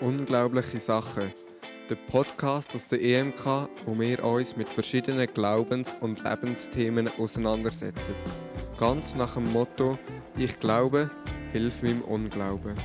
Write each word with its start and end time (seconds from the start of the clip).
Unglaubliche 0.00 0.80
Sachen. 0.80 1.30
Der 1.90 1.94
Podcast 1.94 2.74
aus 2.74 2.86
der 2.86 3.02
EMK, 3.02 3.68
wo 3.84 3.98
wir 4.00 4.24
uns 4.24 4.56
mit 4.56 4.66
verschiedenen 4.66 5.26
Glaubens- 5.26 5.94
und 6.00 6.24
Lebensthemen 6.24 7.10
auseinandersetzen. 7.18 8.14
Ganz 8.78 9.14
nach 9.14 9.34
dem 9.34 9.52
Motto: 9.52 9.98
Ich 10.38 10.58
glaube, 10.58 11.10
hilf 11.52 11.82
meinem 11.82 12.00
Unglauben. 12.00 12.78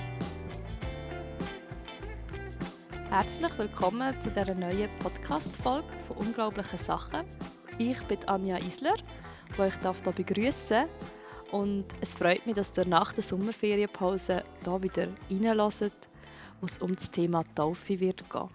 Herzlich 3.09 3.57
willkommen 3.57 4.13
zu 4.21 4.29
dieser 4.29 4.53
neuen 4.53 4.89
Podcast-Folge 4.99 5.87
von 6.09 6.17
Unglaublichen 6.17 6.79
Sachen. 6.79 7.21
Ich 7.77 8.01
bin 8.03 8.19
Anja 8.27 8.57
Isler, 8.57 8.97
die 9.57 9.67
ich 9.67 9.73
hier 9.81 10.11
begrüßen 10.11 10.85
und 11.51 11.85
es 12.01 12.13
freut 12.13 12.45
mich, 12.45 12.55
dass 12.55 12.73
ihr 12.75 12.85
nach 12.85 13.13
der 13.13 13.23
Sommerferienpause 13.23 14.43
hier 14.63 14.83
wieder 14.83 15.07
reinlässt, 15.29 16.04
wo 16.65 16.67
es 16.67 16.79
um 16.79 16.95
das 16.95 17.11
Thema 17.11 17.43
Taufe 17.53 17.99
wird 17.99 18.27
gehen. 18.27 18.49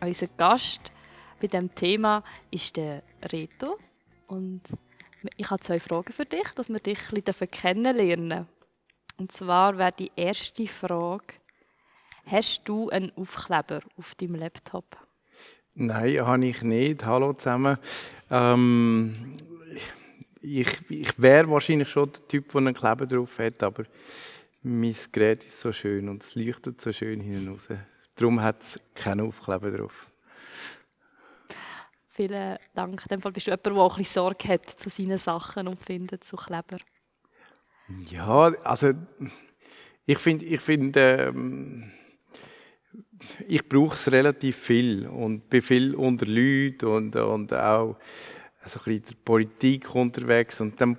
Unser 0.00 0.28
Gast 0.28 0.90
bei 1.38 1.46
diesem 1.46 1.74
Thema 1.74 2.24
ist 2.50 2.74
der 2.74 3.02
Reto 3.30 3.78
und 4.28 4.62
ich 5.36 5.50
habe 5.50 5.60
zwei 5.60 5.78
Fragen 5.78 6.10
für 6.10 6.24
dich, 6.24 6.48
dass 6.56 6.70
wir 6.70 6.80
dich 6.80 6.98
ein 7.12 7.22
bisschen 7.22 7.50
kennenlernen 7.50 8.46
Und 9.18 9.30
zwar 9.30 9.76
wäre 9.76 9.92
die 9.92 10.10
erste 10.16 10.66
Frage, 10.66 11.34
hast 12.24 12.62
du 12.64 12.88
einen 12.88 13.12
Aufkleber 13.14 13.80
auf 13.98 14.14
deinem 14.14 14.36
Laptop? 14.36 14.96
Nein, 15.74 16.26
habe 16.26 16.46
ich 16.46 16.62
nicht. 16.62 17.04
Hallo 17.04 17.34
zusammen. 17.34 17.76
Ähm, 18.30 19.34
ich 20.40 20.68
ich 20.88 21.20
wäre 21.20 21.50
wahrscheinlich 21.50 21.90
schon 21.90 22.10
der 22.10 22.26
Typ, 22.26 22.52
der 22.52 22.58
einen 22.58 22.74
Kleber 22.74 23.04
drauf 23.04 23.38
hat, 23.38 23.62
aber 23.62 23.84
mein 24.64 24.96
Gerät 25.12 25.44
ist 25.44 25.60
so 25.60 25.72
schön 25.72 26.08
und 26.08 26.22
es 26.22 26.34
leuchtet 26.34 26.80
so 26.80 26.92
schön 26.92 27.20
hinten 27.20 27.48
raus. 27.48 27.68
Darum 28.16 28.40
hat 28.40 28.62
es 28.62 28.80
keinen 28.94 29.26
Aufkleber 29.26 29.70
drauf. 29.70 30.10
Vielen 32.10 32.58
Dank. 32.74 33.02
In 33.02 33.08
dem 33.08 33.20
Fall 33.20 33.32
bist 33.32 33.46
du 33.46 33.50
jemand, 33.50 33.66
der 33.66 33.72
auch 33.74 33.96
ein 33.96 33.98
bisschen 33.98 34.22
Sorge 34.22 34.48
hat 34.48 34.70
zu 34.70 34.88
seinen 34.88 35.18
Sachen 35.18 35.68
und 35.68 35.84
findet 35.84 36.24
so 36.24 36.36
Kleber. 36.36 36.78
Ja, 38.08 38.52
also 38.62 38.92
ich 40.06 40.18
finde, 40.18 40.44
ich, 40.46 40.60
find, 40.60 40.96
ähm, 40.96 41.90
ich 43.46 43.68
brauche 43.68 43.94
es 43.94 44.10
relativ 44.10 44.56
viel 44.56 45.06
und 45.06 45.50
bin 45.50 45.60
viel 45.60 45.94
unter 45.94 46.26
Leuten 46.26 46.86
und, 46.86 47.16
und 47.16 47.52
auch 47.52 47.98
so 48.64 48.78
ein 48.78 48.84
bisschen 48.84 48.92
in 48.94 49.02
der 49.02 49.14
Politik 49.24 49.94
unterwegs 49.94 50.60
und 50.60 50.80
dann 50.80 50.96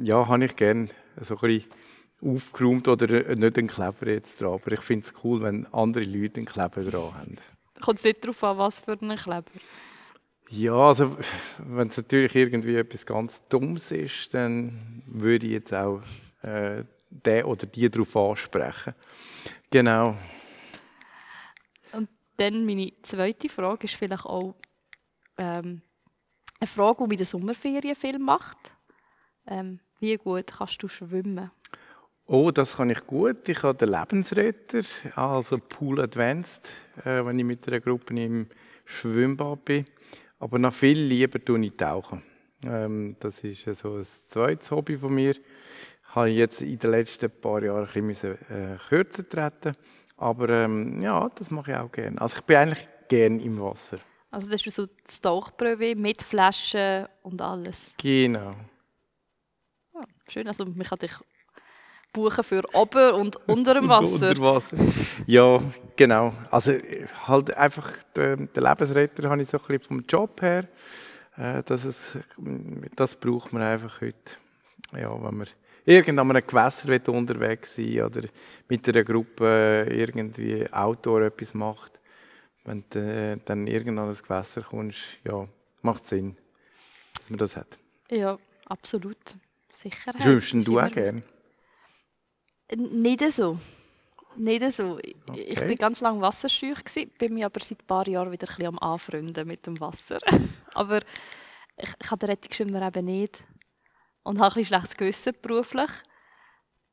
ja, 0.00 0.26
habe 0.26 0.44
ich 0.46 0.56
gerne 0.56 0.88
so 1.20 1.34
ein 1.34 1.40
bisschen 1.40 1.70
aufgeräumt 2.22 2.88
oder 2.88 3.34
nicht 3.34 3.58
einen 3.58 3.68
Kleber 3.68 4.06
jetzt 4.08 4.40
dran. 4.40 4.54
Aber 4.54 4.72
ich 4.72 4.80
finde 4.80 5.06
es 5.06 5.14
cool, 5.24 5.42
wenn 5.42 5.66
andere 5.72 6.04
Leute 6.04 6.36
einen 6.36 6.46
Kleber 6.46 6.82
dran 6.82 7.14
haben. 7.14 7.36
Kommt 7.80 7.98
es 7.98 8.04
nicht 8.04 8.22
darauf 8.22 8.42
an, 8.44 8.58
was 8.58 8.80
für 8.80 8.98
einen 9.00 9.16
Kleber? 9.16 9.50
Ja, 10.48 10.74
also 10.74 11.16
wenn 11.58 11.88
es 11.88 11.96
natürlich 11.96 12.34
irgendwie 12.34 12.76
etwas 12.76 13.06
ganz 13.06 13.42
Dummes 13.48 13.90
ist, 13.90 14.34
dann 14.34 15.02
würde 15.06 15.46
ich 15.46 15.52
jetzt 15.52 15.72
auch 15.72 16.02
äh, 16.42 16.84
den 17.08 17.44
oder 17.44 17.66
die 17.66 17.90
darauf 17.90 18.14
ansprechen. 18.16 18.94
Genau. 19.70 20.16
Und 21.92 22.08
dann 22.36 22.66
meine 22.66 22.92
zweite 23.02 23.48
Frage 23.48 23.84
ist 23.84 23.94
vielleicht 23.94 24.26
auch 24.26 24.54
ähm, 25.38 25.80
eine 26.60 26.68
Frage, 26.68 27.04
die 27.04 27.08
mit 27.08 27.20
den 27.20 27.26
Sommerferien 27.26 27.96
viel 27.96 28.18
macht. 28.18 28.76
Ähm, 29.46 29.80
wie 30.00 30.16
gut 30.16 30.52
kannst 30.58 30.82
du 30.82 30.88
schwimmen? 30.88 31.50
Oh, 32.34 32.50
das 32.50 32.76
kann 32.76 32.88
ich 32.88 33.06
gut. 33.06 33.46
Ich 33.46 33.62
habe 33.62 33.76
den 33.76 33.90
Lebensretter, 33.90 34.80
also 35.16 35.58
Pool 35.58 36.00
Advanced, 36.00 36.66
äh, 37.04 37.22
wenn 37.26 37.38
ich 37.38 37.44
mit 37.44 37.68
einer 37.68 37.78
Gruppe 37.78 38.18
im 38.18 38.46
Schwimmbad 38.86 39.66
bin. 39.66 39.84
Aber 40.38 40.58
noch 40.58 40.72
viel 40.72 40.98
lieber 40.98 41.44
tue 41.44 41.62
ich 41.62 41.76
tauchen. 41.76 42.22
Ähm, 42.64 43.16
das 43.20 43.44
ist 43.44 43.64
so 43.78 43.96
ein 43.96 44.06
zweites 44.30 44.70
Hobby 44.70 44.96
von 44.96 45.14
mir. 45.14 45.34
Habe 46.04 46.30
ich 46.30 46.38
jetzt 46.38 46.62
in 46.62 46.78
den 46.78 46.92
letzten 46.92 47.30
paar 47.30 47.62
Jahren 47.62 47.86
ein 47.94 48.06
bisschen 48.08 48.38
äh, 48.48 48.78
kürzer 48.88 49.28
treten. 49.28 49.76
Aber 50.16 50.48
ähm, 50.48 51.02
ja, 51.02 51.28
das 51.34 51.50
mache 51.50 51.72
ich 51.72 51.76
auch 51.76 51.92
gerne. 51.92 52.18
Also 52.18 52.38
ich 52.38 52.44
bin 52.44 52.56
eigentlich 52.56 52.88
gerne 53.08 53.42
im 53.42 53.60
Wasser. 53.60 53.98
Also 54.30 54.48
das 54.48 54.66
ist 54.66 54.74
so 54.74 54.86
das 55.04 55.20
Tauchpröve 55.20 55.94
mit 55.96 56.22
Flaschen 56.22 57.08
und 57.24 57.42
alles? 57.42 57.90
Genau. 57.98 58.54
Ja, 59.92 60.04
schön, 60.28 60.48
also 60.48 60.64
man 60.64 60.86
kann 60.86 60.98
dich 60.98 61.12
buchen 62.12 62.44
für 62.44 62.62
ober 62.74 63.14
und 63.14 63.36
unter 63.48 63.74
dem 63.74 63.88
Wasser. 63.88 64.30
unter 64.30 64.40
Wasser. 64.40 64.76
Ja, 65.26 65.60
genau. 65.96 66.32
Also 66.50 66.74
halt 67.26 67.54
einfach 67.56 67.90
den, 68.16 68.52
den 68.52 68.62
Lebensretter 68.62 69.30
habe 69.30 69.42
ich 69.42 69.48
so 69.48 69.58
ein 69.58 69.64
bisschen 69.66 69.82
vom 69.84 70.04
Job 70.08 70.40
her. 70.42 70.68
Äh, 71.36 71.62
das, 71.64 71.84
ist, 71.84 72.18
das 72.96 73.14
braucht 73.14 73.52
man 73.52 73.62
einfach 73.62 74.00
heute. 74.00 74.36
Ja, 74.92 75.12
wenn 75.22 75.36
man 75.38 75.46
irgendwann 75.84 76.30
an 76.30 76.36
einem 76.36 76.46
Gewässer 76.46 77.12
unterwegs 77.12 77.76
sein 77.76 78.02
oder 78.02 78.22
mit 78.68 78.88
einer 78.88 79.04
Gruppe 79.04 79.86
irgendwie 79.90 80.70
Outdoor 80.72 81.22
etwas 81.22 81.54
macht. 81.54 81.98
Wenn 82.64 82.84
du 82.90 83.00
äh, 83.00 83.38
dann 83.44 83.66
irgendwann 83.66 84.06
an 84.06 84.14
ein 84.14 84.22
Gewässer 84.22 84.62
kommst, 84.62 85.00
ja, 85.24 85.48
macht 85.80 86.06
Sinn, 86.06 86.36
dass 87.18 87.30
man 87.30 87.38
das 87.38 87.56
hat. 87.56 87.78
Ja, 88.08 88.38
absolut. 88.66 89.16
Sicher. 89.82 90.12
Schwimmst 90.20 90.68
du 90.68 90.78
auch 90.78 90.90
gerne? 90.90 91.22
Nicht 92.76 93.32
so. 93.32 93.58
Nicht 94.36 94.72
so. 94.72 94.98
Okay. 95.28 95.40
Ich 95.40 95.60
war 95.60 95.74
ganz 95.74 96.00
lange 96.00 96.20
wasserscheu, 96.20 96.74
bin 97.18 97.34
mich 97.34 97.44
aber 97.44 97.60
seit 97.60 97.82
ein 97.82 97.86
paar 97.86 98.08
Jahren 98.08 98.32
wieder 98.32 98.48
ein 98.48 98.56
bisschen 98.56 98.66
am 98.66 98.78
Anfreunden 98.78 99.46
mit 99.46 99.66
dem 99.66 99.78
Wasser. 99.80 100.18
aber 100.74 101.00
ich, 101.76 101.90
ich 102.02 102.10
habe 102.10 102.18
den 102.18 102.30
Rettungsschwimmer 102.30 102.86
eben 102.86 103.04
nicht. 103.04 103.44
Und 104.24 104.40
habe 104.40 104.60
ein 104.60 104.64
schlechtes 104.64 104.96
Gewissen 104.96 105.34
beruflich. 105.42 105.90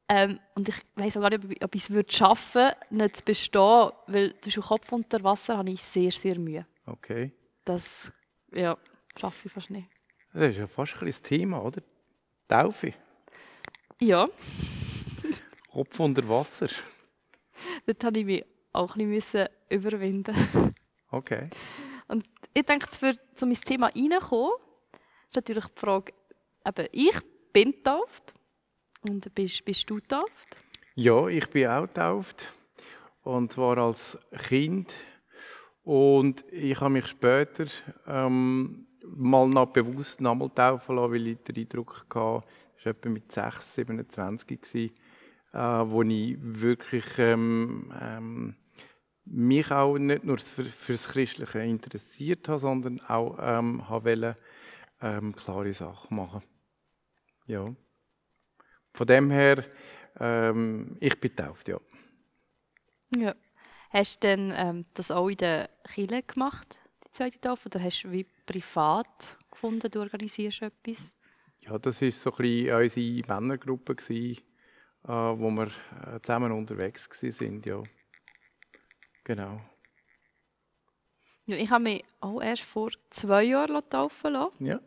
Ähm, 0.10 0.40
und 0.56 0.68
ich 0.68 0.76
weiß 0.96 1.18
auch 1.18 1.22
gar 1.22 1.30
nicht, 1.30 1.64
ob 1.64 1.76
ich 1.76 1.88
es 1.88 2.16
schaffen 2.16 2.62
würde, 2.62 2.78
nicht 2.90 3.18
zu 3.18 3.24
bestehen, 3.24 3.92
weil 4.08 4.40
zwischen 4.42 4.64
Kopf 4.64 4.92
unter 4.92 5.24
Wasser 5.24 5.58
habe 5.58 5.70
ich 5.70 5.84
sehr, 5.84 6.10
sehr 6.10 6.40
Mühe. 6.40 6.66
Okay. 6.88 7.32
Das 7.64 8.12
ja, 8.52 8.76
schaffe 9.16 9.48
ich 9.48 9.54
fast 9.54 9.70
nicht. 9.70 9.88
Das 10.34 10.50
ist 10.50 10.58
ja 10.58 10.66
fast 10.66 11.00
ein 11.00 11.06
das 11.06 11.22
Thema, 11.22 11.64
oder? 11.64 11.84
Taufe. 12.48 12.94
Ja. 14.00 14.28
Kopf 15.80 15.98
unter 16.02 16.28
Wasser. 16.28 16.68
Dort 17.86 18.04
musste 18.04 18.20
ich 18.20 18.26
mich 18.26 18.46
auch 18.74 18.98
ein 18.98 19.10
bisschen 19.10 19.48
überwinden. 19.70 20.36
Okay. 21.10 21.50
Und 22.10 22.26
ich 22.54 22.66
denke, 22.66 22.86
für 22.92 23.18
zu 23.38 23.46
mein 23.46 23.56
Thema 23.56 23.88
reinkommen, 23.88 24.52
ist 25.30 25.36
natürlich 25.36 25.64
die 25.68 25.80
Frage, 25.80 26.12
eben, 26.68 26.88
ich 26.92 27.18
bin 27.54 27.72
getauft 27.72 28.34
und 29.08 29.34
bist, 29.34 29.64
bist 29.64 29.90
du 29.90 29.96
getauft? 29.96 30.58
Ja, 30.96 31.28
ich 31.30 31.48
bin 31.50 31.68
auch 31.68 31.88
getauft 31.88 32.52
und 33.24 33.54
zwar 33.54 33.78
als 33.78 34.20
Kind 34.50 34.94
und 35.84 36.44
ich 36.52 36.78
habe 36.82 36.90
mich 36.90 37.08
später 37.08 37.68
ähm, 38.06 38.86
mal 39.04 39.48
noch 39.48 39.68
bewusst 39.68 40.20
nochmal 40.20 40.50
taufen 40.50 40.98
lassen, 40.98 41.12
weil 41.14 41.28
ich 41.28 41.38
den 41.44 41.56
Eindruck 41.56 42.06
hatte, 42.14 42.46
das 42.76 42.86
war 42.86 42.92
etwa 42.92 43.10
mit 43.10 43.32
6, 43.32 43.76
27 43.76 44.62
gewesen, 44.62 44.92
äh, 45.54 45.58
wo 45.58 46.04
ich 46.04 46.38
wirklich 46.40 47.06
ähm, 47.18 47.94
ähm, 48.02 48.56
mich 49.26 49.72
auch 49.72 49.98
nicht 49.98 50.24
nur 50.24 50.38
für, 50.40 50.66
für 50.66 50.92
das 50.94 51.08
Christliche 51.08 51.60
interessiert 51.60 52.48
habe, 52.48 52.60
sondern 52.60 53.00
auch 53.02 53.38
ähm, 53.40 53.84
wollte, 53.88 54.38
ähm, 55.02 55.36
klare 55.36 55.74
Sachen 55.74 56.18
machen. 56.18 56.42
Ja. 57.46 57.74
Von 58.94 59.08
dem 59.08 59.30
her, 59.32 59.63
ähm, 60.19 60.98
ich 61.00 61.19
bin 61.19 61.36
getauft, 61.36 61.68
ja. 61.68 61.80
Ja. 63.16 63.36
Hast 63.92 64.16
du 64.16 64.28
denn 64.28 64.54
ähm, 64.56 64.86
das 64.94 65.10
auch 65.10 65.30
in 65.30 65.38
der 65.38 65.69
Kirche 65.94 66.22
gemacht, 66.22 66.80
die 67.07 67.12
zweite 67.12 67.40
Taufe, 67.40 67.69
oder 67.69 67.81
hast 67.81 68.04
du 68.04 68.12
wie 68.12 68.25
privat 68.46 69.38
gefunden, 69.50 69.90
du 69.90 70.00
organisierst 70.00 70.62
etwas? 70.62 71.16
Ja, 71.62 71.78
das 71.80 72.01
war 72.01 72.12
so 72.12 72.31
ein 72.31 72.38
bisschen 72.38 72.75
unsere 72.75 73.28
Männergruppe, 73.28 73.96
gewesen, 73.96 74.44
äh, 75.10 75.12
wo 75.12 75.50
wir 75.50 75.68
äh, 75.68 76.22
zusammen 76.22 76.52
unterwegs 76.52 77.10
waren, 77.10 77.62
ja. 77.66 77.84
Genau. 79.24 79.60
Ja, 81.48 81.58
ich 81.58 81.72
habe 81.72 81.84
mich 81.84 82.06
auch 82.20 82.42
erst 82.42 82.62
vor 82.62 82.92
zwei 83.10 83.44
Jahren 83.44 83.82
taufen 83.90 84.34
lassen. 84.34 84.66
Ja. 84.66 84.80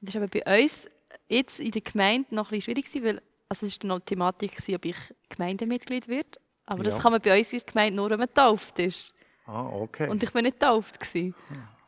Das 0.00 0.14
war 0.16 0.22
aber 0.22 0.40
bei 0.40 0.62
uns 0.62 0.88
jetzt 1.28 1.60
in 1.60 1.70
der 1.70 1.82
Gemeinde 1.82 2.34
noch 2.34 2.50
ein 2.50 2.58
bisschen 2.58 2.74
schwierig, 2.74 3.04
weil 3.04 3.22
also 3.48 3.66
es 3.66 3.80
war 3.80 3.86
noch 3.88 4.00
die 4.00 4.06
Thematik, 4.06 4.52
ob 4.74 4.84
ich 4.84 4.96
Gemeindemitglied 5.28 6.08
werde. 6.08 6.40
Aber 6.66 6.82
ja. 6.82 6.90
das 6.90 7.00
kann 7.00 7.12
man 7.12 7.20
bei 7.22 7.38
uns 7.38 7.52
in 7.52 7.60
der 7.60 7.72
Gemeinde 7.72 7.96
nur, 7.96 8.10
wenn 8.10 8.18
man 8.18 8.26
getauft 8.26 8.78
ist. 8.80 9.14
Ah, 9.46 9.64
okay. 9.68 10.08
Und 10.08 10.22
ich 10.22 10.34
war 10.34 10.42
nicht 10.42 10.58
getauft. 10.58 10.98
Hm. 11.14 11.34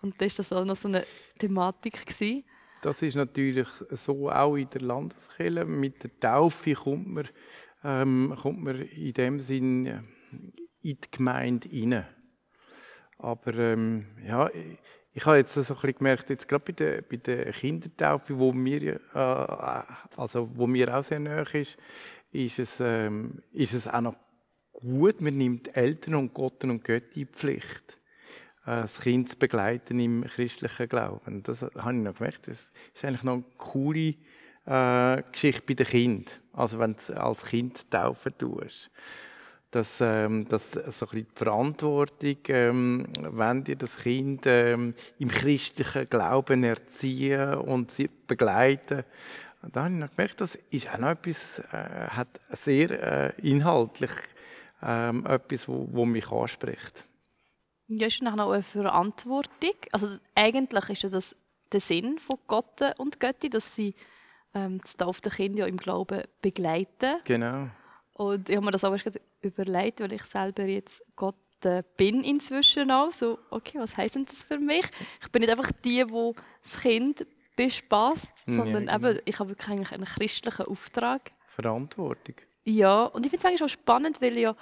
Und 0.01 0.21
das 0.21 0.39
war 0.39 0.45
das 0.45 0.53
auch 0.53 0.65
noch 0.65 0.77
so 0.77 0.89
eine 0.89 1.05
Thematik. 1.39 2.07
Gewesen. 2.07 2.45
Das 2.83 3.03
ist 3.03 3.17
natürlich 3.17 3.69
so 3.91 4.31
auch 4.31 4.57
in 4.57 4.71
der 4.71 4.81
Landeskirche. 4.81 5.65
Mit 5.67 6.03
der 6.03 6.19
Taufe 6.19 6.73
kommt 6.73 7.09
man, 7.09 7.29
ähm, 7.85 8.35
kommt 8.41 8.63
man 8.63 8.81
in 8.81 9.13
dem 9.15 9.41
Sinn 9.41 9.87
in 9.87 10.01
die 10.83 11.11
Gemeinde 11.11 11.69
rein. 11.71 12.07
Aber 13.19 13.55
ähm, 13.55 14.07
ja, 14.27 14.49
ich, 14.49 14.79
ich 15.13 15.27
habe 15.27 15.39
jetzt 15.39 15.55
so 15.55 15.61
ein 15.61 15.67
bisschen 15.67 15.99
gemerkt, 15.99 16.31
jetzt 16.31 16.49
gerade 16.49 16.65
bei 16.65 16.73
der, 16.73 17.03
bei 17.03 17.17
der 17.17 17.53
Kindertaufe, 17.53 18.39
wo 18.39 18.53
mir, 18.53 19.01
äh, 19.15 20.17
also 20.17 20.49
wo 20.55 20.67
mir 20.67 20.97
auch 20.97 21.05
sehr 21.05 21.19
nahe 21.19 21.45
ist, 21.53 21.77
ist 22.31 22.59
es, 22.59 22.77
ähm, 22.81 23.43
ist 23.53 23.75
es 23.75 23.89
auch 23.89 24.01
noch 24.01 24.17
gut, 24.73 25.21
man 25.21 25.37
nimmt 25.37 25.77
Eltern 25.77 26.15
und 26.15 26.33
Gott 26.33 26.63
und 26.65 26.85
Götti 26.85 27.23
in 27.23 27.29
Pflicht, 27.29 27.99
äh, 28.65 28.83
das 28.83 29.01
Kind 29.01 29.31
zu 29.31 29.37
begleiten 29.37 29.99
im 29.99 30.25
christlichen 30.25 30.89
Glauben. 30.89 31.43
Das 31.43 31.63
habe 31.63 31.93
ich 31.93 32.03
noch 32.03 32.15
gemerkt, 32.15 32.47
das 32.47 32.71
ist 32.95 33.05
eigentlich 33.05 33.25
noch 33.25 33.35
eine 33.35 33.45
coole 33.59 34.15
äh, 34.71 35.23
Geschichte 35.33 35.63
bei 35.67 35.75
den 35.75 35.87
Kindern. 35.87 36.35
Also 36.53 36.79
wenn 36.79 36.95
du 36.95 37.21
als 37.21 37.45
Kind 37.45 37.91
taufen 37.91 38.37
tust 38.37 38.91
dass, 39.71 40.01
ähm, 40.01 40.49
dass 40.49 40.73
so 40.73 40.79
ein 40.79 40.91
bisschen 40.91 41.09
die 41.13 41.27
Verantwortung, 41.37 42.37
ähm, 42.49 43.07
wenn 43.19 43.65
ihr 43.67 43.77
das 43.77 43.99
Kind 43.99 44.43
ähm, 44.47 44.95
im 45.19 45.29
christlichen 45.29 46.07
Glauben 46.07 46.65
erziehen 46.65 47.55
und 47.55 47.91
sie 47.93 48.11
begleiten. 48.27 49.05
Da 49.73 49.85
habe 49.85 49.95
ich 49.95 50.01
noch 50.01 50.11
gemerkt, 50.11 50.41
das 50.41 50.59
ist 50.71 50.93
auch 50.93 50.99
noch 50.99 51.11
etwas, 51.11 51.61
äh, 51.73 52.09
hat 52.09 52.41
sehr 52.51 52.91
äh, 53.39 53.49
inhaltlich 53.49 54.11
ähm, 54.83 55.25
etwas, 55.27 55.69
wo, 55.69 55.87
wo 55.93 56.05
mich 56.05 56.31
anspricht. 56.33 57.05
Ja, 57.87 58.07
ist 58.07 58.23
noch 58.23 58.37
eine 58.37 58.63
Verantwortung. 58.63 59.75
Also 59.93 60.17
eigentlich 60.35 60.91
ist 60.91 61.03
ja 61.03 61.09
das 61.11 61.37
der 61.73 61.81
Sinn 61.81 62.19
von 62.19 62.37
Gott 62.49 62.81
und 62.99 63.21
Götti, 63.21 63.49
dass 63.49 63.77
sie 63.77 63.95
ähm, 64.55 64.79
das 64.79 64.97
taufte 64.97 65.31
Kind 65.31 65.57
ja 65.57 65.67
im 65.67 65.77
Glauben 65.77 66.23
begleiten. 66.43 67.19
Genau. 67.25 67.69
Und 68.15 68.49
ich 68.49 68.57
habe 68.57 68.65
mir 68.65 68.73
das 68.73 68.85
auch 68.85 68.93
erst 68.93 69.21
überlegt, 69.41 70.01
weil 70.01 70.13
ich 70.13 70.25
selber 70.25 70.65
jetzt 70.65 71.03
Gott 71.17 71.37
äh, 71.65 71.83
bin 71.97 72.23
inzwischen 72.23 72.91
auch. 72.91 73.11
So, 73.13 73.39
okay, 73.51 73.79
was 73.79 73.97
heisst 73.97 74.15
denn 74.15 74.27
das 74.27 74.43
für 74.43 74.59
mich? 74.59 74.85
Ich 75.23 75.31
bin 75.31 75.41
nicht 75.41 75.51
einfach 75.51 75.73
die, 75.85 76.05
die 76.05 76.33
das 76.63 76.81
Kind 76.81 77.27
bespaßt, 77.57 78.33
sondern 78.47 78.87
ja, 78.87 78.97
genau. 78.97 79.11
eben, 79.11 79.21
ich 79.25 79.39
habe 79.39 79.51
wirklich 79.51 79.69
eigentlich 79.69 79.93
einen 79.93 80.05
christlichen 80.05 80.67
Auftrag. 80.67 81.33
Verantwortung. 81.47 82.37
Ja, 82.65 83.05
und 83.05 83.25
ich 83.25 83.31
finde 83.31 83.41
es 83.41 83.45
eigentlich 83.45 83.63
auch 83.63 83.69
spannend, 83.69 84.21
weil 84.21 84.39
ja 84.39 84.55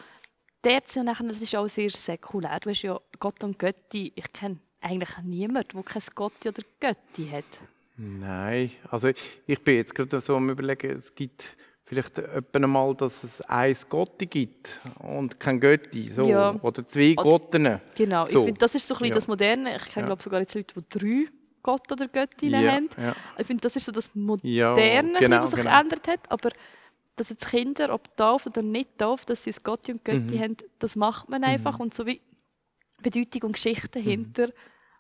dort 0.63 0.95
ja 0.95 1.03
nachher, 1.03 1.27
das 1.27 1.41
ist 1.41 1.55
auch 1.55 1.69
sehr 1.69 1.91
säkulär. 1.91 2.59
Du 2.61 2.71
hast 2.71 2.83
ja 2.83 2.99
Gott 3.19 3.43
und 3.45 3.59
Götti, 3.59 4.13
ich 4.15 4.33
kenne 4.33 4.59
eigentlich 4.81 5.17
niemanden, 5.23 5.69
der 5.75 5.83
kein 5.83 6.03
Gotti 6.15 6.49
oder 6.49 6.63
Götti 6.81 7.29
hat. 7.29 7.45
Nein, 7.99 8.71
also 8.91 9.11
ich 9.47 9.65
bin 9.65 9.77
jetzt 9.77 9.95
gerade 9.95 10.21
so 10.21 10.37
am 10.37 10.49
überlegen, 10.51 10.99
es 10.99 11.13
gibt 11.15 11.57
vielleicht 11.85 12.19
etwa 12.19 12.59
einmal, 12.59 12.95
dass 12.95 13.25
es 13.25 13.41
ein 13.43 13.75
Gotti 13.89 14.27
gibt 14.27 14.79
und 15.01 15.41
kein 15.41 15.59
Götti, 15.59 16.09
so. 16.11 16.25
Ja. 16.25 16.55
oder 16.63 16.87
zwei 16.87 17.15
Gotten. 17.15 17.81
Genau, 17.97 18.25
so. 18.25 18.39
ich 18.39 18.45
finde, 18.45 18.61
das 18.61 18.75
ist 18.75 18.87
so 18.87 18.95
ein 18.95 18.99
bisschen 18.99 19.11
ja. 19.11 19.15
das 19.17 19.29
Moderne. 19.29 19.77
Ich 19.77 19.85
kenne 19.87 20.03
ja. 20.03 20.07
glaube 20.07 20.23
sogar 20.23 20.41
jetzt 20.41 20.55
Leute, 20.55 20.75
die 20.81 20.99
drei 20.99 21.33
Gott 21.63 21.91
oder 21.91 22.07
Göttinnen 22.07 22.65
ja. 22.65 22.73
haben. 22.73 22.89
Ich 23.37 23.47
finde, 23.47 23.63
das 23.63 23.75
ist 23.75 23.87
so 23.87 23.93
das 23.93 24.15
Moderne, 24.15 25.19
genau, 25.19 25.43
was 25.43 25.51
sich 25.51 25.59
genau. 25.59 25.71
geändert 25.71 26.07
hat. 26.07 26.21
Aber 26.31 26.51
dass 27.17 27.31
jetzt 27.31 27.49
Kinder, 27.49 27.93
ob 27.93 28.17
tauft 28.17 28.47
oder 28.47 28.63
nicht 28.63 28.97
tauft, 28.97 29.29
dass 29.29 29.43
sie 29.43 29.51
es 29.51 29.63
Gotti 29.63 29.93
und 29.93 30.05
Götti 30.05 30.37
mhm. 30.37 30.41
haben, 30.41 30.57
das 30.79 30.95
macht 30.95 31.29
man 31.29 31.43
einfach. 31.43 31.75
Mhm. 31.75 31.81
Und 31.81 31.95
so 31.95 32.07
wie 32.07 32.21
Bedeutung 33.03 33.43
und 33.43 33.53
Geschichte 33.53 33.99
mhm. 33.99 34.05
hinter 34.05 34.49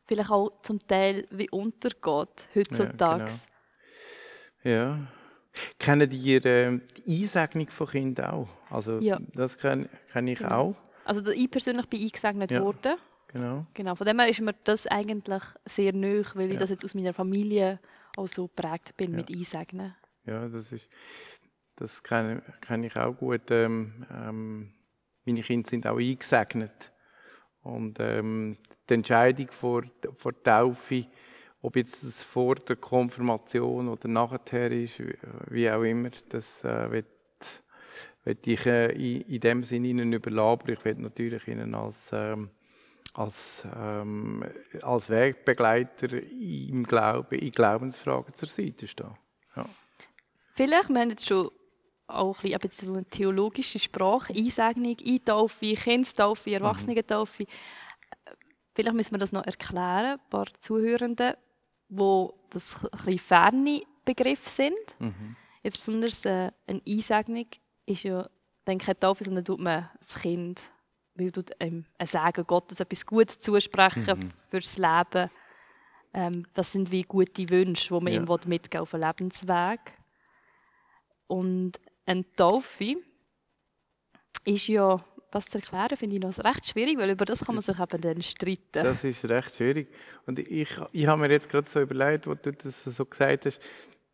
vielleicht 0.08 0.30
auch 0.30 0.50
zum 0.62 0.80
Teil 0.86 1.26
wie 1.30 1.48
untergeht 1.50 2.48
heutzutage. 2.54 3.30
Ja, 4.64 4.64
genau. 4.64 4.76
ja. 4.76 4.98
Kennen 5.78 6.10
ihr 6.10 6.44
äh, 6.44 6.80
die 6.96 7.22
Einsegnung 7.22 7.68
von 7.68 7.88
Kindern 7.88 8.30
auch? 8.30 8.48
Also, 8.70 8.98
ja. 8.98 9.18
Das 9.34 9.56
kenne 9.58 9.88
kenn 10.12 10.26
ich 10.26 10.38
genau. 10.38 10.54
auch. 10.54 10.76
Also 11.04 11.30
ich 11.30 11.50
persönlich 11.50 11.86
bin 11.86 12.02
eingesegnet 12.02 12.50
ja. 12.50 12.62
worden. 12.62 12.96
Genau. 13.28 13.66
genau. 13.74 13.94
Von 13.94 14.06
dem 14.06 14.18
her 14.18 14.28
ist 14.28 14.40
mir 14.40 14.54
das 14.64 14.86
eigentlich 14.86 15.42
sehr 15.66 15.92
neu, 15.92 16.22
weil 16.34 16.46
ja. 16.46 16.52
ich 16.52 16.58
das 16.58 16.70
jetzt 16.70 16.84
aus 16.84 16.94
meiner 16.94 17.12
Familie 17.12 17.78
auch 18.16 18.28
so 18.28 18.48
geprägt 18.48 18.96
bin 18.96 19.12
mit 19.12 19.30
Einsegnen. 19.30 19.94
Ja, 20.24 20.46
das 20.46 20.72
ist, 20.72 20.90
das 21.76 22.02
kenne, 22.02 22.42
kenne 22.60 22.86
ich 22.86 22.96
auch 22.96 23.12
gut. 23.12 23.50
Ähm, 23.50 24.06
ähm, 24.12 24.72
meine 25.24 25.42
Kinder 25.42 25.68
sind 25.68 25.86
auch 25.86 25.98
eingesegnet. 25.98 26.92
Und 27.68 27.98
ähm, 28.00 28.56
die 28.88 28.94
Entscheidung 28.94 29.48
vor, 29.50 29.82
vor 30.16 30.42
Taufe 30.42 31.06
ob 31.62 31.76
jetzt 31.76 32.04
das 32.04 32.22
vor 32.22 32.54
der 32.54 32.76
Konfirmation 32.76 33.88
oder 33.88 34.08
nachher 34.08 34.70
ist, 34.70 35.02
wie 35.48 35.70
auch 35.70 35.82
immer, 35.82 36.10
das 36.28 36.64
äh, 36.64 36.90
wird, 36.90 38.46
ich 38.46 38.66
äh, 38.66 38.92
in, 38.92 39.22
in 39.22 39.40
dem 39.40 39.64
Sinne 39.64 39.88
Ihnen 39.88 40.12
überlassen, 40.12 40.70
ich 40.70 40.84
werde 40.84 41.02
natürlich 41.02 41.48
Ihnen 41.48 41.74
als, 41.74 42.10
ähm, 42.12 42.50
als, 43.14 43.66
ähm, 43.76 44.44
als 44.82 45.10
Wegbegleiter 45.10 46.22
im 46.22 46.84
Glauben, 46.84 47.38
in 47.38 47.50
Glaubensfragen 47.50 48.34
zur 48.34 48.48
Seite 48.48 48.86
stehen. 48.86 49.16
Ja. 49.56 49.66
Vielleicht, 50.54 50.88
wir 50.88 51.00
haben 51.00 51.10
jetzt 51.10 51.26
schon 51.26 51.50
auch 52.08 52.42
ein 52.42 52.58
bisschen 52.58 52.94
eine 52.94 53.04
theologische 53.04 53.78
Sprache, 53.78 54.34
Einsegnung, 54.34 54.96
Eintaufe, 55.04 55.74
Kindstaufe, 55.74 56.50
Erwachsenentaufe. 56.50 57.46
Vielleicht 58.74 58.96
müssen 58.96 59.12
wir 59.12 59.18
das 59.18 59.32
noch 59.32 59.44
erklären, 59.44 60.18
ein 60.18 60.30
paar 60.30 60.46
Zuhörenden 60.60 61.34
wo 61.88 62.34
das 62.50 62.84
ein 63.06 63.18
ferne 63.18 63.82
Begriffe 64.04 64.48
sind. 64.48 64.74
Mhm. 64.98 65.36
Jetzt 65.62 65.78
besonders 65.78 66.24
äh, 66.24 66.50
eine 66.66 66.82
Einsegnung 66.86 67.46
ist 67.86 68.04
ja 68.04 68.28
dann 68.64 68.78
keine 68.78 68.98
Taufe, 68.98 69.24
sondern 69.24 69.44
tut 69.44 69.60
man 69.60 69.88
das 70.00 70.18
Kind, 70.18 70.60
weil 71.14 71.30
tut 71.30 71.50
ähm, 71.60 71.86
ein 71.98 72.06
Sagen 72.06 72.46
Gottes 72.46 72.80
etwas 72.80 73.04
Gutes 73.04 73.40
zusprechen 73.40 74.04
mhm. 74.06 74.30
fürs 74.50 74.78
Leben. 74.78 75.30
Ähm, 76.14 76.46
das 76.54 76.72
sind 76.72 76.90
wie 76.90 77.02
gute 77.02 77.48
Wünsche, 77.50 77.94
die 77.94 78.04
man 78.04 78.12
ja. 78.12 78.20
ihm 78.20 78.38
mitgeben 78.46 78.82
auf 78.82 78.90
den 78.90 79.00
Lebensweg. 79.00 79.80
Und 81.26 81.80
eine 82.08 82.24
Taufe 82.34 82.96
ist 84.44 84.66
ja 84.66 85.04
das 85.30 85.46
zu 85.46 85.58
erklären, 85.58 85.96
finde 85.96 86.16
ich 86.16 86.22
noch 86.22 86.38
recht 86.42 86.66
schwierig, 86.66 86.96
weil 86.96 87.10
über 87.10 87.26
das 87.26 87.44
kann 87.44 87.54
man 87.54 87.62
sich 87.62 87.78
eben 87.78 88.00
dann 88.00 88.22
streiten. 88.22 88.62
Das 88.72 89.04
ist 89.04 89.28
recht 89.28 89.54
schwierig. 89.54 89.88
Und 90.24 90.38
ich, 90.38 90.70
ich 90.92 91.06
habe 91.06 91.20
mir 91.20 91.30
jetzt 91.30 91.50
gerade 91.50 91.68
so 91.68 91.80
überlegt, 91.80 92.26
wo 92.26 92.34
du 92.34 92.50
das 92.50 92.84
so 92.84 93.04
gesagt 93.04 93.44
hast, 93.44 93.60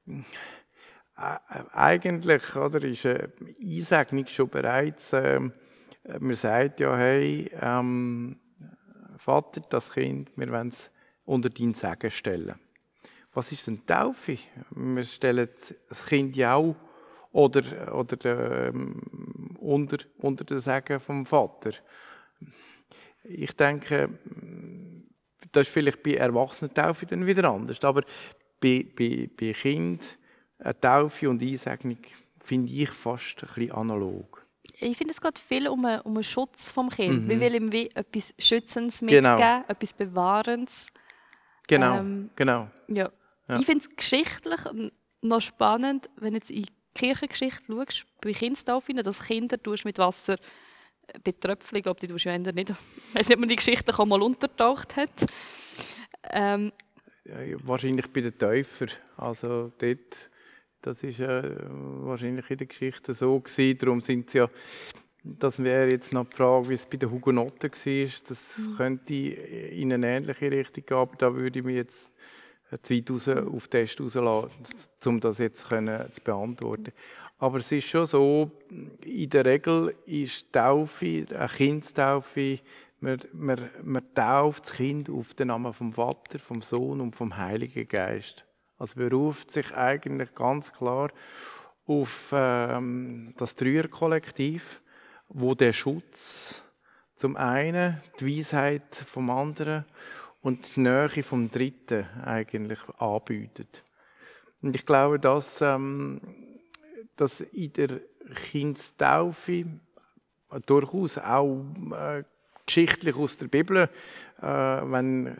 äh, 0.06 1.36
eigentlich 1.72 2.56
oder, 2.56 2.82
ist 2.82 3.06
eine 3.06 3.32
Einsegnung 3.62 4.26
schon 4.26 4.48
bereits, 4.48 5.12
äh, 5.12 5.38
man 6.18 6.34
sagt 6.34 6.80
ja, 6.80 6.96
hey, 6.96 7.48
ähm, 7.60 8.40
Vater, 9.18 9.60
das 9.70 9.92
Kind, 9.92 10.32
wir 10.36 10.50
wollen 10.50 10.68
es 10.68 10.90
unter 11.24 11.48
dein 11.48 11.74
Segen 11.74 12.10
stellen. 12.10 12.56
Was 13.32 13.52
ist 13.52 13.68
denn 13.68 13.86
Taufe? 13.86 14.38
Wir 14.70 15.04
stellen 15.04 15.48
das 15.88 16.06
Kind 16.06 16.36
ja 16.36 16.56
auch 16.56 16.74
oder, 17.34 17.94
oder 17.94 18.68
ähm, 18.68 19.00
unter, 19.58 19.98
unter 20.18 20.44
den 20.44 20.60
Segen 20.60 21.00
vom 21.00 21.26
Vater. 21.26 21.72
Ich 23.24 23.52
denke, 23.56 24.08
das 25.50 25.66
ist 25.66 25.72
vielleicht 25.72 26.02
bei 26.02 26.14
Erwachsenen-Taufe 26.14 27.06
dann 27.06 27.26
wieder 27.26 27.50
anders, 27.50 27.82
aber 27.82 28.02
bei, 28.60 28.86
bei, 28.96 29.28
bei 29.36 29.52
Kind 29.52 30.16
eine 30.60 30.78
Taufe 30.78 31.28
und 31.28 31.42
Einsegnung 31.42 31.98
finde 32.42 32.72
ich 32.72 32.90
fast 32.90 33.42
ein 33.42 33.48
bisschen 33.48 33.72
analog. 33.72 34.46
Ich 34.78 34.96
finde, 34.96 35.12
es 35.12 35.20
geht 35.20 35.38
viel 35.38 35.66
um 35.66 35.84
einen, 35.84 36.02
um 36.02 36.14
einen 36.14 36.22
Schutz 36.22 36.70
vom 36.70 36.88
Kind. 36.88 37.24
Mhm. 37.24 37.28
Wir 37.28 37.40
wollen 37.40 37.54
ihm 37.54 37.72
wie 37.72 37.90
etwas 37.90 38.32
Schützendes 38.38 39.00
genau. 39.00 39.10
mitgeben, 39.10 39.36
genau. 39.38 39.64
etwas 39.66 39.92
Bewahrendes. 39.92 40.86
Genau, 41.66 41.98
ähm, 41.98 42.30
genau. 42.36 42.68
Ja. 42.86 43.10
ja. 43.48 43.58
Ich 43.58 43.66
finde 43.66 43.84
es 43.88 43.96
geschichtlich 43.96 44.60
noch 45.20 45.40
spannend, 45.40 46.08
wenn 46.16 46.34
jetzt 46.34 46.50
in 46.50 46.66
Kirchengeschichte 46.94 47.64
schaust, 47.68 48.06
bei 48.20 48.32
Kindstaufen, 48.32 48.96
dass 48.96 49.24
Kinder 49.24 49.58
mit 49.84 49.98
Wasser 49.98 50.34
äh, 50.34 51.18
betröpfeln. 51.22 51.78
Ich 51.78 51.82
glaube, 51.82 52.00
die 52.00 52.08
tust 52.08 52.24
du 52.24 52.52
nicht. 52.52 52.70
Ich 53.08 53.14
weiß 53.14 53.28
nicht, 53.28 53.36
ob 53.36 53.40
man 53.40 53.48
die 53.48 53.56
Geschichte 53.56 53.92
schon 53.92 54.08
mal 54.08 54.22
untertaucht 54.22 54.96
hat. 54.96 55.12
Ähm, 56.30 56.72
ja, 57.24 57.36
wahrscheinlich 57.64 58.06
bei 58.12 58.20
den 58.20 58.36
Täufern. 58.36 58.90
Also 59.16 59.72
dort, 59.78 60.30
das 60.82 61.02
ist 61.02 61.20
äh, 61.20 61.56
wahrscheinlich 61.70 62.50
in 62.50 62.58
der 62.58 62.66
Geschichte 62.66 63.14
so 63.14 63.40
gewesen. 63.40 63.78
Darum 63.78 64.00
sind 64.00 64.32
ja, 64.34 64.48
das 65.22 65.62
wäre 65.62 65.90
jetzt 65.90 66.12
noch 66.12 66.28
die 66.28 66.36
Frage, 66.36 66.68
wie 66.68 66.74
es 66.74 66.86
bei 66.86 66.96
den 66.96 67.10
Hugenotten 67.10 67.70
war. 67.70 68.08
Das 68.28 68.58
mhm. 68.58 68.76
könnte 68.76 69.14
in 69.14 69.92
eine 69.92 70.16
ähnliche 70.16 70.50
Richtung 70.50 70.84
gehen, 70.84 70.96
aber 70.96 71.16
da 71.16 71.34
würde 71.34 71.58
ich 71.58 71.64
mich 71.64 71.76
jetzt 71.76 72.10
zu 72.82 72.94
weit 72.94 73.10
raus, 73.10 73.28
auf 73.28 73.68
Test 73.68 74.00
rauslassen, 74.00 74.50
um 75.04 75.20
das 75.20 75.38
jetzt 75.38 75.68
können, 75.68 76.12
zu 76.12 76.20
beantworten. 76.20 76.92
Aber 77.38 77.58
es 77.58 77.70
ist 77.72 77.88
schon 77.88 78.06
so, 78.06 78.50
in 79.04 79.28
der 79.28 79.44
Regel 79.44 79.94
ist 80.06 80.52
Taufe, 80.52 81.26
eine 81.30 81.48
Kindstaufe, 81.48 82.60
man, 83.00 83.20
man, 83.32 83.70
man 83.82 84.14
tauft 84.14 84.64
das 84.64 84.72
Kind 84.76 85.10
auf 85.10 85.34
den 85.34 85.48
Namen 85.48 85.72
vom 85.74 85.92
Vater, 85.92 86.38
vom 86.38 86.62
Sohn 86.62 87.00
und 87.00 87.14
vom 87.14 87.36
Heiligen 87.36 87.86
Geist. 87.86 88.46
Also 88.78 88.96
beruft 88.96 89.50
sich 89.50 89.74
eigentlich 89.74 90.34
ganz 90.34 90.72
klar 90.72 91.10
auf 91.86 92.30
ähm, 92.32 93.34
das 93.36 93.56
Dreierkollektiv, 93.56 94.80
wo 95.28 95.54
der 95.54 95.72
Schutz 95.72 96.62
zum 97.16 97.36
einen 97.36 98.00
die 98.20 98.38
Weisheit 98.38 98.94
vom 98.94 99.30
anderen 99.30 99.84
und 100.44 100.76
die 100.76 100.80
Nähe 100.80 101.22
vom 101.22 101.50
Dritten 101.50 102.06
eigentlich 102.22 102.78
anbietet. 102.98 103.82
Und 104.60 104.76
ich 104.76 104.84
glaube, 104.84 105.18
dass, 105.18 105.62
ähm, 105.62 106.20
dass 107.16 107.40
in 107.40 107.72
der 107.72 108.00
Kindstaufe 108.50 109.64
durchaus 110.66 111.16
auch 111.16 111.64
äh, 111.92 112.24
geschichtlich 112.66 113.16
aus 113.16 113.38
der 113.38 113.48
Bibel, 113.48 113.88
äh, 114.40 114.46
wenn, 114.46 115.34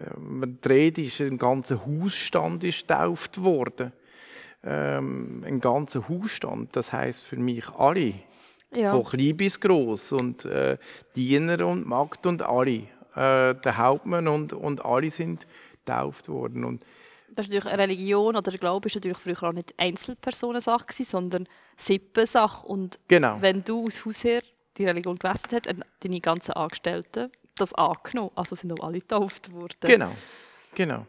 die 0.65 0.69
Rede 0.69 1.03
ist, 1.03 1.21
ein 1.21 1.37
ganzer 1.37 1.85
Hausstand 1.85 2.65
ist 2.65 2.89
getauft 2.89 3.43
worden. 3.43 3.93
Ähm, 4.63 5.45
ein 5.47 5.61
ganzer 5.61 6.09
Hausstand, 6.09 6.75
das 6.75 6.93
heißt 6.93 7.25
für 7.25 7.37
mich 7.37 7.69
alle, 7.69 8.15
ja. 8.73 8.93
von 8.93 9.05
klein 9.05 9.37
bis 9.37 9.61
groß 9.61 10.13
und 10.13 10.47
äh, 10.47 10.79
Diener 11.15 11.67
und 11.67 11.87
Magd 11.87 12.27
und 12.27 12.41
alle, 12.41 12.85
äh, 13.15 13.55
der 13.55 13.79
Hauptmann 13.79 14.29
und, 14.29 14.53
und 14.53 14.85
alle 14.85 15.11
sind 15.11 15.47
getauft 15.85 16.29
worden. 16.29 16.65
Und 16.65 16.85
das 17.35 17.47
ist 17.47 17.53
natürlich 17.53 17.67
eine 17.67 17.83
Religion 17.83 18.37
oder 18.37 18.51
der 18.51 18.61
Glaube 18.61 18.87
ist 18.87 18.95
natürlich 18.95 19.19
früher 19.19 19.43
auch 19.43 19.53
nicht 19.53 19.75
Einzelpersonensache, 19.77 21.05
sondern 21.05 21.49
Sippensache. 21.77 22.67
Und 22.67 22.99
genau. 23.09 23.39
wenn 23.41 23.65
du 23.65 23.87
aus 23.87 24.05
Haus 24.05 24.23
her 24.25 24.43
die 24.77 24.87
Religion 24.87 25.17
gewässert 25.17 25.53
hast, 25.53 25.69
haben 25.69 25.83
deine 26.01 26.21
ganzen 26.21 26.53
Angestellten 26.53 27.31
das 27.57 27.73
angenommen. 27.75 28.31
Also 28.35 28.57
sind 28.57 28.73
auch 28.79 28.85
alle 28.85 29.01
getauft 29.01 29.53
worden. 29.53 29.77
Genau, 29.81 30.13
genau. 30.75 31.07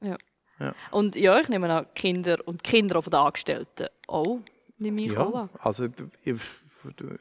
Ja. 0.00 0.16
ja. 0.58 0.74
Und 0.90 1.16
ja, 1.16 1.38
ich 1.40 1.48
nehme 1.48 1.72
an, 1.72 1.86
Kinder 1.94 2.38
und 2.44 2.62
Kinder 2.62 3.02
von 3.02 3.10
den 3.10 3.20
Angestellten 3.20 3.86
auch, 4.06 4.40
nehme 4.78 5.02
ich 5.02 5.12
ja, 5.12 5.20
auch 5.20 5.34
an. 5.34 5.50
Also 5.58 5.86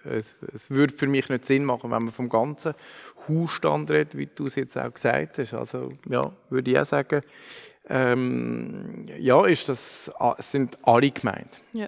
es, 0.03 0.35
es 0.53 0.69
würde 0.69 0.95
für 0.95 1.07
mich 1.07 1.29
nicht 1.29 1.45
Sinn 1.45 1.65
machen, 1.65 1.91
wenn 1.91 2.03
man 2.03 2.13
vom 2.13 2.29
ganzen 2.29 2.73
Hausstand 3.27 3.89
redet, 3.91 4.17
wie 4.17 4.27
du 4.27 4.47
es 4.47 4.55
jetzt 4.55 4.77
auch 4.77 4.93
gesagt 4.93 5.37
hast. 5.37 5.53
Also 5.53 5.91
ja, 6.09 6.31
würde 6.49 6.71
ich 6.71 6.79
auch 6.79 6.85
sagen, 6.85 7.21
ähm, 7.89 9.05
ja, 9.17 9.45
ist 9.45 9.69
das, 9.69 10.11
sind 10.39 10.77
alle 10.83 11.11
gemeint. 11.11 11.49
Ja. 11.73 11.87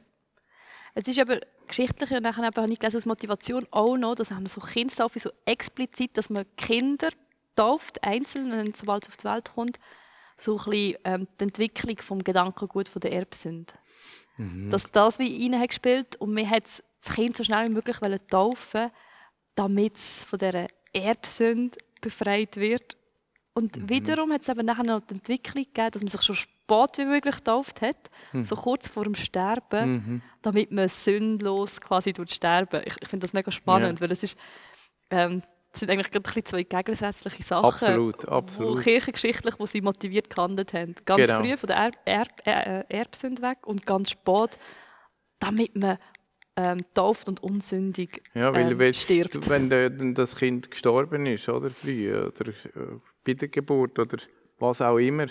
Es 0.95 1.07
ist 1.07 1.19
aber 1.19 1.39
geschichtlich 1.67 2.11
und 2.11 2.23
nachher 2.23 2.43
habe 2.43 2.71
ich 2.71 2.79
gelesen, 2.79 2.97
als 2.97 3.05
Motivation 3.05 3.65
auch 3.71 3.97
noch, 3.97 4.15
dass 4.15 4.31
haben 4.31 4.45
so 4.45 4.61
Kindstaufe 4.61 5.19
so 5.19 5.29
explizit, 5.45 6.17
dass 6.17 6.29
man 6.29 6.45
Kinder 6.57 7.09
tauft, 7.55 8.03
einzeln, 8.03 8.73
sobald 8.75 9.03
es 9.03 9.09
auf 9.09 9.17
die 9.17 9.25
Welt 9.25 9.51
kommt, 9.53 9.79
so 10.37 10.57
ein 10.57 10.69
bisschen 10.69 10.97
ähm, 11.03 11.27
die 11.39 11.43
Entwicklung 11.43 11.97
vom 11.97 12.23
Gedankengut 12.23 12.89
von 12.89 13.01
der 13.01 13.11
Erbsünde. 13.11 13.73
Mhm. 14.37 14.69
Dass 14.69 14.89
das 14.91 15.19
wie 15.19 15.43
rein 15.43 15.59
hat 15.59 15.69
gespielt 15.69 16.15
und 16.15 16.33
mir 16.33 16.49
hat 16.49 16.63
das 17.03 17.15
Kind 17.15 17.37
so 17.37 17.43
schnell 17.43 17.69
wie 17.69 17.73
möglich 17.73 17.97
taufen 18.29 18.91
damit 19.59 19.97
es 19.97 20.23
von 20.23 20.39
dieser 20.39 20.67
Erbsünde 20.93 21.77
befreit 21.99 22.55
wird. 22.55 22.95
Und 23.53 23.75
mhm. 23.75 23.89
wiederum 23.89 24.31
hat 24.31 24.43
es 24.43 24.47
eben 24.47 24.65
nachher 24.65 24.85
noch 24.85 25.01
die 25.01 25.15
Entwicklung 25.15 25.65
gegeben, 25.65 25.91
dass 25.91 26.01
man 26.01 26.07
sich 26.07 26.21
schon 26.21 26.35
spät 26.35 26.97
wie 26.97 27.05
möglich 27.05 27.35
getauft 27.35 27.81
hat, 27.81 27.97
mhm. 28.31 28.45
so 28.45 28.55
kurz 28.55 28.87
vor 28.87 29.03
dem 29.03 29.15
Sterben, 29.15 29.91
mhm. 29.91 30.21
damit 30.41 30.71
man 30.71 30.87
sündlos 30.87 31.81
quasi 31.81 32.13
durch 32.13 32.31
Sterben. 32.31 32.83
Ich, 32.85 32.95
ich 33.01 33.09
finde 33.09 33.25
das 33.25 33.33
mega 33.33 33.51
spannend, 33.51 33.99
ja. 33.99 34.01
weil 34.01 34.13
es 34.13 34.23
ist, 34.23 34.37
ähm, 35.09 35.43
das 35.71 35.81
sind 35.81 35.91
eigentlich 35.91 36.09
gerade 36.09 36.43
zwei 36.43 36.63
gegensätzliche 36.63 37.43
Sachen. 37.43 37.65
Absolut, 37.65 38.29
absolut. 38.29 38.77
Wo 38.77 38.81
kirchengeschichtlich, 38.81 39.55
wo 39.59 39.65
sie 39.65 39.81
motiviert 39.81 40.29
gehandelt 40.29 40.73
haben. 40.73 40.95
Ganz 41.03 41.25
genau. 41.25 41.41
früh 41.41 41.57
von 41.57 41.67
der 41.67 41.77
Erb, 41.77 41.95
Erb, 42.05 42.47
äh, 42.47 42.83
Erbsünde 42.87 43.41
weg 43.41 43.67
und 43.67 43.85
ganz 43.85 44.11
spät, 44.11 44.57
damit 45.39 45.75
man 45.75 45.97
ähm, 46.59 46.79
tauft 46.93 47.29
und 47.29 47.41
unsündig 47.41 48.21
ja, 48.33 48.53
weil, 48.53 48.73
ähm, 48.73 48.79
weil, 48.79 48.93
stirbt. 48.93 49.49
Wenn 49.49 49.69
der, 49.69 49.89
das 49.89 50.35
Kind 50.35 50.69
gestorben 50.69 51.25
ist, 51.25 51.47
oder 51.47 51.69
früh, 51.69 52.13
oder 52.13 52.49
äh, 52.49 52.99
bei 53.23 53.33
der 53.33 53.47
Geburt, 53.47 53.97
oder 53.97 54.17
was 54.59 54.81
auch 54.81 54.97
immer, 54.97 55.27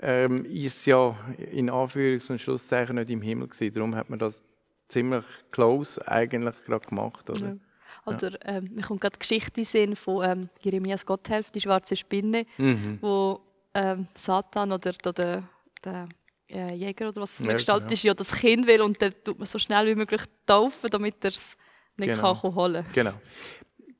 ähm, 0.00 0.44
ist 0.44 0.84
ja 0.86 1.16
in 1.52 1.70
Anführungs- 1.70 2.30
und 2.30 2.40
Schlusszeichen 2.40 2.96
nicht 2.96 3.10
im 3.10 3.22
Himmel 3.22 3.46
gewesen. 3.46 3.72
Darum 3.72 3.94
hat 3.94 4.10
man 4.10 4.18
das 4.18 4.42
ziemlich 4.88 5.24
close 5.52 6.06
eigentlich 6.08 6.56
gerade 6.64 6.88
gemacht, 6.88 7.30
oder? 7.30 7.46
Ja. 7.46 7.56
Oder 8.04 8.32
ja. 8.32 8.38
ähm, 8.56 8.70
mir 8.74 8.82
kommt 8.82 9.02
gerade 9.02 9.14
die 9.14 9.20
Geschichte 9.20 9.64
Sinn 9.64 9.94
von 9.94 10.28
ähm, 10.28 10.48
Jeremias 10.60 11.06
Gotthelf, 11.06 11.52
die 11.52 11.60
schwarze 11.60 11.94
Spinne, 11.94 12.44
mhm. 12.58 12.98
wo 13.00 13.40
ähm, 13.74 14.08
Satan 14.18 14.72
oder, 14.72 14.94
oder 15.06 15.44
der 15.84 16.08
äh, 16.52 16.74
Jäger 16.74 17.08
oder 17.08 17.22
was 17.22 17.40
es 17.40 17.46
ja, 17.46 17.52
Gestalt 17.52 17.82
genau. 17.82 17.92
ist, 17.92 18.02
ja 18.02 18.14
das 18.14 18.32
Kind 18.32 18.66
will 18.66 18.82
und 18.82 19.00
dann 19.00 19.14
tut 19.24 19.38
man 19.38 19.46
so 19.46 19.58
schnell 19.58 19.86
wie 19.86 19.94
möglich 19.94 20.22
taufen, 20.46 20.90
damit 20.90 21.16
er 21.24 21.30
es 21.30 21.56
nicht 21.96 22.08
genau. 22.08 22.34
kann 22.34 22.54
holen 22.54 22.84
kann. 22.84 22.92
Genau. 22.92 23.12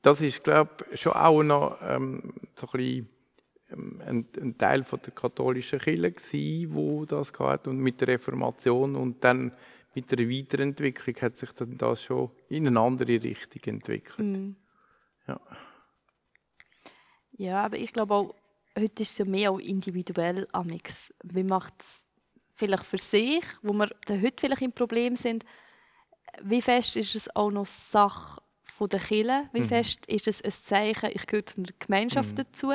Das 0.01 0.21
ist, 0.21 0.43
glaube 0.43 0.71
ich, 0.91 1.01
schon 1.01 1.13
auch 1.13 1.43
noch 1.43 1.77
ähm, 1.81 2.33
so 2.55 2.67
ein, 2.67 2.71
bisschen, 2.71 3.09
ähm, 3.71 4.01
ein, 4.05 4.27
ein, 4.39 4.57
Teil 4.57 4.83
von 4.83 4.99
der 5.01 5.13
katholischen 5.13 5.79
Kirche 5.79 6.11
gewesen, 6.11 6.73
wo 6.73 7.05
das 7.05 7.31
hatte 7.39 7.69
und 7.69 7.77
mit 7.77 8.01
der 8.01 8.09
Reformation 8.09 8.95
und 8.95 9.23
dann 9.23 9.53
mit 9.95 10.11
der 10.11 10.29
Weiterentwicklung 10.29 11.15
hat 11.21 11.37
sich 11.37 11.51
dann 11.51 11.77
das 11.77 12.03
schon 12.03 12.31
in 12.49 12.67
eine 12.67 12.79
andere 12.79 13.23
Richtung 13.23 13.61
entwickelt. 13.65 14.19
Mhm. 14.19 14.55
Ja. 15.27 15.39
ja, 17.37 17.65
aber 17.65 17.77
ich 17.77 17.93
glaube 17.93 18.13
auch, 18.13 18.35
heute 18.77 19.03
ist 19.03 19.11
es 19.11 19.17
ja 19.19 19.25
mehr 19.25 19.51
auch 19.51 19.59
individuell 19.59 20.47
amix. 20.51 21.13
Wie 21.23 21.43
macht 21.43 21.75
es 21.79 22.02
vielleicht 22.55 22.85
für 22.85 22.97
sich, 22.97 23.43
wo 23.61 23.73
wir 23.73 23.89
heute 24.09 24.33
vielleicht 24.39 24.61
im 24.61 24.71
Problem 24.71 25.15
sind, 25.15 25.43
wie 26.41 26.61
fest 26.61 26.95
ist 26.95 27.15
es 27.15 27.35
auch 27.35 27.51
noch 27.51 27.65
Sache 27.65 28.41
von 28.77 28.89
der 28.89 28.99
Kirche? 28.99 29.49
Wie 29.53 29.61
mhm. 29.61 29.65
fest 29.65 30.05
ist 30.07 30.27
es 30.27 30.41
ein 30.41 30.51
Zeichen, 30.51 31.09
ich 31.13 31.27
gehöre 31.27 31.45
zu 31.45 31.59
einer 31.59 31.69
Gemeinschaft 31.79 32.31
mhm. 32.31 32.35
dazu? 32.35 32.73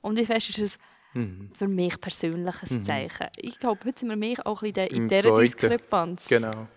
Und 0.00 0.18
wie 0.18 0.26
fest 0.26 0.50
ist 0.50 0.58
es 0.58 0.78
mhm. 1.14 1.50
für 1.56 1.68
mich 1.68 2.00
persönlich 2.00 2.54
ein 2.62 2.78
mhm. 2.78 2.84
Zeichen? 2.84 3.28
Ich 3.36 3.58
glaube, 3.58 3.84
heute 3.84 4.00
sind 4.00 4.08
wir 4.08 4.16
mehr 4.16 4.44
auch 4.44 4.62
ein 4.62 4.72
bisschen 4.72 4.96
in 4.96 5.08
dieser 5.08 5.36
Diskrepanz. 5.36 6.28
Genau. 6.28 6.68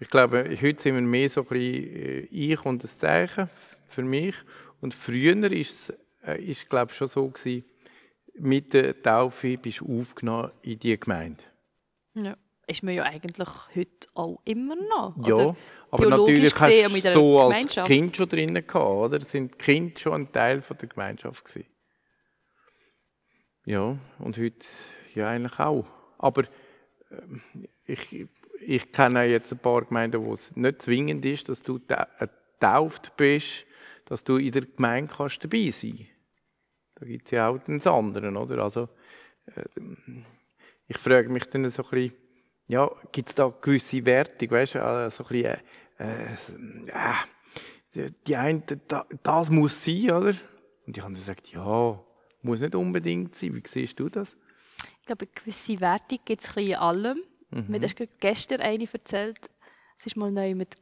Ich 0.00 0.10
glaube, 0.10 0.44
heute 0.60 0.82
sind 0.82 0.94
wir 0.94 1.02
mehr 1.02 1.28
so 1.28 1.42
ein 1.42 1.46
bisschen 1.46 1.96
äh, 1.96 2.20
ich 2.30 2.64
und 2.64 2.82
das 2.82 2.98
Zeichen 2.98 3.48
für 3.88 4.02
mich. 4.02 4.34
Und 4.80 4.92
früher 4.92 5.40
war 5.40 5.50
es, 5.52 5.92
äh, 6.24 6.42
ist, 6.42 6.68
glaube 6.68 6.90
ich, 6.90 6.96
schon 6.96 7.08
so 7.08 7.28
gewesen, 7.28 7.64
mit 8.38 8.74
der 8.74 9.00
Taufe 9.00 9.56
bist 9.56 9.80
du 9.80 10.00
aufgenommen 10.00 10.50
in 10.62 10.78
die 10.78 10.98
Gemeinde. 10.98 11.42
Ja. 12.16 12.36
Ist 12.68 12.82
man 12.82 12.94
ja 12.94 13.04
eigentlich 13.04 13.48
heute 13.76 14.08
auch 14.14 14.40
immer 14.44 14.74
noch. 14.74 15.14
Ja, 15.24 15.34
oder 15.34 15.56
aber 15.92 16.06
natürlich 16.10 16.52
hast 16.58 17.04
du 17.04 17.12
so 17.12 17.40
als 17.40 17.68
Kind 17.86 18.16
schon 18.16 18.28
drinnen 18.28 18.66
gehabt, 18.66 18.74
oder? 18.74 19.20
Sind 19.20 19.56
Kind 19.56 20.00
schon 20.00 20.14
ein 20.14 20.32
Teil 20.32 20.62
von 20.62 20.76
der 20.76 20.88
Gemeinschaft 20.88 21.44
gewesen. 21.44 21.68
Ja, 23.66 23.96
und 24.18 24.36
heute 24.36 24.66
ja 25.14 25.28
eigentlich 25.28 25.58
auch. 25.60 25.86
Aber 26.18 26.42
äh, 26.42 26.46
ich, 27.84 28.26
ich 28.60 28.92
kenne 28.92 29.24
jetzt 29.24 29.52
ein 29.52 29.58
paar 29.58 29.84
Gemeinden, 29.84 30.24
wo 30.24 30.32
es 30.32 30.56
nicht 30.56 30.82
zwingend 30.82 31.24
ist, 31.24 31.48
dass 31.48 31.62
du 31.62 31.78
getauft 31.78 33.16
bist, 33.16 33.66
dass 34.06 34.24
du 34.24 34.38
in 34.38 34.52
der 34.52 34.62
Gemeinde 34.62 35.12
kannst 35.16 35.44
dabei 35.44 35.70
sein. 35.70 36.06
Da 36.96 37.06
gibt 37.06 37.26
es 37.26 37.30
ja 37.32 37.48
auch 37.48 37.58
den 37.58 37.84
anderen, 37.86 38.36
oder? 38.36 38.62
Also 38.62 38.88
äh, 39.46 39.62
ich 40.88 40.98
frage 40.98 41.28
mich 41.28 41.44
dann 41.46 41.68
so 41.70 41.84
ein 41.84 41.90
bisschen, 41.90 42.12
ja, 42.68 42.90
gibt 43.12 43.28
es 43.28 43.34
da 43.34 43.48
gewisse 43.48 44.04
Wertung, 44.04 44.50
weißt 44.50 44.76
du, 44.76 44.84
also 44.84 45.22
so 45.22 45.28
ein 45.28 45.32
bisschen, 45.32 45.60
äh, 45.98 46.34
äh, 47.94 48.10
die 48.26 48.36
eine, 48.36 48.62
das 49.22 49.50
muss 49.50 49.84
sein, 49.84 50.10
oder? 50.10 50.34
Und 50.86 50.96
die 50.96 51.00
andere 51.00 51.22
sagt, 51.22 51.48
ja, 51.48 52.00
muss 52.42 52.60
nicht 52.60 52.74
unbedingt 52.74 53.34
sein. 53.34 53.54
Wie 53.54 53.62
siehst 53.66 53.98
du 53.98 54.08
das? 54.08 54.36
Ich 55.00 55.06
glaube, 55.06 55.26
eine 55.26 55.34
gewisse 55.34 55.80
Wertung 55.80 56.18
gibt 56.24 56.42
es 56.42 56.56
in 56.56 56.74
allem. 56.74 57.20
Mhm. 57.50 57.64
Mir 57.68 57.80
hast 57.82 57.96
gestern 58.20 58.60
eine 58.60 58.88
erzählt, 58.92 59.40
es 60.04 60.16
war 60.16 60.24
mal 60.24 60.32
neu 60.32 60.54
mit 60.54 60.76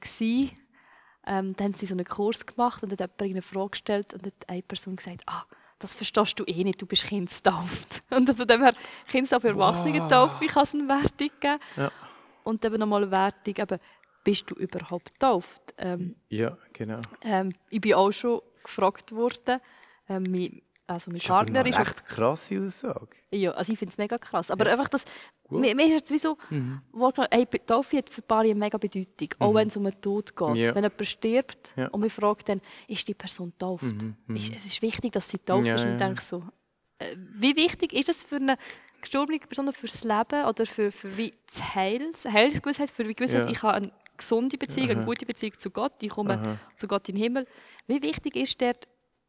ähm, 1.26 1.56
da 1.56 1.64
haben 1.64 1.74
sie 1.74 1.86
so 1.86 1.94
einen 1.94 2.04
Kurs 2.04 2.44
gemacht 2.44 2.82
und 2.82 2.92
hat 2.92 3.00
jemand 3.00 3.22
eine 3.22 3.42
Frage 3.42 3.70
gestellt 3.70 4.12
und 4.12 4.26
hat 4.26 4.34
eine 4.46 4.62
Person 4.62 4.96
gesagt, 4.96 5.22
ah, 5.26 5.44
das 5.84 5.92
verstehst 5.92 6.40
du 6.40 6.44
eh 6.46 6.64
nicht, 6.64 6.80
du 6.80 6.86
bist 6.86 7.04
kindstauft. 7.04 8.02
Und 8.10 8.34
von 8.34 8.46
dem 8.46 8.62
her, 8.62 8.74
Kindstaufe 9.06 9.42
für 9.42 9.48
Erwachsene-Taufe 9.48 10.40
wow. 10.40 10.50
kann 10.50 10.62
es 10.62 10.74
eine 10.74 10.88
Wertung 10.88 11.30
geben. 11.40 11.58
Ja. 11.76 11.92
Und 12.42 12.64
eben 12.64 12.78
nochmal 12.78 13.02
eine 13.02 13.10
Wertung, 13.10 13.54
eben, 13.54 13.78
bist 14.24 14.50
du 14.50 14.54
überhaupt 14.54 15.12
getauft? 15.12 15.74
Ähm, 15.76 16.16
ja, 16.30 16.56
genau. 16.72 17.00
Ähm, 17.20 17.52
ich 17.68 17.82
bin 17.82 17.92
auch 17.92 18.10
schon 18.12 18.40
gefragt 18.62 19.12
worden, 19.12 19.60
ähm, 20.08 20.62
also 20.86 21.10
mein 21.10 21.18
das 21.18 21.28
Partner 21.28 21.66
ist... 21.66 21.78
Das 21.78 21.88
ist 21.88 21.98
eine 21.98 22.06
krasse 22.06 22.60
Aussage. 22.60 23.16
Ja, 23.30 23.52
also 23.52 23.72
ich 23.72 23.78
finde 23.78 23.92
es 23.92 23.98
mega 23.98 24.18
krass. 24.18 24.50
Aber 24.50 24.66
ja. 24.66 24.72
einfach 24.72 24.88
das... 24.88 25.04
Mir, 25.50 25.74
mir 25.74 25.86
ist 25.86 25.92
jetzt 25.92 26.10
wie 26.10 26.18
so... 26.18 26.36
Mhm. 26.50 26.80
Hey, 27.30 27.46
Taufe 27.66 27.96
hat 27.96 28.10
für 28.10 28.22
Paare 28.22 28.44
eine 28.44 28.54
mega 28.54 28.76
Bedeutung. 28.76 29.28
Mhm. 29.38 29.46
Auch 29.46 29.54
wenn 29.54 29.68
es 29.68 29.76
um 29.76 29.84
den 29.84 30.00
Tod 30.00 30.36
geht. 30.36 30.56
Ja. 30.56 30.74
Wenn 30.74 30.84
jemand 30.84 31.06
stirbt 31.06 31.72
ja. 31.76 31.88
und 31.88 32.00
man 32.00 32.10
fragt 32.10 32.48
dann, 32.48 32.60
ist 32.86 33.06
die 33.08 33.14
Person 33.14 33.52
tauft? 33.58 33.82
Mhm. 33.84 34.16
mhm. 34.26 34.36
Ist, 34.36 34.54
es 34.54 34.66
ist 34.66 34.82
wichtig, 34.82 35.12
dass 35.12 35.28
sie 35.28 35.38
tauft 35.38 35.66
ist. 35.66 35.80
Und 35.82 35.92
ich 35.92 35.98
denke 35.98 36.22
so... 36.22 36.42
Äh, 36.98 37.16
wie 37.16 37.56
wichtig 37.56 37.92
ist 37.92 38.08
es 38.08 38.22
für 38.22 38.36
eine 38.36 38.56
gestorbene 39.00 39.38
Person 39.38 39.72
fürs 39.72 40.04
Leben 40.04 40.44
oder 40.46 40.66
für, 40.66 40.90
für 40.90 41.16
wie 41.16 41.32
das 41.46 41.74
Heil, 41.74 42.12
Heilsgewissheit, 42.26 42.90
für 42.90 43.04
die 43.04 43.14
Gewissheit, 43.14 43.50
ich 43.50 43.62
habe 43.62 43.74
eine 43.74 43.92
gesunde 44.16 44.56
Beziehung, 44.56 44.90
Aha. 44.90 44.96
eine 44.96 45.04
gute 45.04 45.26
Beziehung 45.26 45.58
zu 45.58 45.70
Gott, 45.70 45.94
ich 46.00 46.10
komme 46.10 46.34
Aha. 46.34 46.58
zu 46.76 46.88
Gott 46.88 47.08
in 47.08 47.16
den 47.16 47.22
Himmel. 47.22 47.46
Wie 47.86 48.02
wichtig 48.02 48.36
ist 48.36 48.60
der 48.60 48.74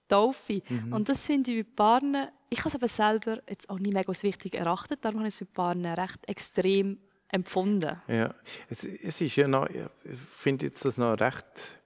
Taufe. 0.07 0.61
Und 0.91 1.09
das 1.09 1.25
finde 1.25 1.51
ich 1.51 1.65
bei 1.65 1.71
Paaren, 1.75 2.27
ich 2.49 2.59
habe 2.59 2.69
es 2.69 2.75
aber 2.75 2.87
selber 2.87 3.41
jetzt 3.49 3.69
auch 3.69 3.79
nicht 3.79 3.93
mega 3.93 4.07
als 4.07 4.23
wichtig 4.23 4.55
erachtet, 4.55 5.03
darum 5.03 5.19
habe 5.19 5.27
ich 5.27 5.33
es 5.35 5.39
bei 5.39 5.47
Paaren 5.53 5.85
recht 5.85 6.27
extrem 6.27 6.99
empfunden. 7.29 8.01
Ja, 8.07 8.33
es, 8.69 8.83
es 8.83 9.21
ist 9.21 9.35
ja 9.35 9.47
noch, 9.47 9.67
ich 9.69 10.19
finde 10.37 10.67
jetzt 10.67 10.85
das 10.85 10.97
noch 10.97 11.07
eine 11.07 11.19
recht 11.19 11.79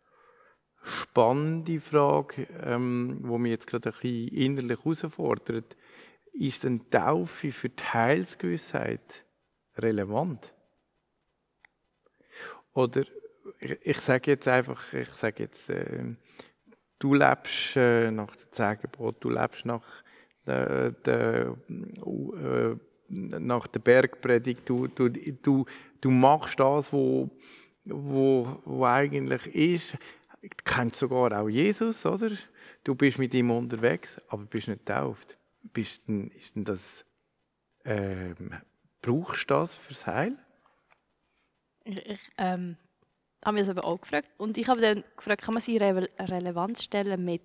spannende 0.83 1.79
Frage, 1.79 2.47
ähm, 2.63 3.19
wo 3.23 3.38
mich 3.38 3.51
jetzt 3.51 3.67
gerade 3.67 3.89
ein 3.89 3.93
bisschen 3.93 4.27
innerlich 4.29 4.79
herausfordert. 4.79 5.75
Ist 6.31 6.65
eine 6.65 6.88
Taufe 6.89 7.51
für 7.51 7.69
die 7.69 7.83
Heilsgewissheit 7.83 9.25
relevant? 9.77 10.53
Oder 12.73 13.03
ich, 13.59 13.77
ich 13.81 13.99
sage 13.99 14.31
jetzt 14.31 14.47
einfach, 14.47 14.93
ich 14.93 15.09
sage 15.13 15.43
jetzt, 15.43 15.69
äh, 15.69 16.15
du 17.00 17.13
lebst 17.13 17.75
äh, 17.75 18.12
nach 18.12 18.36
dem 18.36 18.51
Zehngebot, 18.51 19.24
du 19.24 19.29
lebst 19.29 19.65
nach 19.65 19.84
der, 20.46 20.91
der, 20.91 21.56
äh, 21.68 22.75
nach 23.10 23.68
der 23.68 23.79
Bergpredigt, 23.79 24.68
du, 24.68 24.88
du, 24.88 25.10
du, 25.10 25.65
du 26.01 26.10
machst 26.12 26.60
das, 26.60 26.94
wo, 26.94 27.29
wo, 27.86 28.62
wo 28.65 28.86
eigentlich 28.86 29.48
ist. 29.56 29.98
Du 30.41 30.48
kennst 30.63 31.00
sogar 31.00 31.38
auch 31.39 31.50
Jesus, 31.50 32.06
oder? 32.06 32.32
Du 32.84 32.96
bist 32.96 33.18
mit 33.18 33.34
ihm 33.34 33.51
unterwegs, 33.51 34.22
aber 34.29 34.46
bist 34.46 34.68
nicht 34.68 34.86
getauft. 34.86 35.38
Bist 35.74 36.08
denn, 36.08 36.29
ist 36.32 36.56
denn 36.56 36.63
das, 36.63 37.06
ähm, 37.84 38.53
brauchst 39.01 39.50
du 39.50 39.53
das 39.53 39.75
fürs 39.75 40.08
Heil? 40.08 40.38
Ich 41.84 42.20
ähm, 42.38 42.77
habe 43.43 43.55
mich 43.55 43.62
das 43.67 43.69
aber 43.77 43.86
auch 43.86 44.00
gefragt. 44.01 44.27
Und 44.38 44.58
ich 44.58 44.67
habe 44.67 44.81
dann 44.81 45.03
gefragt, 45.15 45.41
kann 45.43 45.53
man 45.53 45.62
sie 45.62 45.77
Re 45.77 46.10
Relevanz 46.19 46.84
stellen 46.84 47.24
mit, 47.24 47.41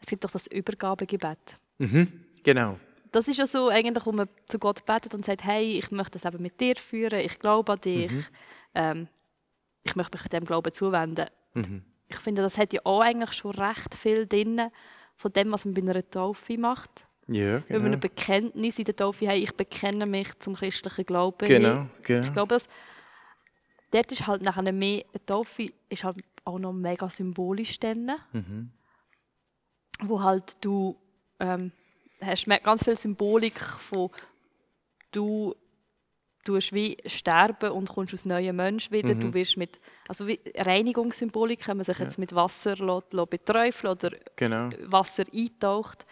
es 0.00 0.06
gibt 0.06 0.24
doch 0.24 0.30
das 0.30 0.46
Übergabegebet. 0.46 1.38
Mhm, 1.78 2.24
genau. 2.42 2.78
Das 3.10 3.26
ist 3.26 3.38
ja 3.38 3.46
so 3.46 3.68
eigentlich, 3.68 4.04
wo 4.04 4.12
man 4.12 4.28
zu 4.48 4.58
Gott 4.58 4.84
betet 4.84 5.14
und 5.14 5.24
sagt, 5.24 5.44
hey, 5.44 5.78
ich 5.78 5.90
möchte 5.90 6.18
das 6.18 6.24
eben 6.30 6.42
mit 6.42 6.60
dir 6.60 6.76
führen, 6.76 7.20
ich 7.20 7.38
glaube 7.38 7.72
an 7.72 7.80
dich, 7.80 8.12
Mhm. 8.12 8.24
ähm, 8.74 9.08
ich 9.82 9.96
möchte 9.96 10.18
mich 10.18 10.28
dem 10.28 10.44
Glauben 10.44 10.72
zuwenden. 10.72 11.26
Mhm. 11.54 11.82
Ich 12.08 12.16
finde, 12.18 12.42
das 12.42 12.58
hat 12.58 12.72
ja 12.72 12.80
auch 12.84 13.00
eigentlich 13.00 13.32
schon 13.32 13.54
recht 13.54 13.94
viel 13.94 14.26
drin 14.26 14.60
von 15.16 15.32
dem, 15.32 15.50
was 15.52 15.64
man 15.64 15.74
bei 15.74 15.80
einer 15.82 16.08
Taufe 16.10 16.58
macht. 16.58 17.06
Ja, 17.26 17.62
Wenn 17.68 17.68
wir 17.68 17.78
genau. 17.80 17.92
ein 17.92 18.00
Bekenntnis 18.00 18.78
in 18.78 18.84
der 18.86 18.96
Taufe 18.96 19.28
haben, 19.28 19.36
ich 19.42 19.52
bekenne 19.54 20.06
mich 20.06 20.38
zum 20.38 20.54
christlichen 20.54 21.04
Glauben. 21.04 21.46
Genau, 21.46 21.86
Ich 21.98 22.04
genau. 22.04 22.32
glaube, 22.32 22.54
dass 22.54 22.68
dort 23.90 24.12
ist 24.12 24.26
halt 24.26 24.42
nachher 24.42 24.72
mehr, 24.72 25.04
eine 25.12 25.24
Taufe 25.26 25.70
ist 25.88 26.04
halt 26.04 26.18
auch 26.44 26.58
noch 26.58 26.72
mega 26.72 27.08
symbolisch 27.08 27.78
drin, 27.78 28.10
Mhm. 28.32 28.70
wo 30.02 30.22
halt 30.22 30.56
du 30.60 30.96
ähm, 31.40 31.72
hast 32.20 32.46
ganz 32.46 32.84
viel 32.84 32.96
Symbolik 32.96 33.60
von 33.60 34.10
du 35.12 35.54
tust 36.44 36.72
wie 36.72 36.96
sterben 37.06 37.70
und 37.72 37.88
kommst 37.88 38.14
aus 38.14 38.24
neuem 38.24 38.56
Mensch 38.56 38.90
wieder. 38.90 39.14
Mhm. 39.14 39.20
Du 39.20 39.34
wirst 39.34 39.56
mit, 39.56 39.78
also 40.08 40.26
wie 40.26 40.40
Reinigungssymbolik, 40.56 41.66
wenn 41.68 41.76
man 41.76 41.84
sich 41.84 41.98
jetzt 41.98 42.18
mit 42.18 42.34
Wasser 42.34 42.76
lässt, 42.76 43.12
lässt 43.12 43.30
beträufeln 43.30 43.92
oder 43.92 44.10
Genau. 44.36 44.70
Wasser 44.86 45.24
eintaucht. 45.32 46.06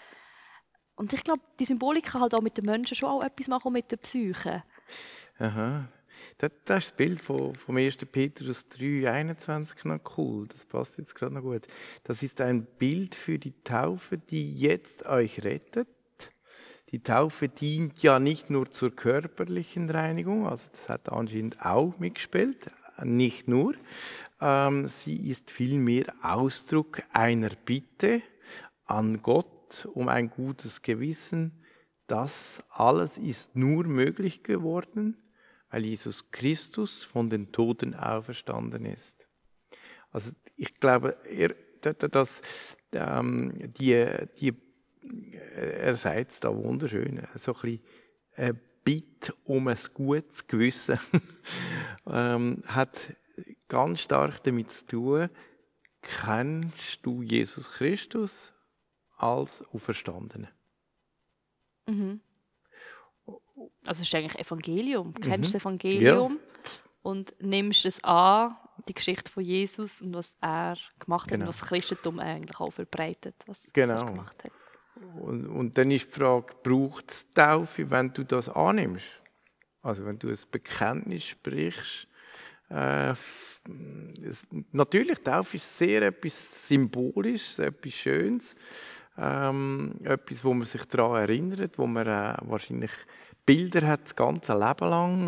Und 0.95 1.13
ich 1.13 1.23
glaube, 1.25 1.43
die 1.59 1.65
Symbolik 1.65 2.07
kann 2.07 2.21
halt 2.23 2.35
auch 2.35 2.41
mit 2.43 2.57
den 2.57 2.65
Menschen 2.67 2.95
schon 2.95 3.09
auch 3.11 3.23
etwas 3.23 3.49
machen, 3.49 3.73
mit 3.73 3.91
der 3.91 3.97
Psyche. 3.99 4.63
Aha. 5.39 5.89
Das, 6.39 6.51
das 6.67 6.85
ist 6.85 6.91
das 6.91 6.97
Bild 6.97 7.21
von, 7.21 7.55
vom 7.55 7.77
1. 7.79 7.97
Petrus 8.13 8.69
3, 8.69 9.11
21 9.11 9.85
noch 9.85 10.01
cool. 10.19 10.47
Das 10.49 10.67
passt 10.67 10.99
jetzt 10.99 11.15
gerade 11.15 11.35
noch 11.35 11.43
gut. 11.43 11.67
Das 12.05 12.23
ist 12.23 12.41
ein 12.43 12.67
Bild 12.79 13.15
für 13.15 13.39
die 13.39 13.55
Taufe, 13.65 14.19
die 14.19 14.55
jetzt 14.55 15.07
euch 15.07 15.45
rettet. 15.45 15.89
Die 16.93 17.03
Taufe 17.03 17.49
dient 17.49 18.03
ja 18.03 18.19
nicht 18.19 18.51
nur 18.51 18.71
zur 18.71 18.95
körperlichen 18.95 19.91
Reinigung, 19.91 20.47
also 20.47 20.69
das 20.71 20.89
hat 20.89 21.11
anscheinend 21.11 21.61
auch 21.65 21.99
mitgespielt, 21.99 22.71
nicht 23.03 23.49
nur. 23.49 23.75
Ähm, 24.41 24.87
sie 24.87 25.29
ist 25.29 25.51
vielmehr 25.51 26.15
Ausdruck 26.23 27.03
einer 27.13 27.51
Bitte 27.65 28.23
an 28.85 29.21
Gott 29.21 29.89
um 29.95 30.09
ein 30.09 30.31
gutes 30.31 30.83
Gewissen. 30.83 31.65
Das 32.07 32.63
alles 32.71 33.19
ist 33.19 33.57
nur 33.57 33.85
möglich 33.85 34.45
geworden, 34.45 35.17
weil 35.77 35.85
Jesus 35.85 36.31
Christus 36.31 37.05
von 37.05 37.29
den 37.29 37.53
Toten 37.53 37.95
auferstanden 37.95 38.87
ist. 38.87 39.27
Also 40.11 40.31
ich 40.57 40.81
glaube, 40.81 41.19
er, 41.29 41.55
dass, 41.93 42.41
ähm, 42.93 43.53
die, 43.75 44.07
die, 44.41 44.55
er 45.55 45.95
sagt 45.95 46.33
es 46.33 46.41
da 46.41 46.57
wunderschön, 46.57 47.21
so 47.35 47.53
ein 47.53 47.61
bisschen 47.61 47.81
äh, 48.37 48.55
Bitte 48.85 49.35
um 49.45 49.69
ein 49.69 49.77
gutes 49.93 50.47
Gewissen 50.47 50.99
ähm, 52.07 52.63
hat 52.65 53.15
ganz 53.69 54.01
stark 54.01 54.43
damit 54.45 54.71
zu 54.71 54.87
tun, 54.87 55.31
kennst 56.01 57.05
du 57.05 57.21
Jesus 57.21 57.71
Christus 57.71 58.55
als 59.19 59.63
Auferstandenen? 59.75 60.49
Mhm. 61.87 62.23
Also 63.85 64.03
es 64.03 64.09
ist 64.09 64.15
eigentlich 64.15 64.39
Evangelium. 64.39 65.13
Du 65.15 65.21
kennst 65.21 65.51
Mhm. 65.51 65.53
das 65.53 65.55
Evangelium 65.63 66.39
und 67.03 67.35
nimmst 67.41 67.85
es 67.87 68.03
an, 68.05 68.57
die 68.89 68.95
Geschichte 68.95 69.31
von 69.31 69.43
Jesus 69.43 70.03
und 70.03 70.15
was 70.15 70.35
er 70.41 70.77
gemacht 70.99 71.25
hat 71.27 71.33
Genau. 71.33 71.45
und 71.45 71.49
was 71.49 71.59
das 71.61 71.69
Christentum 71.69 72.19
eigentlich 72.19 72.59
auch 72.61 72.71
verbreitet, 72.73 73.35
was, 73.47 73.63
was 73.65 73.73
Genau. 73.73 74.01
er 74.01 74.05
gemacht 74.07 74.45
hat. 74.45 74.53
Und, 75.21 75.47
und 75.47 75.77
dann 75.79 75.91
ist 75.91 76.07
die 76.07 76.19
Frage, 76.19 76.55
braucht 76.63 77.11
es 77.11 77.31
Taufe, 77.31 77.91
wenn 77.91 78.13
du 78.13 78.25
das 78.25 78.49
annimmst? 78.49 79.07
Also 79.83 80.05
wenn 80.07 80.19
du 80.19 80.29
ein 80.29 80.39
Bekenntnis 80.51 81.25
sprichst. 81.25 82.09
Äh, 82.71 83.11
es, 84.23 84.47
natürlich, 84.73 85.19
Taufe 85.19 85.57
ist 85.57 85.79
sehr 85.79 86.03
etwas 86.03 86.67
Symbolisches, 86.69 87.59
etwas 87.59 87.93
Schönes. 87.95 88.57
Ähm, 89.19 89.95
etwas, 90.05 90.45
wo 90.45 90.53
man 90.53 90.67
sich 90.67 90.85
daran 90.87 91.23
erinnert, 91.23 91.79
wo 91.79 91.87
man 91.87 92.07
äh, 92.07 92.35
wahrscheinlich 92.43 92.91
Bilder 93.47 93.87
hat 93.87 94.05
das 94.05 94.17
ganze 94.17 94.53
Leben 94.53 94.91
lang, 94.91 95.27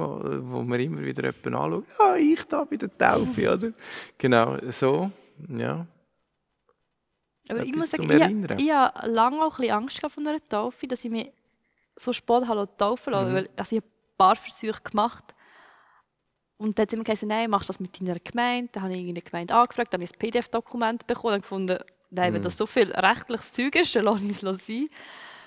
wo 0.50 0.62
man 0.62 0.81
immer 0.81 1.00
wieder 1.02 1.22
jemanden 1.24 1.54
anschaut. 1.54 1.85
Ja, 1.98 2.16
ich 2.16 2.44
da 2.44 2.64
bei 2.64 2.76
der 2.76 2.98
Taufe, 2.98 3.54
oder? 3.54 3.72
Genau, 4.18 4.57
so, 4.70 5.11
ja. 5.48 5.87
Aber 7.48 7.62
ich 7.62 7.74
muss 7.74 7.90
sagen, 7.90 8.11
ich, 8.11 8.61
ich 8.66 8.72
habe 8.72 9.09
lange 9.09 9.40
auch 9.42 9.54
ein 9.54 9.61
bisschen 9.62 9.74
Angst 9.74 9.96
gehabt 9.98 10.14
von 10.14 10.26
einer 10.26 10.46
Taufe, 10.48 10.87
dass 10.87 11.04
ich 11.04 11.11
mich 11.11 11.31
so 11.96 12.12
spät 12.12 12.46
habe 12.46 12.68
taufen 12.76 13.12
lassen, 13.12 13.31
Mhm. 13.31 13.35
weil 13.35 13.48
also 13.57 13.76
ich 13.76 13.83
habe 13.83 13.88
ein 13.90 14.16
paar 14.18 14.37
Versuche 14.37 14.83
gemacht 14.83 15.35
und 16.59 16.78
dann 16.78 16.83
hat 16.85 16.92
immer 16.92 17.04
gesagt, 17.04 17.22
nein, 17.28 17.48
machst 17.50 17.68
du 17.68 17.72
das 17.72 17.81
mit 17.81 17.98
deiner 18.00 18.18
Gemeinde. 18.20 18.68
Dann 18.72 18.83
habe 18.83 18.92
ich 18.92 18.98
irgendeine 18.98 19.22
Gemeinde 19.22 19.54
angefragt, 19.54 19.92
dann 19.94 20.00
habe 20.00 20.04
ich 20.04 20.14
ein 20.14 20.18
PDF-Dokument 20.18 21.07
bekommen 21.07 21.35
und 21.35 21.42
gefunden, 21.42 21.78
nein, 22.11 22.31
Mhm. 22.31 22.35
wenn 22.37 22.42
das 22.42 22.57
so 22.57 22.66
viel 22.66 22.90
rechtliches 22.92 23.52
Zeug 23.52 23.74
ist, 23.76 23.94
dann 23.96 24.04
lasse 24.04 24.24
ich 24.26 24.42
es 24.42 24.66
sein. 24.66 24.88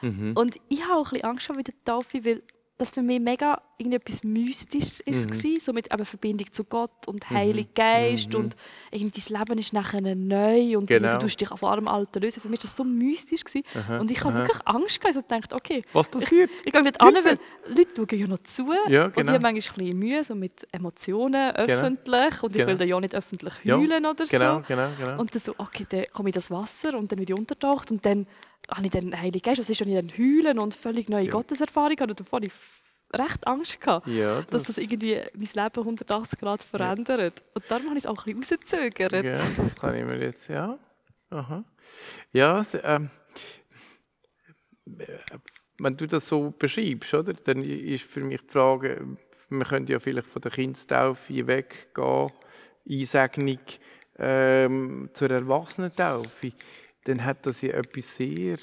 Mhm. 0.01 0.31
Und 0.35 0.55
ich 0.69 0.83
habe 0.83 0.95
auch 0.95 1.07
ein 1.07 1.11
bisschen 1.11 1.25
Angst 1.25 1.47
gehabt 1.47 1.57
mit 1.57 1.67
der 1.67 1.83
Taufe, 1.85 2.25
weil 2.25 2.41
das 2.81 2.91
für 2.91 3.01
mich 3.01 3.19
mega 3.19 3.61
irgendetwas 3.77 4.23
Mystisches 4.23 4.99
ist, 5.01 5.43
Mhm. 5.43 5.59
so 5.59 5.71
mit 5.73 5.91
eben 5.93 6.05
Verbindung 6.05 6.51
zu 6.51 6.63
Gott 6.63 7.07
und 7.07 7.29
Heiligen 7.29 7.73
Geist 7.73 8.33
und 8.35 8.55
irgendwie 8.91 9.21
dein 9.21 9.39
Leben 9.39 9.59
ist 9.59 9.73
nachher 9.73 10.01
neu 10.01 10.77
und 10.77 10.87
Genau. 10.87 11.13
du 11.13 11.19
tust 11.19 11.39
dich 11.39 11.47
von 11.49 11.69
allem 11.69 11.87
Alten 11.87 12.21
lösen. 12.21 12.41
Für 12.41 12.49
mich 12.49 12.59
war 12.59 12.63
das 12.63 12.75
so 12.75 12.83
mystisch. 12.83 13.43
Gewesen. 13.43 13.63
Aha, 13.75 13.99
Und 13.99 14.11
ich 14.11 14.23
habe 14.23 14.35
wirklich 14.35 14.59
Angst 14.65 14.99
gehabt. 15.01 15.15
Ich 15.15 15.25
dachte, 15.25 15.55
okay, 15.55 15.81
Was 15.93 16.07
passiert? 16.09 16.49
ich 16.65 16.71
gehe 16.71 16.81
nicht 16.83 16.99
an, 16.99 17.13
weil 17.23 17.39
Leute 17.67 17.89
schauen 17.95 18.19
ja 18.19 18.27
noch 18.27 18.39
zu. 18.43 18.67
Ja, 18.89 19.05
Und 19.05 19.09
ich 19.09 19.15
genau. 19.15 19.31
habe 19.33 19.39
manchmal 19.41 19.51
ein 19.51 19.55
bisschen 19.55 19.99
Mühe 19.99 20.23
so 20.23 20.35
mit 20.35 20.67
Emotionen 20.71 21.55
öffentlich. 21.55 22.43
Und 22.43 22.51
ich 22.51 22.57
Genau. 22.57 22.67
will 22.67 22.77
dann 22.77 22.87
ja 22.87 22.99
nicht 22.99 23.15
öffentlich 23.15 23.53
Ja, 23.63 23.77
heulen 23.77 24.05
oder 24.05 24.25
Genau, 24.25 24.57
so. 24.59 24.63
genau, 24.67 24.87
genau. 24.99 25.19
Und 25.19 25.33
dann 25.33 25.41
so, 25.41 25.53
okay, 25.57 25.85
dann 25.89 26.05
komme 26.13 26.29
ich 26.29 26.35
in 26.35 26.37
das 26.37 26.51
Wasser 26.51 26.97
und 26.97 27.11
dann 27.11 27.19
ich 27.19 27.33
untertaucht 27.33 27.91
und 27.91 28.05
dann 28.05 28.27
habe 28.69 28.85
ich 28.85 28.91
den 28.91 29.19
Heiligen 29.19 29.43
Geist, 29.43 29.59
was 29.59 29.69
ist, 29.69 29.81
wenn 29.81 29.89
ich 29.89 29.95
dann 29.95 30.11
heulen 30.17 30.59
und 30.59 30.73
völlig 30.73 31.09
neue 31.09 31.25
Ja. 31.25 31.31
Gotteserfahrung 31.31 31.97
habe. 31.99 32.11
Und 32.11 32.19
davor 32.19 32.41
ich 32.41 32.51
recht 33.13 33.45
Angst 33.45 33.79
gehabt, 33.81 34.07
ja, 34.07 34.41
dass 34.43 34.63
das 34.63 34.77
irgendwie 34.77 35.21
mein 35.33 35.49
Leben 35.53 35.79
180 35.83 36.39
Grad 36.39 36.63
verändert. 36.63 37.43
Und 37.53 37.65
darum 37.69 37.87
habe 37.87 37.97
ich 37.97 38.05
es 38.05 38.09
auch 38.09 38.25
ein 38.25 38.39
bisschen 38.39 38.57
rausgezögert. 38.57 39.13
Ja, 39.23 39.39
das 39.57 39.75
kann 39.75 39.95
ich 39.95 40.05
mir 40.05 40.17
jetzt, 40.19 40.47
ja. 40.47 40.77
Aha. 41.29 41.63
Ja, 42.31 42.63
ähm, 42.83 43.09
äh, 44.97 45.05
wenn 45.79 45.97
du 45.97 46.07
das 46.07 46.27
so 46.27 46.51
beschreibst, 46.51 47.13
oder, 47.13 47.33
dann 47.33 47.63
ist 47.63 48.03
für 48.03 48.21
mich 48.21 48.41
die 48.41 48.47
Frage, 48.47 49.17
wir 49.49 49.65
können 49.65 49.87
ja 49.87 49.99
vielleicht 49.99 50.27
von 50.27 50.41
der 50.41 50.51
Kindstaufe 50.51 51.47
weggehen, 51.47 52.31
Einsegnung 52.89 53.59
ähm, 54.17 55.09
zur 55.13 55.31
Erwachsenentaufe, 55.31 56.51
dann 57.05 57.23
hat 57.25 57.45
das 57.45 57.61
ja 57.61 57.73
etwas 57.73 58.15
sehr 58.15 58.57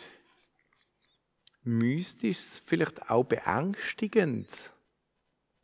Mystisches, 1.65 2.63
vielleicht 2.65 3.11
auch 3.11 3.25
beängstigend, 3.25 4.49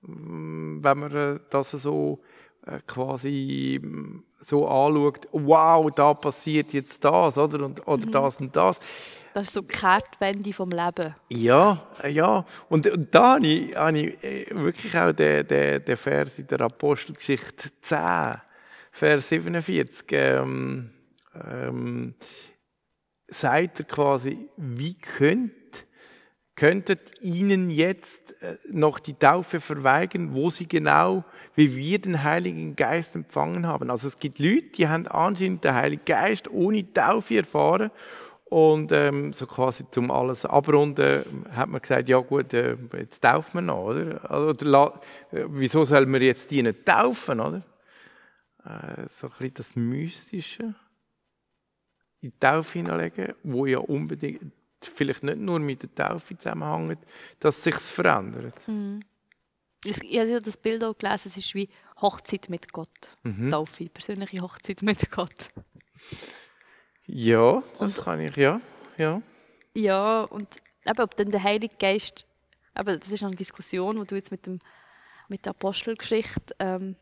Mm, 0.06 0.82
wenn 0.82 0.98
man 0.98 1.14
äh, 1.16 1.40
das 1.50 1.70
so 1.70 2.20
äh, 2.66 2.78
quasi 2.86 3.80
mm, 3.82 4.22
so 4.40 4.68
anschaut, 4.68 5.26
wow, 5.32 5.90
da 5.94 6.12
passiert 6.12 6.72
jetzt 6.72 7.02
das, 7.04 7.38
oder? 7.38 7.64
Und, 7.64 7.86
oder 7.86 8.06
Mhm. 8.06 8.12
das 8.12 8.40
und 8.40 8.54
das. 8.54 8.80
Das 9.32 9.46
ist 9.46 9.54
so 9.54 9.62
die 9.62 9.68
Kehrtwende 9.68 10.52
vom 10.52 10.68
Leben. 10.70 11.14
Ja, 11.30 11.86
ja. 12.06 12.44
Und, 12.68 12.86
und 12.86 13.14
da 13.14 13.34
habe 13.34 13.46
ich, 13.46 13.74
habe 13.74 13.98
ich 13.98 14.22
äh, 14.22 14.46
wirklich 14.50 14.96
auch 14.96 15.12
den, 15.12 15.46
den, 15.48 15.84
den 15.84 15.96
Vers 15.96 16.38
in 16.38 16.46
der 16.46 16.60
Apostelgeschichte 16.60 17.70
10, 17.80 18.40
Vers 18.92 19.28
47, 19.30 20.04
ähm, 20.12 20.90
ähm, 21.50 22.14
sagt 23.28 23.80
er 23.80 23.84
quasi, 23.86 24.48
wie 24.56 24.94
könnt, 24.94 25.52
könntet 26.56 27.20
ihnen 27.20 27.70
jetzt 27.70 28.40
äh, 28.42 28.56
noch 28.70 28.98
die 28.98 29.14
Taufe 29.14 29.60
verweigern, 29.60 30.34
wo 30.34 30.50
sie 30.50 30.68
genau, 30.68 31.24
wie 31.54 31.74
wir 31.76 32.00
den 32.00 32.22
Heiligen 32.22 32.76
Geist 32.76 33.16
empfangen 33.16 33.66
haben. 33.66 33.90
Also 33.90 34.08
es 34.08 34.18
gibt 34.18 34.38
Leute, 34.38 34.68
die 34.76 34.88
haben 34.88 35.06
anscheinend 35.08 35.64
den 35.64 35.74
Heiligen 35.74 36.04
Geist 36.04 36.48
ohne 36.48 36.92
Taufe 36.92 37.38
erfahren 37.38 37.90
und 38.44 38.92
ähm, 38.92 39.32
so 39.32 39.46
quasi 39.46 39.84
zum 39.90 40.10
alles 40.10 40.44
abrunden 40.44 41.24
hat 41.50 41.68
man 41.68 41.80
gesagt, 41.80 42.08
ja 42.08 42.18
gut, 42.18 42.54
äh, 42.54 42.76
jetzt 42.96 43.22
taufen 43.22 43.54
wir 43.54 43.62
noch, 43.62 43.86
oder? 43.86 44.30
Also, 44.30 44.50
Oder 44.50 45.00
äh, 45.32 45.44
wieso 45.48 45.84
soll 45.84 46.06
man 46.06 46.22
jetzt 46.22 46.50
die 46.50 46.62
nicht 46.62 46.86
taufen, 46.86 47.40
oder? 47.40 47.62
Äh, 48.64 49.08
so 49.10 49.26
ein 49.26 49.32
bisschen 49.38 49.54
das 49.54 49.76
Mystische 49.76 50.74
in 52.24 52.30
die 52.30 52.38
Taufe 52.40 52.78
hineinlegen, 52.78 53.34
wo 53.42 53.66
ja 53.66 53.78
unbedingt 53.78 54.50
vielleicht 54.82 55.22
nicht 55.22 55.38
nur 55.38 55.58
mit 55.60 55.82
der 55.82 55.94
Taufe 55.94 56.36
zusammenhängt, 56.38 56.98
dass 57.40 57.62
sich 57.62 57.74
verändert. 57.76 58.54
Es- 59.86 60.00
Ich 60.02 60.18
habe 60.18 60.40
das 60.40 60.56
Bild 60.56 60.82
auch 60.84 60.96
gelesen, 60.96 61.28
es 61.28 61.36
ist 61.36 61.54
wie 61.54 61.68
Hochzeit 62.00 62.48
mit 62.48 62.72
Gott. 62.72 63.16
Mhm. 63.22 63.50
Taufe, 63.50 63.88
persönliche 63.90 64.40
Hochzeit 64.40 64.80
mit 64.82 65.10
Gott. 65.10 65.50
Ja, 67.06 67.62
das 67.78 67.96
kann 68.02 68.20
ich, 68.20 68.36
ja. 68.36 68.60
ja. 68.96 69.20
Ja, 69.74 70.22
und 70.22 70.56
eben, 70.86 71.00
ob 71.00 71.16
dann 71.16 71.30
der 71.30 71.42
Heilige 71.42 71.76
Geist, 71.78 72.26
eben, 72.78 72.98
das 73.00 73.10
ist 73.10 73.22
eine 73.22 73.36
Diskussion, 73.36 74.00
die 74.00 74.06
du 74.06 74.14
jetzt 74.14 74.30
mit, 74.30 74.46
dem, 74.46 74.60
mit 75.28 75.44
der 75.44 75.50
Apostelgeschichte 75.50 76.54
ähm, 76.58 76.96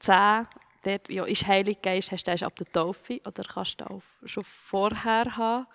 10, 0.00 0.46
dort, 0.86 1.08
ja, 1.08 1.24
ist 1.24 1.46
Heilige 1.46 1.80
Geist, 1.80 2.12
hast 2.12 2.24
du 2.26 2.30
erst 2.30 2.42
ab 2.44 2.56
der 2.56 2.70
Taufe 2.70 3.20
oder 3.24 3.42
kannst 3.42 3.80
du 3.80 3.90
auch 3.90 4.02
schon 4.24 4.44
vorher 4.44 5.36
haben? 5.36 5.66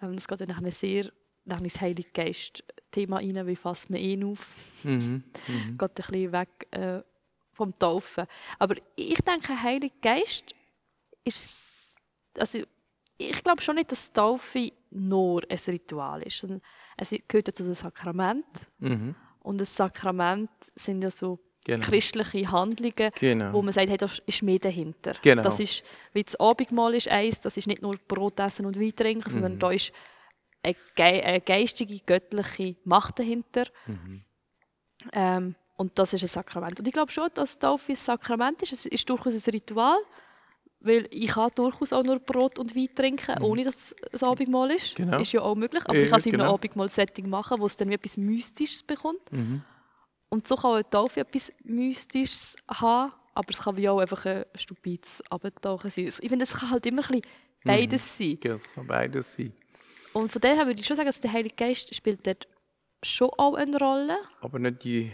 Ähm, 0.00 0.16
das 0.16 0.26
geht 0.26 0.40
dann 0.40 0.48
nachher 0.48 0.70
sehr 0.72 1.12
dann 1.44 1.64
ins 1.64 1.80
Heilige 1.80 2.10
Geist-Thema 2.10 3.16
rein, 3.16 3.46
wie 3.46 3.56
fasst 3.56 3.90
man 3.90 4.00
ihn 4.00 4.24
auf? 4.24 4.46
Mhm. 4.84 5.22
geht 5.78 5.80
ein 5.80 5.94
bisschen 5.94 6.32
weg 6.32 6.66
äh, 6.72 7.02
vom 7.52 7.76
Taufen. 7.78 8.26
Aber 8.58 8.74
ich 8.96 9.18
denke, 9.22 9.60
Heilige 9.62 9.94
Geist 10.00 10.54
ist, 11.24 11.62
also 12.36 12.58
ich 13.18 13.42
glaube 13.44 13.62
schon 13.62 13.76
nicht, 13.76 13.92
dass 13.92 14.12
Taufe 14.12 14.72
nur 14.90 15.42
ein 15.48 15.58
Ritual 15.68 16.22
ist, 16.22 16.44
es 16.96 17.14
gehört 17.28 17.56
zu 17.56 17.62
den 17.62 17.74
Sakrament 17.74 18.44
Mhm. 18.78 19.14
und 19.40 19.60
das 19.60 19.74
Sakrament 19.76 20.50
sind 20.74 21.02
ja 21.02 21.10
so 21.10 21.38
Genau. 21.64 21.86
christliche 21.86 22.50
Handlungen, 22.50 23.10
Genau. 23.20 23.52
wo 23.52 23.62
man 23.62 23.72
sagt, 23.72 23.88
hey, 23.88 23.96
da 23.96 24.08
ist 24.26 24.42
mehr 24.42 24.58
dahinter. 24.58 25.14
Genau. 25.22 25.42
Das 25.42 25.60
ist, 25.60 25.84
wie 26.12 26.24
das 26.24 26.34
Abendmahl 26.40 26.94
ist 26.94 27.08
eins, 27.08 27.38
das 27.40 27.56
ist 27.56 27.68
nicht 27.68 27.82
nur 27.82 27.96
Brot 28.08 28.40
essen 28.40 28.66
und 28.66 28.80
Wein 28.80 28.94
trinken, 28.96 29.28
Mhm. 29.28 29.32
sondern 29.32 29.58
da 29.60 29.70
ist 29.70 29.92
eine, 30.64 30.74
gei- 30.96 31.24
eine 31.24 31.40
geistige, 31.40 32.00
göttliche 32.04 32.74
Macht 32.84 33.18
dahinter. 33.20 33.66
Mhm. 33.86 34.24
Ähm, 35.12 35.54
und 35.76 35.98
das 35.98 36.12
ist 36.14 36.22
ein 36.22 36.28
Sakrament. 36.28 36.78
Und 36.78 36.86
ich 36.86 36.92
glaube 36.92 37.10
schon, 37.12 37.28
dass 37.34 37.58
Taufe 37.58 37.92
ein 37.92 37.96
Sakrament 37.96 38.62
ist. 38.62 38.72
Es 38.72 38.86
ist 38.86 39.08
durchaus 39.08 39.34
ein 39.34 39.50
Ritual, 39.52 39.98
weil 40.80 41.06
ich 41.10 41.28
kann 41.28 41.50
durchaus 41.54 41.92
auch 41.92 42.02
nur 42.02 42.18
Brot 42.18 42.58
und 42.58 42.74
Wein 42.76 42.88
trinken, 42.94 43.40
ohne 43.42 43.62
dass 43.64 43.94
es 44.12 44.22
Abendmahl 44.22 44.70
ist. 44.72 44.98
Mhm. 44.98 45.04
Genau. 45.04 45.20
Ist 45.20 45.32
ja 45.32 45.42
auch 45.42 45.54
möglich. 45.54 45.84
Aber 45.84 45.94
Ja, 45.96 46.02
ich 46.04 46.10
kann 46.10 46.18
es 46.20 46.26
in 46.26 46.32
einem 46.34 46.40
genau. 46.42 46.54
Abendmahl-Setting 46.54 47.28
machen, 47.28 47.60
wo 47.60 47.66
es 47.66 47.76
dann 47.76 47.88
wie 47.88 47.94
etwas 47.94 48.16
Mystisches 48.16 48.82
bekommt. 48.82 49.20
Mhm. 49.32 49.62
Und 50.32 50.48
so 50.48 50.56
kann 50.56 50.70
auch 50.70 50.74
eine 50.76 50.88
Taufe 50.88 51.20
etwas 51.20 51.52
Mystisches 51.62 52.56
haben, 52.66 53.12
aber 53.34 53.50
es 53.50 53.58
kann 53.58 53.76
wie 53.76 53.86
auch 53.86 53.98
einfach 53.98 54.24
ein 54.24 54.46
stupides 54.54 55.22
Abentauchen 55.30 55.90
sein. 55.90 56.06
Ich 56.06 56.16
finde, 56.30 56.44
es 56.44 56.54
kann 56.54 56.70
halt 56.70 56.86
immer 56.86 57.02
ein 57.02 57.20
bisschen 57.20 57.32
Mhm. 57.64 57.68
beides 57.68 58.18
sein. 58.18 58.38
Ja, 58.42 58.52
das 58.54 58.72
kann 58.72 58.86
beides 58.86 59.34
sein. 59.34 59.52
Und 60.14 60.32
von 60.32 60.40
daher 60.40 60.66
würde 60.66 60.80
ich 60.80 60.86
schon 60.86 60.96
sagen, 60.96 61.06
dass 61.08 61.20
der 61.20 61.32
Heilige 61.32 61.54
Geist 61.54 61.94
spielt 61.94 62.26
dort 62.26 62.48
schon 63.02 63.28
auch 63.36 63.54
eine 63.56 63.78
Rolle. 63.78 64.16
Aber 64.40 64.58
nicht 64.58 64.82
die 64.84 65.12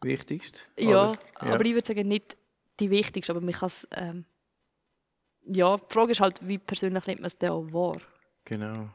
wichtigste. 0.00 0.60
Ja, 0.78 1.10
oder? 1.10 1.18
aber 1.34 1.64
ich 1.66 1.74
würde 1.74 1.86
sagen, 1.86 2.08
nicht 2.08 2.38
die 2.80 2.88
wichtigste, 2.90 3.32
aber 3.32 3.42
man 3.42 3.52
kann 3.52 3.66
es... 3.66 3.86
Ähm, 3.92 4.24
ja, 5.44 5.76
die 5.76 5.84
Frage 5.92 6.12
ist 6.12 6.20
halt, 6.20 6.40
wie 6.48 6.58
persönlich 6.58 7.06
nimmt 7.06 7.20
man 7.20 7.26
es 7.26 7.36
denn 7.38 7.50
auch 7.50 7.64
wahr? 7.70 7.98
Genau. 8.46 8.88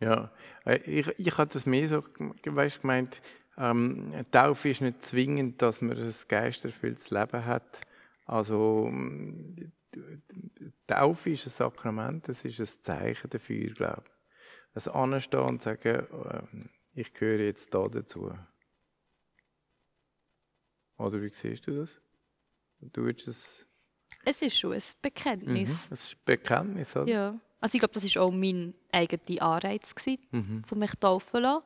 Ja, 0.00 0.32
äh, 0.64 0.78
ich, 0.78 1.06
ich 1.18 1.36
hatte 1.38 1.54
das 1.54 1.66
mehr 1.66 1.86
so 1.88 2.02
weißt, 2.44 2.80
gemeint, 2.80 3.20
ähm, 3.58 4.12
Taufe 4.30 4.70
ist 4.70 4.80
nicht 4.80 5.02
zwingend, 5.02 5.60
dass 5.60 5.80
man 5.82 5.96
ein 5.98 6.14
geisterfülltes 6.28 7.10
Leben 7.10 7.44
hat. 7.44 7.80
Also 8.24 8.86
ähm, 8.88 9.72
Taufe 10.86 11.30
ist 11.30 11.46
ein 11.46 11.50
Sakrament, 11.50 12.28
es 12.28 12.44
ist 12.44 12.60
ein 12.60 12.68
Zeichen 12.82 13.28
dafür, 13.30 13.70
glaube 13.74 14.04
ich. 14.74 14.86
Ein 14.86 14.92
Anstehen 14.94 15.40
und 15.40 15.62
sagen, 15.62 16.06
ähm, 16.30 16.70
ich 16.92 17.12
gehöre 17.12 17.40
jetzt 17.40 17.74
da 17.74 17.86
dazu. 17.88 18.32
Oder 20.96 21.22
wie 21.22 21.30
siehst 21.30 21.66
du 21.66 21.76
das? 21.80 22.00
Du 22.80 23.06
es... 23.08 23.66
Es 24.24 24.42
ist 24.42 24.58
schon 24.58 24.72
ein 24.72 24.78
Mhm, 24.78 25.02
Bekenntnis. 25.02 25.88
das 25.88 26.00
ist 26.04 26.12
ein 26.14 26.20
Bekenntnis, 26.24 26.96
oder? 26.96 27.10
Ja. 27.10 27.40
Also 27.60 27.74
ich 27.74 27.80
glaube, 27.80 27.92
das 27.94 28.04
war 28.16 28.22
auch 28.22 28.30
mein 28.32 28.74
eigener 28.92 29.42
Anreiz, 29.42 29.94
gewesen, 29.94 30.18
Mhm. 30.30 30.62
um 30.70 30.78
mich 30.78 30.92
taufen 30.98 31.30
zu 31.30 31.38
lassen. 31.38 31.64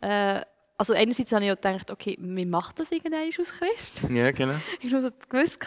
Äh, 0.00 0.42
also 0.78 0.94
einerseits 0.94 1.30
habe 1.32 1.42
ich 1.44 1.48
ja 1.48 1.54
gedacht, 1.54 1.90
okay, 1.92 2.16
wie 2.20 2.44
macht 2.44 2.80
das 2.80 2.90
irgendwann 2.90 3.28
aus 3.28 3.52
Christ? 3.52 4.02
Ja, 4.10 4.30
genau. 4.32 4.54
Ich 4.80 4.92
habe 4.92 5.12
gewusst, 5.28 5.58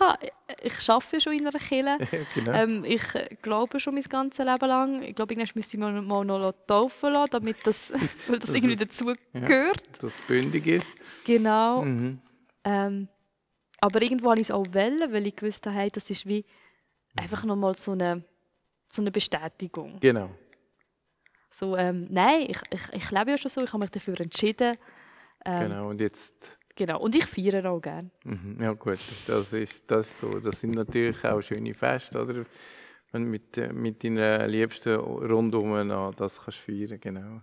ich 0.62 0.90
arbeite 0.90 1.16
ja 1.16 1.20
schon 1.22 1.34
in 1.34 1.48
einer 1.48 1.58
Kirche. 1.60 1.98
genau. 2.36 2.52
Ähm, 2.52 2.84
ich 2.86 3.02
glaube 3.42 3.80
schon 3.80 3.94
mein 3.94 4.04
ganzes 4.04 4.46
Leben 4.46 4.68
lang. 4.68 5.02
Ich 5.04 5.16
glaube, 5.16 5.34
irgendwann 5.34 5.52
müsste 5.56 5.78
ich 5.78 5.84
mich 5.84 6.02
mal 6.06 6.26
noch 6.26 6.52
taufen 6.68 7.14
lassen, 7.14 7.30
damit 7.32 7.58
das, 7.66 7.92
weil 8.28 8.40
das, 8.40 8.48
Das 8.48 8.56
irgendwie 8.56 8.74
ist- 8.74 8.82
dazu 8.82 9.14
gehört. 9.34 9.82
Dass 10.02 10.16
es 10.16 10.22
bündig 10.24 10.68
ist. 10.68 10.88
Genau. 11.26 11.84
Mhm. 11.84 12.20
Ähm, 12.66 13.08
aber 13.80 14.02
irgendwo 14.02 14.32
habe 14.32 14.40
ich 14.42 14.48
es 14.48 14.52
auch 14.52 14.66
wollen, 14.72 15.00
weil 15.14 15.28
ich 15.28 15.36
gewusst 15.36 15.66
habe, 15.66 15.76
hey, 15.78 15.90
das 15.92 16.10
ist 16.10 16.26
wie 16.26 16.44
einfach 17.16 17.46
nochmal 17.46 17.76
so 17.76 17.92
eine, 17.94 18.24
so 18.90 19.02
eine 19.02 19.12
Bestätigung. 19.12 20.00
Genau. 20.00 20.30
So, 21.50 21.78
ähm, 21.78 22.06
nein, 22.10 22.48
ich, 22.50 22.60
ich, 22.70 22.82
ich 22.94 23.12
lebe 23.12 23.32
ja 23.32 23.38
schon 23.38 23.50
so, 23.50 23.64
ich 23.64 23.72
habe 23.72 23.80
mich 23.82 23.92
dafür 23.92 24.20
entschieden. 24.20 24.78
Ähm, 25.46 25.70
Genau. 25.70 25.90
Und 25.90 26.02
jetzt. 26.02 26.58
genau. 26.76 27.00
Und 27.00 27.16
ich 27.16 27.26
feiere 27.26 27.70
auch 27.72 27.80
gerne. 27.80 28.10
Mhm. 28.24 28.58
Ja 28.60 28.74
gut, 28.74 29.00
das 29.28 29.54
ist 29.54 29.84
das 29.88 30.20
so. 30.20 30.40
Das 30.40 30.60
sind 30.60 30.76
natürlich 30.76 31.24
auch 31.24 31.42
schöne 31.42 31.74
Feste, 31.74 32.22
oder? 32.22 32.46
Wenn 33.12 33.24
du 33.24 33.30
mit, 33.30 33.58
äh, 33.58 33.72
mit 33.72 34.04
deinen 34.04 34.50
Liebsten 34.50 34.96
rundum 34.96 35.72
an 35.74 36.14
das 36.18 36.42
kannst 36.42 36.60
feiern, 36.60 37.00
genau. 37.00 37.42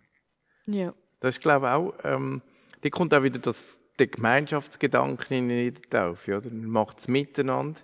Ja. 0.66 0.92
Das 1.20 1.36
ist 1.36 1.42
glaube 1.42 1.66
ich 1.66 1.72
auch, 1.72 1.94
ähm, 2.04 2.42
da 2.82 2.90
kommt 2.90 3.14
auch 3.14 3.22
wieder 3.22 3.38
das, 3.38 3.78
der 3.98 4.08
Gemeinschaftsgedanke 4.08 5.34
in 5.34 5.48
die 5.48 5.72
Taufe, 5.72 6.36
oder? 6.36 6.50
Man 6.50 6.66
macht 6.66 6.98
es 6.98 7.08
miteinander, 7.08 7.80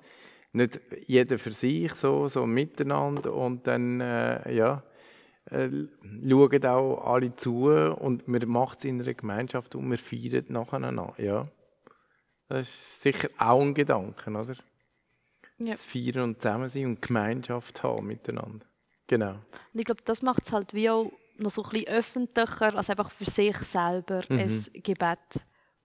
nicht 0.52 0.80
jeder 1.06 1.38
für 1.38 1.52
sich 1.52 1.92
so, 1.94 2.28
so 2.28 2.46
miteinander 2.46 3.32
und 3.34 3.66
dann, 3.66 4.00
äh, 4.00 4.52
ja, 4.52 4.82
äh, 5.50 5.68
schauen 6.28 6.64
auch 6.66 7.04
alle 7.06 7.34
zu 7.36 7.66
und 7.68 8.28
man 8.28 8.48
macht 8.48 8.78
es 8.78 8.84
in 8.84 9.00
einer 9.00 9.14
Gemeinschaft 9.14 9.74
und 9.74 9.90
wir 9.90 9.98
feiern 9.98 10.44
nacheinander, 10.48 11.14
ja. 11.18 11.42
Das 12.48 12.68
ist 12.68 13.02
sicher 13.02 13.28
auch 13.38 13.60
ein 13.60 13.74
Gedanke, 13.74 14.30
oder? 14.30 14.54
Ja. 15.58 15.72
Das 15.72 15.84
Feiern 15.84 16.20
und 16.20 16.40
zusammen 16.40 16.68
sein 16.68 16.86
und 16.86 17.02
Gemeinschaft 17.02 17.82
haben 17.82 18.06
miteinander. 18.06 18.64
Genau. 19.06 19.32
Und 19.72 19.80
ich 19.80 19.84
glaube, 19.84 20.02
das 20.04 20.22
macht 20.22 20.44
es 20.46 20.52
halt 20.52 20.72
wie 20.72 20.88
auch 20.88 21.10
noch 21.36 21.50
so 21.50 21.62
ein 21.62 21.70
bisschen 21.70 21.88
öffentlicher, 21.88 22.74
als 22.74 22.90
einfach 22.90 23.10
für 23.10 23.24
sich 23.24 23.56
selber 23.58 24.22
Mhm. 24.28 24.38
ein 24.38 24.66
Gebet. 24.82 25.18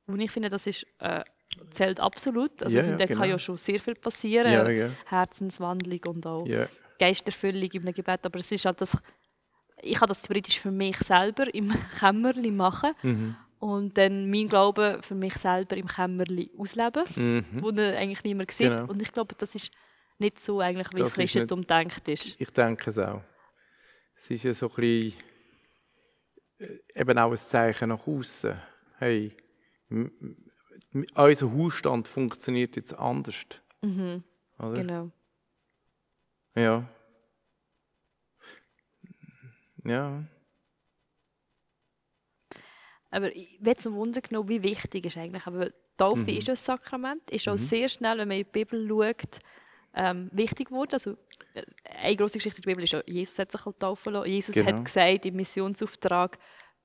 Und 0.07 0.19
ich 0.19 0.31
finde, 0.31 0.49
das 0.49 0.67
ist, 0.67 0.85
äh, 0.99 1.23
zählt 1.73 1.99
absolut. 1.99 2.61
Also 2.63 2.75
Ja, 2.75 2.81
ich 2.81 2.87
finde, 2.89 2.97
da 3.03 3.07
kann 3.07 3.15
genau. 3.23 3.29
ja 3.33 3.39
schon 3.39 3.57
sehr 3.57 3.79
viel 3.79 3.95
passieren. 3.95 4.51
Ja, 4.51 4.69
ja. 4.69 4.89
Herzenswandlung 5.05 5.99
und 6.07 6.25
auch 6.27 6.47
Geisterfüllung 6.99 7.69
in 7.71 7.81
einem 7.81 7.93
Gebet. 7.93 8.25
Aber 8.25 8.39
es 8.39 8.51
ist 8.51 8.65
halt 8.65 8.79
das, 8.81 8.97
ich 9.81 9.95
kann 9.95 10.07
das 10.07 10.21
theoretisch 10.21 10.59
für 10.59 10.71
mich 10.71 10.97
selber 10.97 11.53
im 11.53 11.73
Kämmerli 11.99 12.51
machen 12.51 12.91
mhm. 13.01 13.35
und 13.59 13.97
dann 13.97 14.29
mein 14.29 14.47
Glaube 14.47 14.99
für 15.01 15.15
mich 15.15 15.33
selber 15.35 15.75
im 15.77 15.87
Kämmerli 15.87 16.51
ausleben, 16.57 17.03
Mhm. 17.15 17.45
wo 17.61 17.69
eigentlich 17.69 18.23
niemand 18.23 18.51
sieht. 18.51 18.69
Genau. 18.69 18.85
Und 18.85 19.01
ich 19.01 19.11
glaube, 19.11 19.35
das 19.37 19.53
ist 19.55 19.71
nicht 20.19 20.41
so 20.43 20.59
eigentlich, 20.61 20.87
wie 20.93 20.99
Das 20.99 21.09
das 21.09 21.11
ist 21.11 21.17
nicht- 21.17 21.31
Christentum 21.33 21.65
denkt 21.67 22.07
ist. 22.07 22.35
Ich 22.37 22.49
denke 22.51 22.89
es 22.91 22.97
auch. 22.97 23.21
Es 24.15 24.29
ist 24.29 24.43
ja 24.43 24.53
so 24.53 24.69
ein 24.69 24.75
bisschen, 24.75 25.19
äh, 26.59 27.01
eben 27.01 27.17
auch 27.17 27.31
ein 27.31 27.37
Zeichen 27.37 27.89
nach 27.89 28.07
außen. 28.07 28.53
Hey, 28.99 29.35
unser 30.93 31.51
Hausstand 31.53 32.07
funktioniert 32.07 32.75
jetzt 32.75 32.93
anders. 32.93 33.35
Mhm. 33.81 34.23
Oder? 34.59 34.73
Genau. 34.73 35.11
Ja. 36.55 36.87
Ja. 39.83 40.23
Aber 43.09 43.35
ich 43.35 43.57
werde 43.59 43.79
zum 43.81 43.95
Wunder 43.95 44.21
genommen, 44.21 44.49
wie 44.49 44.63
wichtig 44.63 45.05
ist 45.05 45.17
eigentlich. 45.17 45.45
Aber 45.45 45.69
Taufe 45.97 46.21
Mhm. 46.21 46.27
ist 46.29 46.49
ein 46.49 46.55
Sakrament, 46.55 47.29
ist 47.29 47.47
auch 47.47 47.53
Mhm. 47.53 47.57
sehr 47.57 47.89
schnell, 47.89 48.17
wenn 48.17 48.27
man 48.27 48.37
in 48.37 48.43
die 48.45 48.51
Bibel 48.51 48.87
schaut, 48.87 49.39
ähm, 49.95 50.29
wichtig 50.33 50.69
geworden. 50.69 50.93
Also, 50.93 51.11
äh, 51.53 51.63
eine 51.85 52.15
grosse 52.15 52.39
Geschichte 52.39 52.57
in 52.59 52.63
der 52.63 52.71
Bibel 52.71 52.83
ist 52.83 52.95
auch, 52.95 53.03
Jesus 53.05 53.37
hat 53.37 53.51
sich 53.51 53.63
halt 53.63 53.79
taufen 53.79 54.13
lassen. 54.13 54.29
Jesus 54.29 54.55
Genau. 54.55 54.67
hat 54.77 54.85
gesagt 54.85 55.25
im 55.25 55.35
Missionsauftrag, 55.35 56.39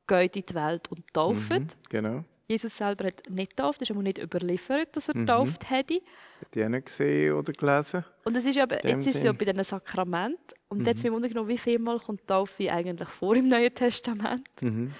geht 0.06 0.36
in 0.36 0.44
die 0.44 0.54
Welt 0.54 0.88
und 0.90 1.06
tauft. 1.14 1.50
Mhm. 1.50 1.66
Genau. 1.88 2.24
Jesus 2.50 2.74
selber 2.78 3.04
hat 3.08 3.28
nicht 3.28 3.50
getauft, 3.54 3.82
ist 3.82 3.90
aber 3.90 4.02
nicht 4.02 4.16
überliefert, 4.18 4.96
dass 4.96 5.08
er 5.08 5.16
Mhm. 5.16 5.26
getauft 5.26 5.68
hätte. 5.70 5.96
Hat 6.40 6.54
die 6.54 6.66
nicht 6.66 6.86
gesehen 6.86 7.34
oder 7.34 7.52
gelesen? 7.52 8.04
Und 8.24 8.36
es 8.36 8.46
ist 8.46 8.56
ja, 8.56 8.62
aber- 8.62 8.82
jetzt 8.86 9.06
ist 9.06 9.16
es 9.16 9.22
ja 9.22 9.32
bei 9.32 9.44
diesen 9.44 9.62
Sakramenten. 9.64 10.38
Und 10.68 10.78
Mhm. 10.78 10.86
jetzt 10.86 11.02
mich 11.04 11.12
wundern 11.12 11.30
genommen, 11.30 11.48
wie 11.50 11.58
viel 11.58 11.78
Mal 11.78 11.98
kommt 11.98 12.26
Taufe 12.26 12.72
eigentlich 12.72 13.08
vor 13.10 13.36
im 13.36 13.48
Neuen 13.48 13.74
Testament? 13.74 14.48
Mhm. 14.62 14.92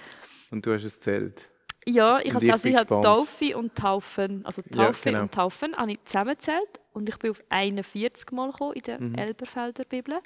Und 0.51 0.63
du 0.65 0.73
hast 0.73 0.83
es 0.83 0.99
zählt. 0.99 1.49
Ja, 1.87 2.19
ich 2.19 2.25
ich 2.27 2.33
also 2.35 2.63
bin 2.63 2.71
ich 2.73 2.77
habe. 2.77 3.01
Taufe 3.01 3.57
und 3.57 3.73
Taufen, 3.73 4.45
also 4.45 4.61
Ja, 4.75 4.85
Taufe 4.87 5.09
genau. 5.09 5.21
und 5.23 5.33
Taufen 5.33 5.75
habe 5.75 5.91
ich 5.93 5.99
zusammengezählt 6.05 6.79
und 6.93 7.09
ich 7.09 7.17
bin 7.17 7.31
auf 7.31 7.41
41 7.49 8.31
Mal 8.31 8.51
gekommen 8.51 8.73
in 8.73 8.83
der 8.83 9.01
Mhm. 9.01 9.15
Elberfelder 9.15 9.85
Bibel. 9.85 10.19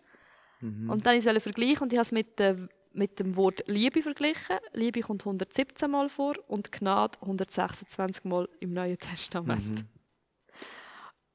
Mhm. 0.59 0.89
Und 0.89 1.05
dann 1.05 1.15
ich 1.17 1.25
es 1.25 1.43
vergleichen 1.43 1.83
und 1.83 1.93
ich 1.93 1.99
habe 1.99 2.05
es 2.05 2.11
mit, 2.11 2.37
dem- 2.37 2.67
mit 2.93 3.19
dem 3.19 3.35
Wort 3.35 3.63
Liebe 3.67 4.01
verglichen. 4.01 4.57
Liebe 4.73 5.01
kommt 5.01 5.23
117 5.25 5.89
Mal 5.89 6.09
vor 6.09 6.35
und 6.47 6.71
Gnade 6.71 7.17
126 7.21 8.23
Mal 8.25 8.47
im 8.59 8.73
Neuen 8.73 8.97
Testament. 8.97 9.65
Mhm. 9.67 9.85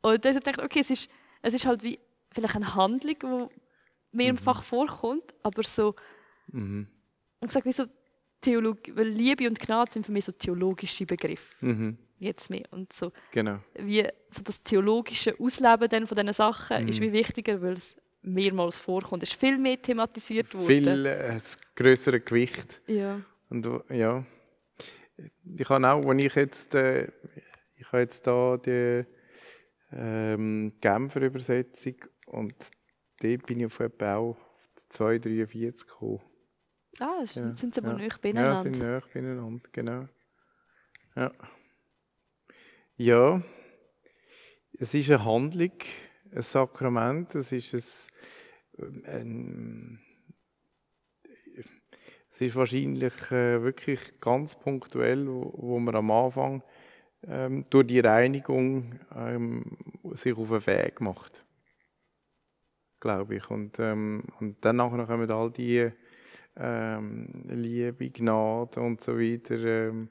Und 0.01 0.25
dann 0.25 0.35
habe 0.35 0.38
ich 0.38 0.44
gedacht, 0.44 0.62
okay, 0.64 0.81
es 0.81 0.90
ist, 0.90 1.11
es 1.42 1.55
ist 1.55 1.66
halt 1.66 1.83
wie 1.83 1.99
vielleicht 2.33 2.57
eine 2.57 2.75
Handlung, 2.75 3.49
die 3.53 4.16
mehrfach 4.16 4.62
vorkommt, 4.62 5.35
aber 5.42 5.62
so, 5.64 5.94
Mhm. 6.51 6.87
ich 7.44 7.51
sage, 7.51 7.66
wie 7.66 7.73
so 7.73 7.85
Theologie, 8.40 8.94
weil 8.94 9.09
Liebe 9.09 9.49
und 9.49 9.59
Gnade 9.59 9.90
sind 9.90 10.07
für 10.07 10.12
mich 10.12 10.25
so 10.25 10.33
theologische 10.33 11.05
Begriffe, 11.05 11.55
Mhm. 11.61 11.99
jetzt 12.18 12.49
mehr. 12.51 12.64
Und 12.71 12.92
so, 12.92 13.11
Genau. 13.33 13.59
wie 13.75 14.07
so 14.31 14.42
das 14.44 14.62
theologische 14.62 15.35
Ausleben 15.40 15.88
dann 15.88 16.07
von 16.07 16.16
diesen 16.16 16.33
Sachen 16.33 16.88
ist 16.88 17.01
Mhm. 17.01 17.03
wie 17.07 17.12
wichtiger, 17.12 17.61
weil 17.61 17.73
es 17.75 17.97
mehrmals 18.22 18.78
vorkommt. 18.78 19.22
Es 19.22 19.31
ist 19.31 19.40
viel 19.40 19.59
mehr 19.59 19.81
thematisiert 19.81 20.52
worden. 20.54 20.66
Viel 20.66 21.07
äh, 21.07 21.38
größere 21.74 22.20
Gewicht. 22.20 22.81
Ja. 22.87 23.20
Und 23.48 23.66
ja, 23.90 24.24
ich 25.57 25.68
habe 25.68 25.88
auch, 25.88 26.04
wenn 26.07 26.18
ich 26.18 26.35
jetzt, 26.35 26.74
äh, 26.74 27.09
ich 27.76 27.87
habe 27.88 28.00
jetzt 28.00 28.26
da 28.26 28.57
die 28.57 29.04
ähm, 29.92 30.72
Genfer 30.81 31.22
Übersetzung 31.22 31.94
und 32.26 32.54
dort 33.20 33.46
bin 33.46 33.61
ich 33.61 33.66
auf 33.66 33.81
etwa 33.81 34.16
auch 34.16 34.37
auf 34.37 34.70
2,43 34.92 35.87
gekommen. 35.87 36.20
Ah, 37.00 37.20
Ja, 37.20 37.26
sind 37.57 37.74
sie 37.74 37.81
aber 37.81 37.92
ja. 37.92 37.96
nicht 37.96 38.12
Ja, 38.12 38.18
beieinander. 38.20 38.57
sind 38.62 38.78
näher 38.78 39.02
beieinander, 39.12 39.68
genau. 39.72 40.09
Ja. 41.16 41.33
Ja, 42.96 43.42
es 44.78 44.92
ist 44.94 45.11
eine 45.11 45.24
Handlung, 45.24 45.72
ein 46.33 46.43
Sakrament, 46.43 47.35
es 47.35 47.53
ist 47.53 48.11
ein, 48.79 49.05
ein 49.05 50.01
es 52.31 52.41
ist 52.41 52.57
wahrscheinlich 52.57 53.33
äh, 53.33 53.61
wirklich 53.62 54.21
ganz 54.21 54.55
punktuell, 54.55 55.27
wo, 55.27 55.53
wo 55.57 55.79
man 55.81 55.97
am 55.97 56.11
Anfang 56.12 56.62
ähm, 57.27 57.64
durch 57.69 57.88
die 57.88 57.99
Reinigung 57.99 59.01
ähm, 59.12 59.77
sich 60.14 60.37
auf 60.37 60.49
den 60.49 60.67
Weg 60.67 61.01
macht. 61.01 61.45
Glaube 63.01 63.37
ich. 63.37 63.51
Und, 63.51 63.81
ähm, 63.81 64.23
und 64.38 64.64
dann 64.64 64.77
nachher 64.77 65.07
kommen 65.07 65.31
all 65.33 65.51
die 65.51 65.91
ähm, 66.57 67.45
Liebe, 67.49 68.09
Gnade 68.11 68.81
und 68.81 69.01
so 69.01 69.19
weiter, 69.19 69.57
ähm, 69.57 70.09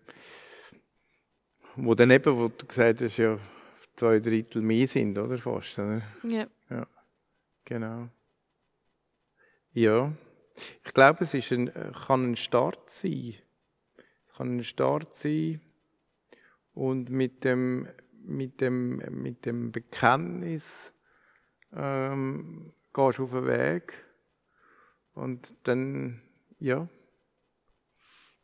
wo 1.77 1.95
dann 1.95 2.11
eben, 2.11 2.37
wo 2.37 2.49
du 2.49 2.65
gesagt 2.65 3.01
hast, 3.01 3.17
ja 3.17 3.39
zwei 3.97 4.19
Drittel 4.19 4.61
mehr 4.61 4.87
sind, 4.87 5.17
oder 5.17 5.37
fast. 5.37 5.77
Oder? 5.79 6.01
Ja. 6.23 6.47
Genau. 7.65 8.07
Ja, 9.73 10.13
ich 10.85 10.93
glaube, 10.93 11.23
es 11.23 11.33
ist 11.33 11.51
ein, 11.51 11.67
äh, 11.67 11.91
kann 12.07 12.31
ein 12.31 12.35
Start 12.37 12.89
sein. 12.89 13.35
Es 14.25 14.37
kann 14.37 14.57
ein 14.57 14.63
Start 14.63 15.17
sein 15.17 15.61
und 16.73 17.09
mit 17.09 17.43
dem, 17.43 17.89
mit 18.23 18.61
dem, 18.61 18.97
mit 19.21 19.45
dem 19.45 19.71
Bekenntnis 19.71 20.93
ähm, 21.73 22.73
gehst 22.93 23.19
du 23.19 23.25
auf 23.25 23.31
den 23.31 23.45
Weg 23.45 23.93
und 25.13 25.53
dann, 25.63 26.21
ja, 26.59 26.87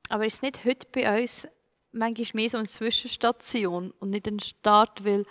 Aber 0.09 0.25
ist 0.25 0.43
nicht 0.43 0.65
heute 0.65 0.87
bei 0.91 1.21
uns 1.21 1.47
manchmal 1.93 2.41
mehr 2.41 2.49
so 2.49 2.57
eine 2.57 2.67
Zwischenstation 2.67 3.91
und 3.91 4.09
nicht 4.09 4.27
ein 4.27 4.39
Start, 4.39 5.05
weil 5.05 5.25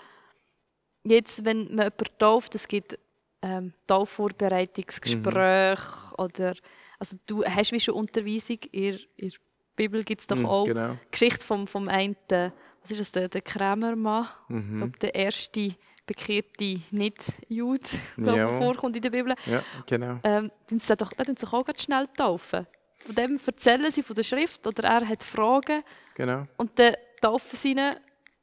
jetzt, 1.04 1.44
wenn 1.44 1.64
man 1.74 1.86
jemanden 1.86 2.18
tauft, 2.18 2.54
es 2.54 2.68
gibt 2.68 2.98
ähm, 3.42 3.72
Taufvorbereitungsgespräche 3.86 6.14
oder 6.18 6.54
also 6.98 7.16
du 7.26 7.44
hast 7.44 7.72
wie 7.72 7.80
schon 7.80 7.94
Unterweisung, 7.94 8.58
in, 8.70 8.98
in 9.16 9.30
der 9.30 9.38
Bibel 9.74 10.04
gibt 10.04 10.20
es 10.20 10.26
doch 10.26 10.36
Mhm, 10.36 10.46
auch 10.46 10.66
genau. 10.66 10.96
Geschichte 11.10 11.44
vom, 11.44 11.66
vom 11.66 11.88
einen, 11.88 12.16
was 12.28 12.90
ist 12.90 13.00
das, 13.00 13.12
der, 13.12 13.28
der 13.28 13.40
Krämermann, 13.42 14.28
Mhm. 14.48 14.78
glaube, 14.78 14.98
der 15.00 15.14
erste 15.14 15.74
bekehrte 16.06 16.80
Nicht-Jude, 16.90 17.88
glaube 18.16 18.38
Ja. 18.38 18.58
vorkommt 18.58 18.96
in 18.96 19.02
der 19.02 19.10
Bibel. 19.10 19.34
Ja, 19.46 19.62
genau. 19.86 20.18
Ähm, 20.24 20.50
dann 20.68 20.78
sie 20.78 20.96
doch, 20.96 21.12
dann 21.12 21.36
sich 21.36 21.52
auch 21.52 21.64
ganz 21.64 21.82
schnell 21.82 22.06
taufen. 22.16 22.66
Von 23.04 23.14
dem 23.16 23.40
erzählen 23.44 23.90
sie 23.90 24.02
von 24.02 24.14
der 24.14 24.22
Schrift 24.22 24.64
oder 24.66 24.84
er 24.84 25.08
hat 25.08 25.22
Fragen 25.24 25.82
genau. 26.14 26.46
und 26.56 26.78
dann 26.78 26.94
taufen 27.20 27.56
sie 27.56 27.72
ihn 27.72 27.96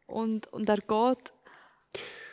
und, 0.07 0.47
und 0.51 0.67
er 0.67 0.77
geht. 0.77 1.33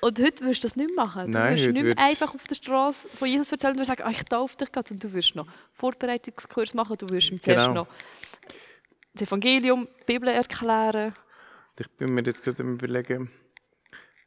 Und 0.00 0.20
heute 0.20 0.42
würdest 0.44 0.62
du 0.64 0.68
das 0.68 0.76
nicht 0.76 0.94
machen. 0.94 1.26
Du 1.26 1.38
Nein, 1.38 1.52
würdest 1.56 1.72
nicht 1.72 1.82
würdest- 1.82 1.98
einfach 1.98 2.35
auf 2.35 2.44
der 2.46 2.54
Straße 2.54 3.09
von 3.09 3.28
Jesus 3.28 3.50
erzählen 3.52 3.78
und 3.78 3.85
sagen, 3.85 4.02
ah, 4.04 4.11
ich 4.11 4.22
taufe 4.24 4.56
dich 4.56 4.70
gerade. 4.72 4.92
Und 4.94 5.02
du 5.02 5.12
würdest 5.12 5.35
noch 5.37 5.46
Vorbereitungskurs 5.72 6.74
machen, 6.74 6.96
du 6.98 7.09
würdest 7.09 7.30
ihm 7.30 7.40
zuerst 7.40 7.68
Genau. 7.68 7.82
noch 7.85 7.88
das 9.14 9.28
Evangelium, 9.28 9.88
die 10.02 10.04
Bibel 10.12 10.28
erklären. 10.28 11.14
Ich 11.78 11.88
bin 11.92 12.14
mir 12.14 12.22
jetzt 12.22 12.42
gerade 12.42 12.62
überlegen, 12.62 13.30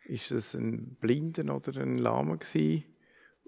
ist 0.05 0.31
es 0.31 0.53
ein 0.55 0.95
Blinden 0.99 1.49
oder 1.49 1.79
ein 1.81 1.97
Lahmer 1.99 2.37
gsi, 2.37 2.83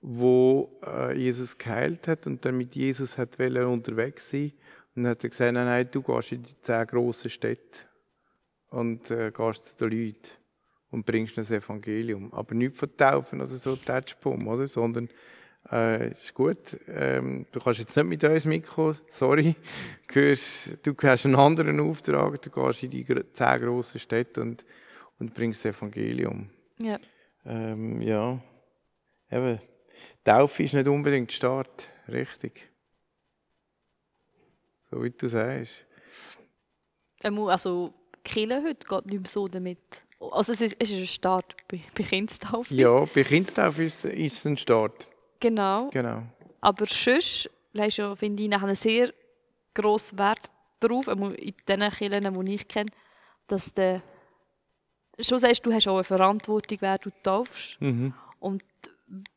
wo 0.02 0.80
äh, 0.86 1.18
Jesus 1.18 1.58
geheilt 1.58 2.08
hat 2.08 2.28
und 2.28 2.46
dann 2.46 2.58
mit 2.58 2.76
Jesus 2.76 3.18
hat 3.18 3.40
unterwegs 3.40 4.30
sein 4.30 4.54
und 4.96 5.04
dann 5.04 5.12
hat 5.12 5.24
er 5.24 5.30
gesagt, 5.30 5.54
nein, 5.54 5.66
nein, 5.66 5.88
du 5.92 6.02
gehst 6.04 6.32
in 6.32 6.44
die 6.44 6.60
zehn 6.62 6.86
grossen 6.88 7.30
Städte 7.30 7.80
und 8.70 9.10
äh, 9.12 9.32
gehst 9.32 9.66
zu 9.78 9.88
den 9.90 9.98
Leuten 10.06 10.30
und 10.92 11.06
bringst 11.06 11.38
das 11.38 11.52
Evangelium. 11.52 12.34
Aber 12.34 12.54
nicht 12.54 12.78
von 12.78 12.96
Taufen 12.96 13.42
oder 13.42 13.50
so 13.50 13.76
Touchpum, 13.76 14.48
oder? 14.48 14.68
Sondern 14.68 15.10
äh, 15.72 16.12
ist 16.12 16.34
gut, 16.34 16.78
ähm, 16.88 17.46
du 17.52 17.60
kannst 17.60 17.80
jetzt 17.80 17.96
nicht 17.96 18.06
mit 18.06 18.24
uns 18.24 18.46
mitkommen, 18.46 18.98
sorry. 19.10 19.56
Du, 20.08 20.14
gehörst, 20.14 20.86
du 20.86 20.96
hast 21.04 21.26
einen 21.26 21.36
anderen 21.36 21.80
Auftrag, 21.80 22.42
du 22.42 22.50
gehst 22.50 22.84
in 22.84 22.90
die 22.92 23.06
zehn 23.06 23.62
grossen 23.62 24.00
Städte 24.00 24.42
und, 24.42 24.66
und 25.20 25.34
bringst 25.34 25.64
das 25.64 25.76
Evangelium. 25.78 26.50
Ja. 26.78 27.00
Ähm, 27.46 28.02
ja, 28.02 28.40
eben, 29.32 29.60
Taufe 30.24 30.64
ist 30.64 30.74
nicht 30.74 30.88
unbedingt 30.88 31.30
der 31.30 31.36
Start, 31.36 31.88
richtig. 32.08 32.70
So 34.90 35.04
wie 35.04 35.12
du 35.12 35.28
sagst. 35.28 35.86
Ähm, 37.24 37.38
Also 37.40 37.94
Kirche 38.24 38.62
heute 38.64 38.88
geht 38.88 39.06
nicht 39.06 39.22
mehr 39.22 39.30
so 39.30 39.48
damit. 39.48 40.04
Also 40.32 40.52
es 40.54 40.62
ist, 40.62 40.76
es 40.80 40.92
ist 40.92 40.98
ein 41.00 41.08
Start 41.08 41.56
bei, 41.68 41.82
bei 41.98 42.04
Kindstaufe. 42.04 42.74
Ja, 42.74 43.06
bei 43.06 43.24
Kindstaufe 43.24 43.84
ist, 43.86 44.06
ist 44.06 44.38
es 44.40 44.46
ein 44.46 44.58
Start, 44.58 45.08
Genau. 45.40 45.90
genau. 45.90 46.24
Aber 46.62 46.86
sonst 46.86 47.50
legst 47.74 47.98
du, 47.98 48.16
finde 48.16 48.44
ich, 48.44 48.54
einen 48.54 48.76
sehr 48.76 49.12
grossen 49.74 50.20
Wert 50.20 50.52
darauf, 50.80 51.08
einmal 51.10 51.34
in 51.34 51.56
den 51.68 51.90
Kirchen, 51.90 52.46
die 52.46 52.54
ich 52.56 52.68
kenne, 52.68 52.92
dass 53.48 53.74
du 53.74 54.02
schon 55.20 55.40
sagst, 55.40 55.66
du 55.66 55.74
hast 55.74 55.88
auch 55.88 55.96
eine 55.96 56.04
Verantwortung, 56.04 56.78
wer 56.82 56.98
du 57.00 57.10
taufst. 57.24 57.78
Mhm. 57.82 58.14
Und 58.40 58.64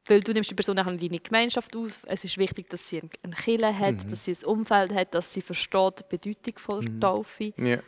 weil 0.07 0.21
du 0.21 0.33
nimmst 0.33 0.51
die 0.51 0.55
Person 0.55 0.77
nachher 0.77 0.93
in 0.93 0.99
deine 0.99 1.19
Gemeinschaft 1.19 1.75
auf. 1.75 2.03
Es 2.07 2.25
ist 2.25 2.39
wichtig, 2.39 2.69
dass 2.71 2.89
sie 2.89 3.01
eine 3.23 3.33
Kirche 3.35 3.77
hat, 3.79 4.05
Mhm. 4.05 4.11
dass 4.11 4.25
sie 4.25 4.33
ein 4.33 4.45
Umfeld 4.45 4.93
hat, 4.95 5.15
dass 5.15 5.33
sie 5.33 5.41
versteht 5.41 6.01
die 6.01 6.17
Bedeutung 6.17 6.59
von 6.59 6.81
der 6.85 7.01
Taufe. 7.01 7.53
Ja, 7.57 7.79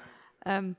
Ähm, 0.45 0.77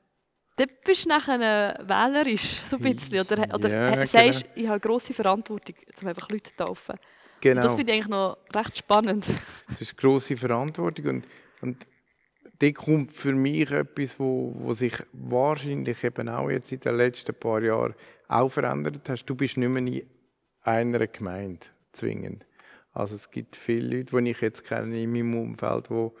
dann 0.58 0.68
bist 0.84 1.04
du 1.04 1.08
nachher 1.08 1.40
äh, 1.80 1.88
wählerisch, 1.88 2.60
so 2.66 2.76
ein 2.76 2.82
bisschen. 2.82 3.20
Oder, 3.20 3.54
oder 3.54 3.70
Ja, 3.70 4.02
äh, 4.02 4.06
sagst, 4.06 4.44
ich 4.54 4.66
habe 4.66 4.80
grosse 4.80 5.14
Verantwortung, 5.14 5.76
um 6.00 6.08
einfach 6.08 6.28
Leute 6.28 6.50
zu 6.50 6.56
taufen. 6.56 6.96
genau. 7.40 7.62
Das 7.62 7.74
finde 7.74 7.92
ich 7.92 7.98
eigentlich 7.98 8.08
noch 8.08 8.38
recht 8.54 8.78
spannend. 8.78 9.24
Das 9.68 9.80
ist 9.80 9.96
grosse 9.96 10.36
Verantwortung 10.36 11.06
und, 11.06 11.28
und 11.60 11.86
da 12.60 12.70
kommt 12.72 13.12
für 13.12 13.32
mich 13.32 13.70
etwas, 13.70 14.18
wo, 14.18 14.52
wo 14.58 14.72
sich 14.72 14.94
wahrscheinlich 15.12 16.02
eben 16.02 16.28
auch 16.28 16.50
jetzt 16.50 16.72
in 16.72 16.80
den 16.80 16.96
letzten 16.96 17.34
paar 17.34 17.62
Jahren 17.62 17.94
auch 18.26 18.48
verändert 18.48 19.08
hat. 19.08 19.30
Du 19.30 19.36
bist 19.36 19.56
nicht 19.56 19.68
mehr 19.68 19.82
in 19.82 20.02
einer 20.62 21.06
Gemeinde 21.06 21.66
zwingend. 21.92 22.44
Also 22.92 23.14
es 23.14 23.30
gibt 23.30 23.54
viele 23.54 23.98
Leute, 23.98 24.20
die 24.20 24.30
ich 24.30 24.40
jetzt 24.40 24.64
kenne 24.64 25.00
in 25.00 25.12
meinem 25.12 25.38
Umfeld, 25.38 25.88
wo 25.90 26.16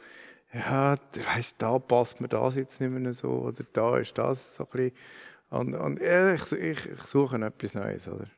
ja, 0.52 0.96
weißt, 1.14 1.56
da 1.58 1.78
passt 1.78 2.20
mir 2.20 2.28
das 2.28 2.56
jetzt 2.56 2.80
nicht 2.80 2.90
mehr 2.90 3.14
so 3.14 3.28
oder 3.28 3.64
da 3.72 3.98
ist 3.98 4.16
das 4.16 4.56
so 4.56 4.64
ein 4.64 4.70
bisschen 4.70 4.92
und, 5.50 5.74
und 5.74 6.00
ja, 6.00 6.34
ich, 6.34 6.52
ich, 6.52 6.86
ich 6.86 7.02
suche 7.02 7.36
etwas 7.36 7.74
Neues, 7.74 8.08
oder? 8.08 8.28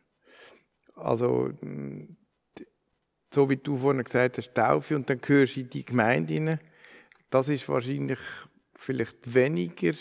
Also 0.95 1.51
so 3.33 3.49
wie 3.49 3.57
du 3.57 3.77
vorhin 3.77 4.05
gesagt 4.05 4.39
hast, 4.39 4.55
Taufe 4.55 4.97
und 4.97 5.09
dann 5.09 5.21
gehörst 5.21 5.57
du 5.57 5.61
in 5.61 5.71
die 5.71 5.85
Gemeinde 5.85 6.35
rein, 6.35 6.61
das 7.31 7.49
ist 7.49 7.69
wahrscheinlich 7.69 8.19
vielleicht 8.75 9.33
weniger, 9.33 9.93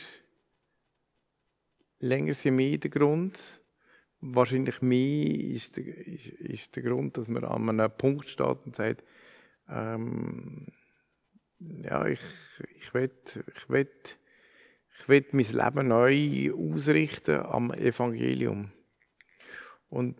länger 2.00 2.34
sind 2.34 2.56
mehr 2.56 2.78
der 2.78 2.90
Grund. 2.90 3.62
Wahrscheinlich 4.22 4.82
mehr 4.82 5.56
ist 5.56 5.78
der, 5.78 5.86
ist, 6.08 6.28
ist 6.28 6.76
der 6.76 6.84
Grund, 6.84 7.18
dass 7.18 7.30
man 7.30 7.46
an 7.46 7.70
einem 7.70 7.92
Punkt 7.92 8.28
steht 8.28 8.66
und 8.66 8.76
sagt, 8.76 9.04
ähm, 9.70 10.68
ja, 11.60 12.06
ich, 12.06 12.22
ich 12.80 12.94
will, 12.94 13.12
ich 13.56 13.70
will, 13.70 13.90
ich 14.98 15.10
will 15.10 15.26
mein 15.32 15.46
Leben 15.46 15.88
neu 15.88 16.52
ausrichten 16.54 17.40
am 17.42 17.72
Evangelium. 17.72 18.72
Und 19.90 20.16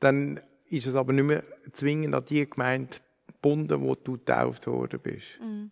dann 0.00 0.40
ist 0.68 0.86
es 0.86 0.94
aber 0.94 1.12
nicht 1.12 1.24
mehr 1.24 1.42
zwingend 1.72 2.14
an 2.14 2.24
die 2.24 2.48
Gemeinde 2.48 2.96
gebunden, 3.26 3.80
wo 3.80 3.94
du 3.94 4.12
getauft 4.12 4.66
worden 4.66 5.00
bist. 5.00 5.40
Mhm. 5.40 5.70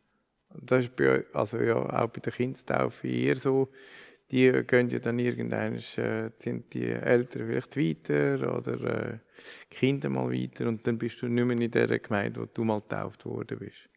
Das 0.62 0.84
ist 0.84 0.96
bei, 0.96 1.24
also 1.32 1.58
ja, 1.58 1.74
auch 1.74 2.08
bei 2.08 2.20
der 2.20 2.32
Kindstaufe 2.32 3.08
eher 3.08 3.36
so. 3.36 3.70
Die 4.30 4.50
gehen 4.66 4.88
ja 4.88 4.98
dann 5.00 5.18
irgendwann, 5.18 5.74
äh, 5.74 6.30
sind 6.38 6.72
die 6.72 6.86
Eltern 6.86 7.46
vielleicht 7.46 7.76
weiter 7.76 8.56
oder 8.56 8.80
äh, 8.80 9.18
Kinder 9.70 10.08
mal 10.08 10.32
weiter 10.32 10.66
und 10.66 10.86
dann 10.86 10.96
bist 10.96 11.20
du 11.20 11.28
nicht 11.28 11.44
mehr 11.44 11.60
in 11.60 11.70
der 11.70 11.98
Gemeinde, 11.98 12.40
wo 12.40 12.46
du 12.46 12.64
mal 12.64 12.80
getauft 12.80 13.26
worden 13.26 13.58
bist. 13.58 13.88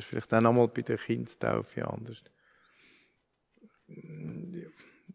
Das 0.00 0.06
ist 0.06 0.10
vielleicht 0.10 0.32
auch 0.32 0.40
nochmal 0.40 0.66
bei 0.68 0.80
der 0.80 0.96
Kindstaufe 0.96 1.86
anders. 1.86 2.22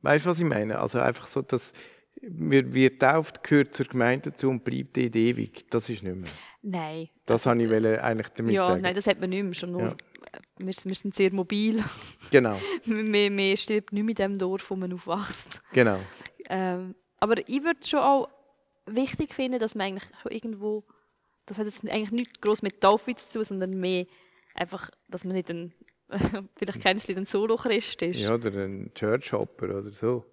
Weißt 0.03 0.25
du, 0.25 0.29
was 0.29 0.39
ich 0.39 0.45
meine? 0.45 0.77
Also 0.77 0.99
einfach 0.99 1.25
so, 1.25 1.41
dass 1.41 1.73
wir, 2.21 2.71
wir 2.71 2.99
tauft, 2.99 3.43
gehört 3.43 3.73
zur 3.73 3.87
Gemeinde 3.87 4.29
dazu 4.29 4.47
und 4.47 4.63
bleibt 4.63 4.95
dort 4.95 5.15
ewig. 5.15 5.65
Das 5.71 5.89
ist 5.89 6.03
nicht 6.03 6.15
mehr. 6.15 6.29
Nein. 6.61 7.09
Das 7.25 7.47
wollte 7.47 7.63
ich 7.63 7.99
eigentlich 7.99 8.29
damit 8.29 8.53
ja, 8.53 8.65
sagen. 8.65 8.81
Nein, 8.83 8.93
das 8.93 9.07
hat 9.07 9.19
man 9.19 9.31
nicht 9.31 9.43
mehr. 9.43 9.53
Schon 9.55 9.71
nur, 9.71 9.81
ja. 9.81 9.95
wir, 10.59 10.67
wir, 10.67 10.95
sind 10.95 11.15
sehr 11.15 11.33
mobil. 11.33 11.83
Genau. 12.29 12.59
man, 12.85 13.35
man 13.35 13.57
stirbt 13.57 13.91
nicht 13.91 14.03
mit 14.03 14.19
dem 14.19 14.37
Dorf, 14.37 14.69
wo 14.69 14.75
man 14.75 14.93
aufwächst. 14.93 15.63
Genau. 15.73 15.99
Ähm, 16.47 16.93
aber 17.19 17.37
ich 17.49 17.63
würde 17.63 17.79
schon 17.83 18.01
auch 18.01 18.29
wichtig 18.85 19.33
finden, 19.33 19.57
dass 19.57 19.73
man 19.73 19.87
eigentlich 19.87 20.07
irgendwo, 20.29 20.83
das 21.47 21.57
hat 21.57 21.65
jetzt 21.65 21.89
eigentlich 21.89 22.11
nicht 22.11 22.39
groß 22.39 22.61
mit 22.61 22.81
Taufe 22.81 23.15
zu 23.15 23.31
tun, 23.33 23.43
sondern 23.45 23.79
mehr 23.79 24.05
einfach, 24.55 24.89
dass 25.07 25.23
man 25.23 25.35
nicht 25.35 25.49
ein, 25.49 25.73
vielleicht 26.55 26.81
keines 26.81 27.07
Lied 27.07 27.17
ein 27.17 27.25
Solo-Christ 27.25 28.01
ist. 28.01 28.19
Ja, 28.19 28.33
oder 28.33 28.51
ein 28.51 28.91
Church-Hopper 28.93 29.77
oder 29.77 29.93
so. 29.93 30.25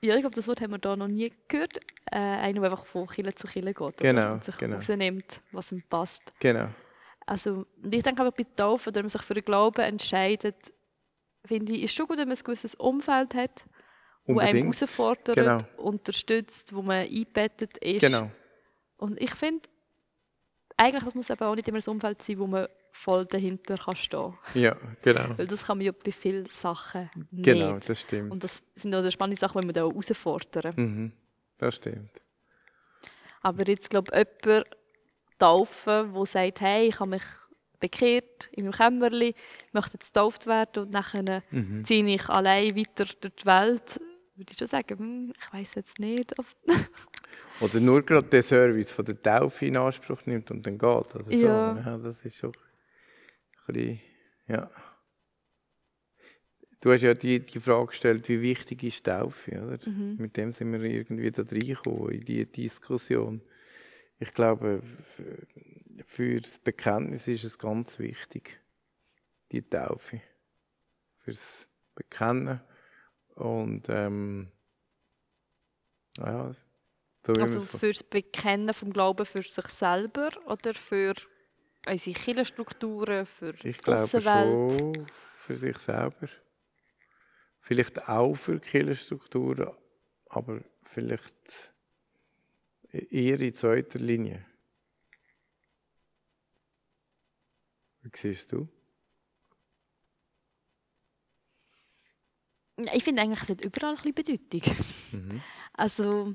Ja, 0.00 0.14
ich 0.14 0.20
glaube, 0.20 0.36
das 0.36 0.46
Wort 0.46 0.60
haben 0.60 0.70
wir 0.70 0.78
da 0.78 0.96
noch 0.96 1.08
nie 1.08 1.32
gehört. 1.48 1.78
Äh, 2.10 2.18
einer, 2.18 2.60
der 2.60 2.70
einfach 2.70 2.86
von 2.86 3.06
Kille 3.08 3.34
zu 3.34 3.48
Kille 3.48 3.74
geht 3.74 3.96
genau, 3.96 4.34
und 4.34 4.44
sich 4.44 4.56
genau. 4.56 4.76
rausnimmt, 4.76 5.40
was 5.50 5.72
ihm 5.72 5.82
passt. 5.82 6.22
Genau. 6.38 6.68
Also, 7.26 7.66
ich 7.90 8.02
denke 8.02 8.22
aber 8.22 8.30
bei 8.30 8.46
Taufe, 8.56 8.94
wenn 8.94 9.02
man 9.02 9.10
sich 9.10 9.22
für 9.22 9.34
den 9.34 9.44
Glauben 9.44 9.82
entscheidet, 9.82 10.56
finde 11.44 11.72
ich, 11.72 11.82
ist 11.82 11.94
schon 11.94 12.06
gut, 12.06 12.18
wenn 12.18 12.28
man 12.28 12.36
ein 12.36 12.42
gewisses 12.42 12.74
Umfeld 12.76 13.34
hat, 13.34 13.64
wo 14.24 14.38
einem 14.38 14.72
herausfordert, 14.72 15.36
genau. 15.36 15.58
unterstützt, 15.78 16.74
wo 16.74 16.82
man 16.82 16.98
eingebettet 16.98 17.76
ist. 17.78 18.00
Genau. 18.00 18.30
Und 18.98 19.20
ich 19.20 19.34
finde, 19.34 19.68
eigentlich 20.76 21.04
das 21.04 21.14
muss 21.14 21.30
aber 21.30 21.48
auch 21.48 21.54
nicht 21.54 21.66
immer 21.68 21.78
ein 21.78 21.90
Umfeld 21.90 22.22
sein, 22.22 22.38
wo 22.38 22.46
man 22.46 22.68
voll 22.98 23.26
dahinter 23.26 23.76
kann 23.78 23.96
stehen 23.96 24.34
Ja, 24.54 24.76
genau. 25.02 25.28
Weil 25.36 25.46
das 25.46 25.64
kann 25.64 25.78
man 25.78 25.86
ja 25.86 25.92
bei 25.92 26.10
vielen 26.10 26.46
Sachen 26.46 27.08
nicht. 27.30 27.44
Genau, 27.44 27.78
das 27.78 28.00
stimmt. 28.00 28.32
Und 28.32 28.42
das 28.42 28.62
sind 28.74 28.94
auch 28.94 29.08
spannende 29.10 29.38
Sachen, 29.38 29.60
die 29.60 29.66
man 29.66 29.74
da 29.74 29.84
auch 29.84 29.92
herausfordern. 29.92 30.74
Mhm, 30.76 31.12
das 31.58 31.76
stimmt. 31.76 32.10
Aber 33.40 33.66
jetzt, 33.68 33.88
glaube 33.88 34.10
ich, 34.12 34.26
jemand 34.44 34.66
taufen, 35.38 36.12
der 36.12 36.26
sagt, 36.26 36.60
hey, 36.60 36.88
ich 36.88 36.98
habe 36.98 37.10
mich 37.10 37.22
bekehrt 37.78 38.48
in 38.50 38.64
meinem 38.64 38.72
Kämmerli, 38.72 39.34
möchte 39.72 39.94
jetzt 39.94 40.12
getauft 40.12 40.46
werden 40.46 40.86
und 40.86 40.92
dann 40.92 41.42
mhm. 41.50 41.84
ziehe 41.84 42.04
ich 42.04 42.28
allein 42.28 42.74
weiter 42.74 43.04
durch 43.20 43.36
die 43.36 43.46
Welt, 43.46 44.00
würde 44.34 44.52
ich 44.52 44.58
schon 44.58 44.66
sagen, 44.66 44.98
hm, 44.98 45.32
ich 45.40 45.52
weiß 45.52 45.76
jetzt 45.76 46.00
nicht. 46.00 46.34
Oder 47.60 47.80
nur 47.80 48.02
gerade 48.02 48.26
den 48.26 48.42
Service 48.42 48.90
von 48.90 49.04
der 49.04 49.22
Taufe 49.22 49.66
in 49.66 49.76
Anspruch 49.76 50.26
nimmt 50.26 50.50
und 50.50 50.66
dann 50.66 50.76
geht. 50.78 51.14
Oder 51.14 51.24
so. 51.24 51.30
ja. 51.30 51.76
ja 51.76 51.98
das 51.98 52.24
ist 52.24 52.36
schon 52.36 52.52
bisschen, 53.72 54.00
ja. 54.46 54.70
Du 56.80 56.92
hast 56.92 57.02
ja 57.02 57.14
die, 57.14 57.40
die 57.40 57.60
Frage 57.60 57.86
gestellt, 57.86 58.28
wie 58.28 58.40
wichtig 58.40 58.84
ist 58.84 59.04
Taufe, 59.04 59.50
oder? 59.50 59.78
Mhm. 59.88 60.16
Mit 60.18 60.36
dem 60.36 60.52
sind 60.52 60.72
wir 60.72 60.80
irgendwie 60.80 61.30
da 61.30 61.42
reingekommen, 61.42 62.10
in 62.10 62.24
diese 62.24 62.46
Diskussion. 62.46 63.42
Ich 64.20 64.32
glaube, 64.32 64.82
für 66.06 66.40
das 66.40 66.58
Bekenntnis 66.58 67.26
ist 67.26 67.44
es 67.44 67.58
ganz 67.58 67.98
wichtig, 67.98 68.60
die 69.52 69.62
Taufe. 69.62 70.20
Fürs 71.18 71.68
Bekennen 71.94 72.60
und 73.34 73.88
ähm, 73.88 74.48
ja, 76.16 76.52
so 77.26 77.32
also 77.34 77.60
fürs 77.60 78.02
Bekennen 78.02 78.72
vom 78.72 78.92
Glauben 78.92 79.26
für 79.26 79.42
sich 79.42 79.66
selber 79.66 80.30
oder 80.46 80.72
für 80.74 81.14
unsere 81.88 82.18
Kirchenstrukturen, 82.18 83.26
für 83.26 83.54
ich 83.62 83.78
die 83.78 83.82
glaube 83.82 84.20
schon 84.20 85.06
für 85.36 85.56
sich 85.56 85.78
selber. 85.78 86.28
Vielleicht 87.60 88.08
auch 88.08 88.34
für 88.34 88.60
Kirchenstrukturen, 88.60 89.70
aber 90.26 90.60
vielleicht 90.84 91.34
eher 92.90 93.40
in 93.40 93.54
zweiter 93.54 93.98
Linie. 93.98 94.44
Wie 98.02 98.10
siehst 98.14 98.52
du? 98.52 98.68
Ich 102.92 103.02
finde 103.02 103.22
eigentlich, 103.22 103.42
es 103.42 103.48
hat 103.48 103.60
überall 103.60 103.96
ein 103.96 104.14
bisschen 104.14 104.38
Bedeutung. 104.38 104.76
Mhm. 105.12 105.42
Also, 105.72 106.34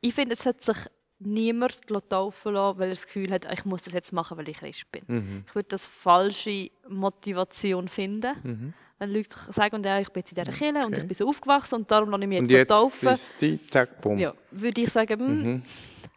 ich 0.00 0.14
finde, 0.14 0.34
es 0.34 0.44
hat 0.44 0.62
sich 0.62 0.76
niemand 1.24 1.78
taufen 2.08 2.54
lassen, 2.54 2.78
weil 2.78 2.88
er 2.88 2.94
das 2.94 3.06
Gefühl 3.06 3.30
hat, 3.32 3.50
ich 3.52 3.64
muss 3.64 3.82
das 3.82 3.92
jetzt 3.92 4.12
machen, 4.12 4.36
weil 4.38 4.48
ich 4.48 4.58
Christ 4.58 4.90
bin. 4.90 5.02
Mhm. 5.06 5.44
Ich 5.46 5.54
würde 5.54 5.68
das 5.68 5.86
falsche 5.86 6.70
Motivation 6.88 7.88
finden. 7.88 8.34
Mhm. 8.42 8.74
Wenn 8.98 9.10
Leute 9.10 9.36
sagen, 9.48 9.82
ja, 9.82 9.98
ich 9.98 10.10
bin 10.10 10.20
jetzt 10.20 10.32
in 10.32 10.42
dieser 10.42 10.56
Kirche 10.56 10.76
okay. 10.76 10.86
und 10.86 10.98
ich 10.98 11.06
bin 11.06 11.16
so 11.16 11.28
aufgewachsen 11.28 11.74
und 11.76 11.90
darum 11.90 12.10
lasse 12.10 12.22
ich 12.22 12.28
mich 12.28 12.40
jetzt, 12.40 12.50
jetzt 12.50 12.68
taufen. 12.68 13.08
Ist 13.08 13.32
die 13.40 13.58
Tag, 13.58 13.90
ja, 14.16 14.34
würde 14.50 14.80
ich 14.80 14.90
sagen, 14.90 15.18
hm, 15.18 15.42
mhm. 15.42 15.62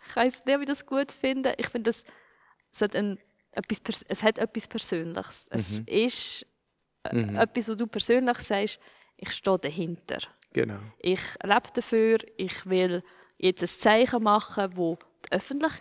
ich 0.08 0.16
weiß 0.16 0.46
nicht, 0.46 0.56
ob 0.56 0.62
ich 0.62 0.68
das 0.68 0.86
gut 0.86 1.12
finde. 1.12 1.54
Ich 1.58 1.68
finde, 1.68 1.90
es, 1.90 2.04
es, 2.74 2.82
hat 2.82 2.96
ein, 2.96 3.18
etwas, 3.52 4.04
es 4.08 4.24
hat 4.24 4.38
etwas 4.38 4.68
Persönliches. 4.68 5.46
Es 5.50 5.80
mhm. 5.80 5.86
ist 5.88 6.46
äh, 7.04 7.16
mhm. 7.16 7.36
etwas, 7.36 7.70
wo 7.70 7.76
du 7.76 7.88
persönlich 7.88 8.38
sagst, 8.38 8.80
ich 9.18 9.32
stehe 9.32 9.58
dahinter. 9.58 10.20
Genau. 10.54 10.80
Ich 11.00 11.22
lebe 11.44 11.68
dafür, 11.74 12.20
ich 12.38 12.66
will 12.66 13.04
jetzt 13.38 13.62
ein 13.62 13.68
Zeichen 13.68 14.24
machen, 14.24 14.76
wo 14.76 14.98
die, 15.26 15.32
Öffentlich 15.32 15.74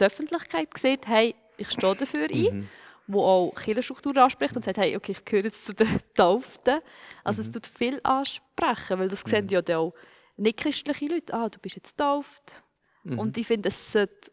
die 0.00 0.04
Öffentlichkeit 0.04 0.76
sieht, 0.76 1.06
hey, 1.06 1.34
ich 1.56 1.70
stehe 1.70 1.96
dafür 1.96 2.28
ein, 2.30 2.58
mhm. 2.58 2.68
wo 3.06 3.24
auch 3.24 3.54
Kirchenstruktur 3.54 4.16
anspricht 4.16 4.56
und 4.56 4.64
sagt, 4.64 4.78
hey, 4.78 4.96
okay, 4.96 5.12
ich 5.12 5.24
gehöre 5.24 5.44
jetzt 5.44 5.64
zu 5.64 5.72
den 5.72 5.88
Tauften. 6.14 6.80
Also 7.24 7.42
mhm. 7.42 7.48
es 7.48 7.52
tut 7.52 7.66
viel 7.66 8.00
ansprechen, 8.02 8.98
weil 8.98 9.08
das 9.08 9.24
mhm. 9.24 9.30
sehen 9.30 9.48
ja 9.48 9.78
auch 9.78 9.94
nicht-christliche 10.36 11.06
Leute, 11.06 11.34
ah, 11.34 11.48
du 11.48 11.58
bist 11.58 11.76
jetzt 11.76 11.96
tauft. 11.96 12.62
Mhm. 13.04 13.18
Und 13.18 13.38
ich 13.38 13.46
finde, 13.46 13.68
es 13.68 13.92
sollte 13.92 14.30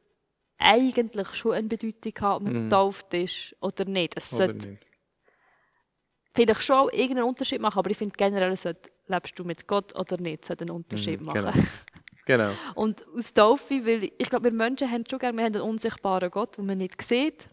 eigentlich 0.58 1.34
schon 1.36 1.54
eine 1.54 1.68
Bedeutung 1.68 2.14
haben, 2.22 2.48
ob 2.48 2.54
man 2.54 2.66
mhm. 2.66 2.70
tauft 2.70 3.14
ist 3.14 3.56
oder 3.62 3.86
nicht. 3.86 4.14
Es 4.16 4.34
oder 4.34 4.48
sollte 4.48 4.70
nicht. 4.70 4.86
vielleicht 6.34 6.62
schon 6.62 6.90
irgendeinen 6.90 7.28
Unterschied 7.28 7.62
machen, 7.62 7.80
aber 7.80 7.90
ich 7.90 7.98
finde 7.98 8.16
generell, 8.18 8.56
sollte, 8.56 8.92
lebst 9.08 9.38
du 9.38 9.44
mit 9.44 9.68
Gott 9.68 9.96
oder 9.96 10.18
nicht, 10.18 10.46
sollte 10.46 10.64
einen 10.64 10.72
Unterschied 10.72 11.20
mhm, 11.20 11.28
machen. 11.28 11.52
Genau. 11.52 11.54
Genau. 12.26 12.52
Und 12.76 13.06
aus 13.16 13.34
Taufe, 13.34 13.86
weil 13.86 14.12
ich 14.18 14.30
glaube, 14.30 14.46
wir 14.46 14.54
Menschen 14.54 14.90
haben 14.90 15.04
schon 15.10 15.20
gerne, 15.20 15.38
wir 15.38 15.46
haben 15.46 15.56
einen 15.56 15.64
unsichtbaren 15.64 16.32
Gott, 16.32 16.58
den 16.58 16.66
man 16.66 16.78
nicht 16.78 17.02
sieht, 17.02 17.50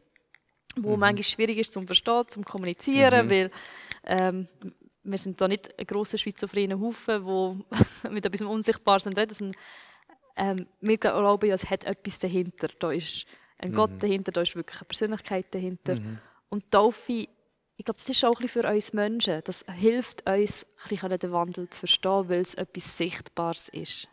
wo 0.76 0.94
mhm. 0.94 1.00
manchmal 1.00 1.24
schwierig 1.24 1.58
ist 1.58 1.72
zum 1.72 1.86
Verstehen, 1.86 2.24
zum 2.28 2.44
Kommunizieren, 2.44 3.26
mhm. 3.26 3.30
weil 3.30 3.50
ähm, 4.04 4.48
wir 5.02 5.18
sind 5.18 5.40
da 5.40 5.48
nicht 5.48 5.76
ein 5.78 5.86
grosser 5.86 6.18
schizophrenen 6.18 6.80
Haufen, 6.80 7.24
wo 7.24 7.56
mit 8.10 8.24
etwas 8.24 8.42
Unsichtbares 8.42 9.06
reden. 9.06 9.34
Sondern, 9.34 9.60
ähm, 10.36 10.66
wir 10.80 10.98
glauben 10.98 11.48
ja, 11.48 11.54
es 11.54 11.68
hat 11.68 11.84
etwas 11.84 12.18
dahinter. 12.18 12.68
Da 12.78 12.92
ist 12.92 13.26
ein 13.58 13.72
mhm. 13.72 13.74
Gott 13.74 13.90
dahinter, 13.98 14.30
da 14.30 14.42
ist 14.42 14.54
wirklich 14.54 14.80
eine 14.80 14.86
Persönlichkeit 14.86 15.46
dahinter. 15.50 15.96
Mhm. 15.96 16.18
Und 16.48 16.70
Taufe 16.70 17.26
ich 17.80 17.86
glaube, 17.86 17.98
das 17.98 18.10
ist 18.10 18.22
auch 18.26 18.38
ein 18.38 18.42
bisschen 18.42 18.62
für 18.62 18.68
uns 18.68 18.92
Menschen. 18.92 19.40
Das 19.44 19.64
hilft 19.72 20.28
uns, 20.28 20.66
ein 20.66 20.88
bisschen 20.90 21.18
den 21.18 21.32
Wandel 21.32 21.70
zu 21.70 21.78
verstehen, 21.78 22.28
weil 22.28 22.42
es 22.42 22.54
etwas 22.54 22.98
Sichtbares 22.98 23.70
ist. 23.70 24.06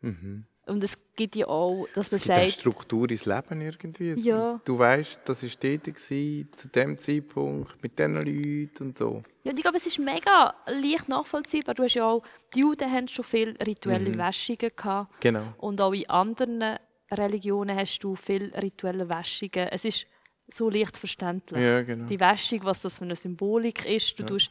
Mhm. 0.00 0.46
Und 0.66 0.82
es 0.82 0.98
gibt 1.14 1.36
ja 1.36 1.46
auch, 1.46 1.86
dass 1.94 2.10
man 2.10 2.16
Es 2.16 2.24
gibt 2.24 2.36
sagt, 2.36 2.50
Struktur 2.50 3.08
ins 3.08 3.24
Leben 3.24 3.60
irgendwie. 3.60 4.14
Ja. 4.18 4.60
Du 4.64 4.76
weißt, 4.76 5.20
das 5.24 5.42
war 5.44 5.50
dort, 5.60 5.84
gewesen, 5.84 6.48
zu 6.56 6.68
dem 6.68 6.98
Zeitpunkt, 6.98 7.80
mit 7.82 7.96
diesen 7.96 8.14
Leuten 8.16 8.82
und 8.88 8.98
so. 8.98 9.22
ja, 9.44 9.52
ich 9.54 9.62
glaube, 9.62 9.76
es 9.76 9.86
ist 9.86 10.00
mega 10.00 10.54
leicht 10.66 11.08
nachvollziehbar. 11.08 11.74
Du 11.76 11.84
hast 11.84 11.94
ja 11.94 12.04
auch, 12.08 12.24
die 12.52 12.60
Juden 12.60 12.90
haben 12.90 13.06
schon 13.06 13.24
viele 13.24 13.54
rituelle 13.64 14.10
Mhm. 14.10 14.18
Wäschungen 14.18 14.70
gehabt. 14.74 15.20
Genau. 15.20 15.54
Und 15.58 15.80
auch 15.80 15.92
in 15.92 16.10
anderen 16.10 16.78
Religionen 17.12 17.76
hast 17.76 18.00
du 18.00 18.16
viele 18.16 18.52
rituelle 18.60 19.08
Wäschungen. 19.08 19.68
Es 19.70 19.84
ist 19.84 20.06
so 20.48 20.68
leicht 20.68 20.96
verständlich. 20.96 21.62
Ja, 21.62 21.82
genau. 21.82 22.06
Die 22.06 22.18
Wäschung, 22.18 22.60
was 22.64 22.82
das 22.82 22.98
für 22.98 23.04
eine 23.04 23.14
Symbolik 23.14 23.84
ist. 23.88 24.18
Du 24.18 24.24
Ja. 24.24 24.28
tust 24.30 24.50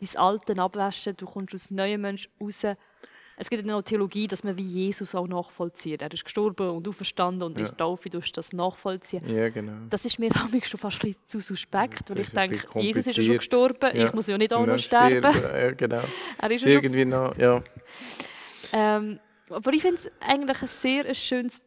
dein 0.00 0.16
Alte 0.20 0.58
abwaschen, 0.60 1.16
du 1.16 1.24
kommst 1.24 1.54
aus 1.54 1.70
neuen 1.70 2.02
Menschen 2.02 2.30
raus. 2.38 2.62
Es 3.38 3.50
gibt 3.50 3.66
ja 3.66 3.70
noch 3.72 3.82
Theologie, 3.82 4.26
dass 4.26 4.42
man 4.44 4.56
wie 4.56 4.62
Jesus 4.62 5.14
auch 5.14 5.26
nachvollzieht. 5.26 6.00
Er 6.00 6.10
ist 6.10 6.24
gestorben 6.24 6.70
und 6.70 6.88
auferstanden 6.88 7.42
und 7.42 7.58
Ja. 7.58 7.66
der 7.68 7.76
Taufe 7.76 8.08
du 8.08 8.18
das 8.20 8.52
nachvollziehen. 8.54 9.28
Ja, 9.28 9.50
genau. 9.50 9.72
Das 9.90 10.04
ist 10.06 10.18
mir 10.18 10.30
manchmal 10.34 10.64
schon 10.64 10.80
fast 10.80 10.96
ein 11.04 11.08
bisschen 11.10 11.22
zu 11.28 11.40
suspekt, 11.40 12.08
weil 12.08 12.20
ich 12.20 12.30
denke, 12.30 12.66
Jesus 12.80 13.06
ist 13.06 13.16
ja 13.18 13.22
schon 13.22 13.36
gestorben, 13.36 13.90
Ja. 13.94 14.06
ich 14.06 14.12
muss 14.14 14.26
ja 14.26 14.38
nicht 14.38 14.52
auch 14.54 14.64
noch 14.64 14.78
sterben. 14.78 15.34
Ja, 15.42 15.70
genau. 15.72 16.02
Er 16.38 16.50
ist 16.50 16.62
ja 16.62 16.68
schon 16.68 16.70
irgendwie 16.70 17.04
noch, 17.04 17.36
ja. 17.36 17.62
Ähm, 18.72 19.20
aber 19.50 19.72
ich 19.72 19.82
finde 19.82 19.98
es 19.98 20.10
eigentlich 20.20 20.62
ein 20.62 20.68
sehr 20.68 21.04
ein 21.06 21.14
schönes 21.14 21.60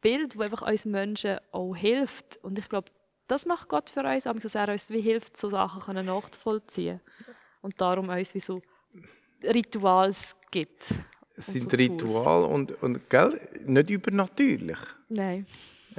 Bild, 0.00 0.34
das 0.34 0.40
einfach 0.40 0.62
uns 0.62 0.84
Menschen 0.86 1.38
auch 1.52 1.74
hilft. 1.74 2.38
Und 2.42 2.58
ich 2.58 2.68
glaube, 2.68 2.90
das 3.28 3.44
macht 3.44 3.68
Gott 3.68 3.90
für 3.90 4.02
uns, 4.02 4.26
aber 4.26 4.40
dass 4.40 4.54
er 4.54 4.68
uns 4.70 4.88
wie 4.90 5.00
hilft, 5.00 5.36
so 5.36 5.48
Sachen 5.48 6.04
nachzuvollziehen. 6.06 7.00
Und 7.60 7.80
darum 7.80 8.08
uns 8.08 8.34
wie 8.34 8.40
so 8.40 8.62
Rituals 9.42 10.36
gibt. 10.56 10.86
Es 11.36 11.46
sind 11.46 11.70
so 11.70 11.76
Rituale 11.76 12.46
und, 12.46 12.82
und 12.82 13.10
gell, 13.10 13.38
nicht 13.66 13.90
übernatürlich. 13.90 14.78
Nein. 15.08 15.46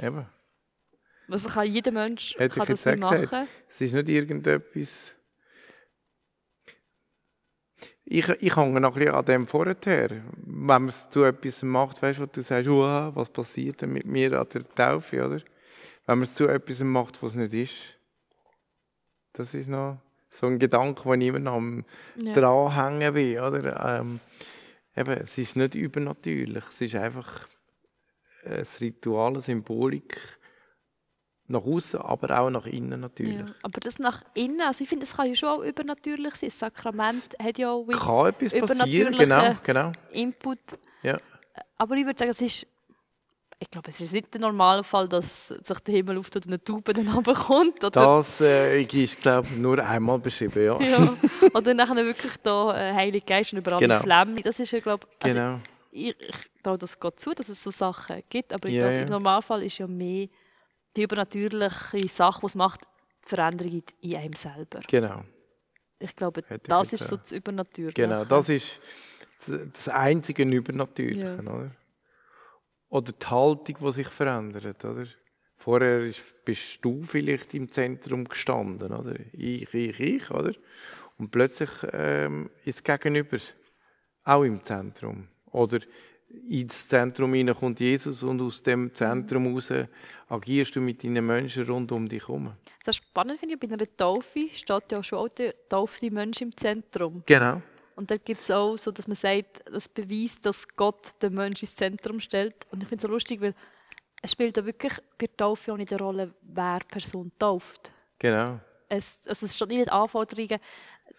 Eben. 0.02 0.26
Also 1.28 1.48
kann 1.48 1.70
jeder 1.70 1.92
Mensch 1.92 2.34
Hätte 2.36 2.54
kann 2.56 2.62
ich 2.64 2.68
das 2.70 2.84
jetzt 2.84 3.04
auch 3.04 3.10
gesagt. 3.10 3.32
machen. 3.32 3.48
Es 3.70 3.80
ist 3.80 3.92
nicht 3.92 4.08
irgendetwas. 4.08 5.14
Ich, 8.04 8.28
ich 8.28 8.56
hänge 8.56 8.80
noch 8.80 8.96
ein 8.96 8.98
bisschen 8.98 9.14
an 9.14 9.24
dem 9.26 9.46
vorher. 9.46 9.76
Wenn 9.80 10.64
man 10.64 10.88
es 10.88 11.08
zu 11.10 11.22
etwas 11.22 11.62
macht, 11.62 12.02
weißt 12.02 12.20
du, 12.20 12.26
du 12.26 12.42
sagst, 12.42 12.68
«Uah, 12.68 13.14
was 13.14 13.28
passiert 13.28 13.82
denn 13.82 13.92
mit 13.92 14.06
mir 14.06 14.40
an 14.40 14.48
der 14.52 14.68
Taufe, 14.74 15.24
oder? 15.24 15.42
Wenn 16.06 16.18
man 16.18 16.22
es 16.22 16.34
zu 16.34 16.48
etwas 16.48 16.80
macht, 16.80 17.22
was 17.22 17.32
es 17.32 17.36
nicht 17.36 17.54
ist. 17.54 17.74
Das 19.34 19.54
ist 19.54 19.68
noch 19.68 20.00
so 20.30 20.46
ein 20.46 20.58
Gedanke, 20.58 21.08
den 21.08 21.20
ich 21.20 21.28
immer 21.28 21.38
noch 21.38 21.54
am 21.54 21.84
Ja. 22.16 22.32
dranhängen 22.32 23.14
bin, 23.14 23.40
oder? 23.40 24.00
Ähm, 24.00 24.20
eben, 24.96 25.12
es 25.22 25.38
ist 25.38 25.56
nicht 25.56 25.74
übernatürlich. 25.74 26.64
Es 26.70 26.80
ist 26.80 26.94
einfach 26.96 27.46
ein 28.44 28.66
Ritual, 28.80 29.32
eine 29.32 29.40
Symbolik 29.40 30.38
nach 31.50 31.64
außen, 31.64 32.00
aber 32.00 32.38
auch 32.38 32.50
nach 32.50 32.66
innen 32.66 33.00
natürlich. 33.00 33.38
Ja. 33.38 33.46
Aber 33.62 33.80
das 33.80 33.98
nach 33.98 34.22
innen, 34.34 34.60
also 34.60 34.82
ich 34.84 34.88
finde, 34.88 35.04
es 35.06 35.16
kann 35.16 35.28
ja 35.28 35.34
schon 35.34 35.48
auch 35.48 35.62
übernatürlich 35.64 36.34
sein. 36.34 36.48
Das 36.50 36.58
Sakrament 36.58 37.36
hat 37.42 37.58
ja 37.58 37.70
auch 37.70 37.86
Kann 37.86 38.26
etwas 38.26 38.76
passieren, 38.76 39.16
genau, 39.16 39.56
genau. 39.62 39.92
Input. 40.12 40.58
Ja. 41.02 41.18
Aber 41.78 41.94
ich 41.96 42.04
würde 42.04 42.18
sagen, 42.18 42.30
es 42.30 42.40
ist, 42.42 42.66
ich 43.60 43.70
glaube, 43.70 43.90
es 43.90 44.00
ist 44.00 44.12
nicht 44.12 44.32
der 44.32 44.40
Normalfall, 44.40 45.08
dass 45.08 45.48
sich 45.48 45.80
der 45.80 45.94
Himmel 45.96 46.18
auftut 46.18 46.46
und 46.46 46.52
eine 46.52 46.62
Taube 46.62 46.92
dann 46.92 47.08
runterkommt. 47.14 47.78
Oder, 47.82 47.90
Das 47.90 48.40
äh, 48.40 48.82
ist, 48.82 49.20
glaube 49.20 49.48
ich, 49.50 49.56
nur 49.56 49.84
einmal 49.84 50.18
beschrieben, 50.20 50.64
ja. 50.64 50.80
ja. 50.80 51.16
oder 51.54 51.74
nachher 51.74 51.96
wirklich 52.06 52.36
da 52.42 52.90
äh, 52.90 52.94
Heilige 52.94 53.26
Geist 53.26 53.52
und 53.52 53.58
überall 53.58 53.80
Genau. 53.80 53.98
Flammen. 54.00 54.36
Das 54.44 54.60
ist 54.60 54.70
ja, 54.70 54.78
glaube 54.80 55.06
also 55.20 55.34
Genau. 55.36 55.60
ich, 55.90 56.14
ich 56.20 56.36
traue 56.62 56.78
das 56.78 56.98
Gott 57.00 57.18
zu, 57.18 57.32
dass 57.34 57.48
es 57.48 57.62
so 57.62 57.70
Sachen 57.70 58.22
gibt. 58.30 58.52
Aber 58.52 58.68
ich 58.68 58.74
Ja, 58.76 58.82
glaube, 58.88 59.02
im 59.02 59.08
Normalfall 59.08 59.62
ist 59.64 59.78
ja 59.78 59.86
mehr 59.88 60.28
die 60.96 61.02
übernatürliche 61.02 62.08
Sache, 62.08 62.40
die 62.40 62.46
es 62.46 62.54
macht, 62.54 62.82
die 63.24 63.28
Veränderung 63.28 63.72
in- 63.72 64.10
in 64.10 64.16
einem 64.16 64.32
selber. 64.34 64.80
Genau. 64.86 65.22
Ich 65.98 66.14
glaube, 66.14 66.42
Hätte 66.46 66.54
ich 66.62 66.68
das 66.68 66.92
jetzt 66.92 67.00
ist 67.02 67.08
so 67.08 67.16
das 67.16 67.32
Übernatürliche. 67.32 68.02
Genau, 68.02 68.24
das 68.24 68.48
ist 68.50 68.78
das- 69.46 69.60
das 69.72 69.88
einzige 69.88 70.44
Übernatürliche, 70.44 71.40
Ja. 71.44 71.52
oder? 71.52 71.70
Oder 72.88 73.12
die 73.12 73.26
Haltung, 73.26 73.76
die 73.80 73.92
sich 73.92 74.08
verändert, 74.08 74.84
oder? 74.84 75.06
Vorher 75.56 76.04
ist, 76.04 76.22
bist 76.44 76.78
du 76.82 77.02
vielleicht 77.02 77.52
im 77.54 77.70
Zentrum 77.70 78.24
gestanden, 78.24 78.92
oder? 78.92 79.16
Ich, 79.32 79.72
ich, 79.74 80.00
ich, 80.00 80.30
oder? 80.30 80.52
Und 81.18 81.30
plötzlich 81.30 81.70
ähm, 81.92 82.48
ist 82.64 82.84
Gegenüber 82.84 83.38
auch 84.24 84.44
im 84.44 84.62
Zentrum. 84.62 85.28
Oder 85.50 85.80
ins 86.48 86.88
Zentrum 86.88 87.34
hinein 87.34 87.56
kommt 87.56 87.80
Jesus 87.80 88.22
und 88.22 88.40
aus 88.40 88.62
dem 88.62 88.94
Zentrum 88.94 89.46
heraus 89.46 89.72
agierst 90.28 90.76
du 90.76 90.80
mit 90.80 91.02
deinen 91.02 91.26
Menschen 91.26 91.64
rund 91.64 91.90
um 91.90 92.08
dich 92.08 92.22
herum. 92.22 92.52
Das 92.84 92.96
spannend 92.96 93.40
finde 93.40 93.54
ich, 93.54 93.60
bei 93.60 93.72
einer 93.72 93.96
Taufe 93.96 94.48
steht 94.52 94.92
ja 94.92 95.02
schon 95.02 95.18
auch 95.18 95.28
der 95.28 95.54
taufende 95.68 96.14
Mensch 96.14 96.40
im 96.40 96.56
Zentrum. 96.56 97.22
Genau. 97.26 97.62
Und 97.98 98.12
da 98.12 98.16
gibt 98.16 98.40
es 98.40 98.48
auch 98.52 98.76
so, 98.76 98.92
dass 98.92 99.08
man 99.08 99.16
sagt, 99.16 99.60
das 99.68 99.88
beweist, 99.88 100.46
dass 100.46 100.68
Gott 100.68 101.20
den 101.20 101.34
Menschen 101.34 101.64
ins 101.64 101.74
Zentrum 101.74 102.20
stellt. 102.20 102.54
Und 102.70 102.80
ich 102.80 102.88
finde 102.88 103.02
es 103.04 103.08
so 103.08 103.08
lustig, 103.08 103.40
weil 103.40 103.56
es 104.22 104.30
spielt 104.30 104.56
da 104.56 104.64
wirklich 104.64 104.92
bei 105.18 105.26
der 105.26 105.36
Taufe 105.36 105.72
auch 105.72 105.76
nicht 105.76 105.92
eine 105.92 106.00
Rolle, 106.00 106.32
wer 106.42 106.78
Person 106.88 107.32
tauft. 107.40 107.90
Genau. 108.20 108.60
Es, 108.88 109.18
also 109.26 109.46
es 109.46 109.56
steht 109.56 109.68
nicht 109.70 109.90
Anforderungen, 109.90 110.60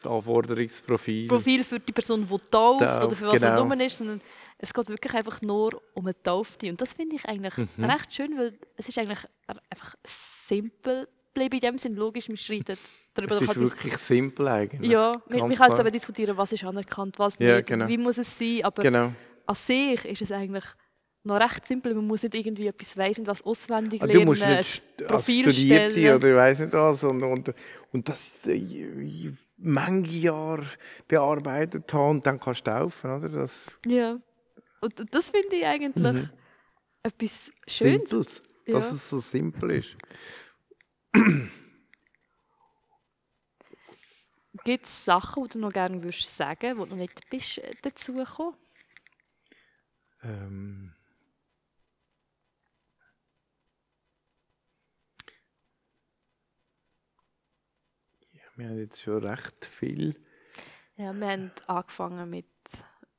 Das 0.01 0.09
Anforderungsprofil. 0.09 1.27
Profil 1.27 1.65
für 1.65 1.81
die 1.81 1.91
Person, 1.91 2.21
die 2.21 2.29
tauft 2.29 2.49
Tauft, 2.49 3.03
oder 3.03 3.15
für 3.15 3.27
was 3.27 3.41
genau. 3.41 3.59
auch 3.59 3.65
immer 3.65 3.83
ist, 3.83 3.97
sondern 3.97 4.21
es 4.57 4.73
geht 4.73 4.87
wirklich 4.87 5.13
einfach 5.13 5.41
nur 5.41 5.81
um 5.95 6.05
eine 6.05 6.23
Taufte. 6.23 6.69
Und 6.69 6.79
das 6.79 6.93
finde 6.93 7.15
ich 7.15 7.25
eigentlich 7.27 7.57
Mhm. 7.57 7.83
recht 7.83 8.13
schön, 8.13 8.37
weil 8.37 8.57
es 8.77 8.87
ist 8.87 8.97
eigentlich 8.97 9.25
einfach 9.69 9.95
simpel 10.05 11.09
geblieben 11.33 11.55
in 11.55 11.59
dem 11.59 11.77
Sinn. 11.77 11.95
Logisch, 11.95 12.29
wir 12.29 12.37
schreiten 12.37 12.77
darüber 13.13 13.35
Es 13.35 13.41
ist 13.41 13.55
dis- 13.55 13.71
wirklich 13.71 13.97
simpel 13.97 14.47
eigentlich. 14.47 14.89
Ja, 14.91 15.13
wir, 15.27 15.49
wir 15.49 15.55
können 15.57 15.75
jetzt 15.75 15.93
diskutieren, 15.95 16.37
was 16.37 16.51
ist 16.51 16.63
anerkannt, 16.63 17.17
was 17.19 17.37
Ja, 17.39 17.57
nicht, 17.57 17.67
genau. 17.67 17.87
wie 17.87 17.97
muss 17.97 18.17
es 18.17 18.37
sein, 18.37 18.61
aber 18.63 18.81
Genau. 18.83 19.11
an 19.45 19.55
sich 19.55 20.05
ist 20.05 20.21
es 20.21 20.31
eigentlich 20.31 20.65
noch 21.23 21.39
recht 21.39 21.67
simpel. 21.67 21.93
Man 21.93 22.07
muss 22.07 22.23
nicht 22.23 22.33
irgendwie 22.35 22.67
etwas 22.67 22.95
weiss 22.95 23.19
und 23.19 23.27
was 23.27 23.41
auswendig 23.41 24.01
Ah, 24.01 24.05
lernen, 24.05 24.21
Du 24.21 24.25
musst 24.25 24.41
nicht 24.45 24.83
also 24.99 25.05
Profil 25.07 25.51
studiert 25.51 25.81
sein 25.81 25.91
stellen. 25.91 26.15
oder 26.15 26.29
ich 26.29 26.35
weiß 26.35 26.59
nicht 26.59 26.73
was. 26.73 27.03
Und, 27.03 27.23
und, 27.23 27.53
und 27.91 28.07
das 28.09 28.31
äh, 28.47 29.31
manche 29.57 30.11
Jahre 30.11 30.65
bearbeitet 31.07 31.91
haben 31.93 32.09
und 32.17 32.25
dann 32.25 32.39
kannst 32.39 32.65
du 32.65 32.71
taufen. 32.71 33.11
Oder? 33.17 33.27
Das 33.29 33.51
Ja. 33.85 34.17
Und, 34.81 34.99
und 34.99 35.13
das 35.13 35.29
finde 35.29 35.55
ich 35.57 35.65
eigentlich 35.65 36.29
etwas 37.03 37.51
Schönes. 37.67 38.09
Simples, 38.09 38.43
Ja. 38.65 38.73
dass 38.75 38.91
es 38.93 39.09
so 39.09 39.19
simpel 39.19 39.71
ist. 39.71 39.97
Gibt 44.63 44.85
es 44.85 45.05
Sachen, 45.05 45.43
die 45.43 45.49
du 45.49 45.59
noch 45.59 45.71
gerne 45.73 46.01
würdest 46.03 46.35
sagen, 46.35 46.77
wo 46.77 46.83
du 46.85 46.91
noch 46.91 46.97
nicht 46.97 47.29
bist 47.29 47.57
äh, 47.59 47.75
dazu 47.81 48.13
gekommen? 48.13 48.55
Ähm, 50.23 50.93
ja, 58.33 58.41
wir 58.55 58.67
haben 58.69 58.79
jetzt 58.79 59.01
schon 59.01 59.25
recht 59.25 59.65
viel. 59.65 60.15
Ja, 60.97 61.13
wir 61.13 61.27
haben 61.29 61.51
angefangen 61.67 62.29
mit 62.29 62.45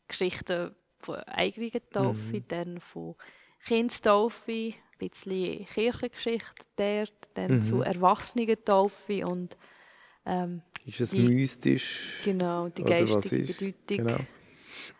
Geschichten 0.08 0.74
von 0.98 1.16
eigenen 1.24 1.70
Taufe, 1.90 2.36
Mhm. 2.38 2.44
dann 2.48 2.80
von 2.80 3.16
Kindstaufe, 3.64 4.52
ein 4.52 4.74
bisschen 4.98 5.66
Kirchengeschichte 5.66 6.66
dort, 6.76 7.30
dann 7.34 7.58
Mhm. 7.58 7.62
zu 7.62 7.80
Erwachsenentaufe 7.80 9.24
und 9.26 9.56
ähm, 10.26 10.62
Ist 10.86 11.00
es 11.00 11.10
Die- 11.10 11.22
mystisch? 11.22 12.20
genau 12.24 12.68
die 12.68 12.82
geistige 12.84 13.36
ist? 13.36 13.58
Bedeutung. 13.58 14.06
Genau. 14.06 14.18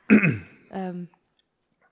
Ähm, 0.72 1.08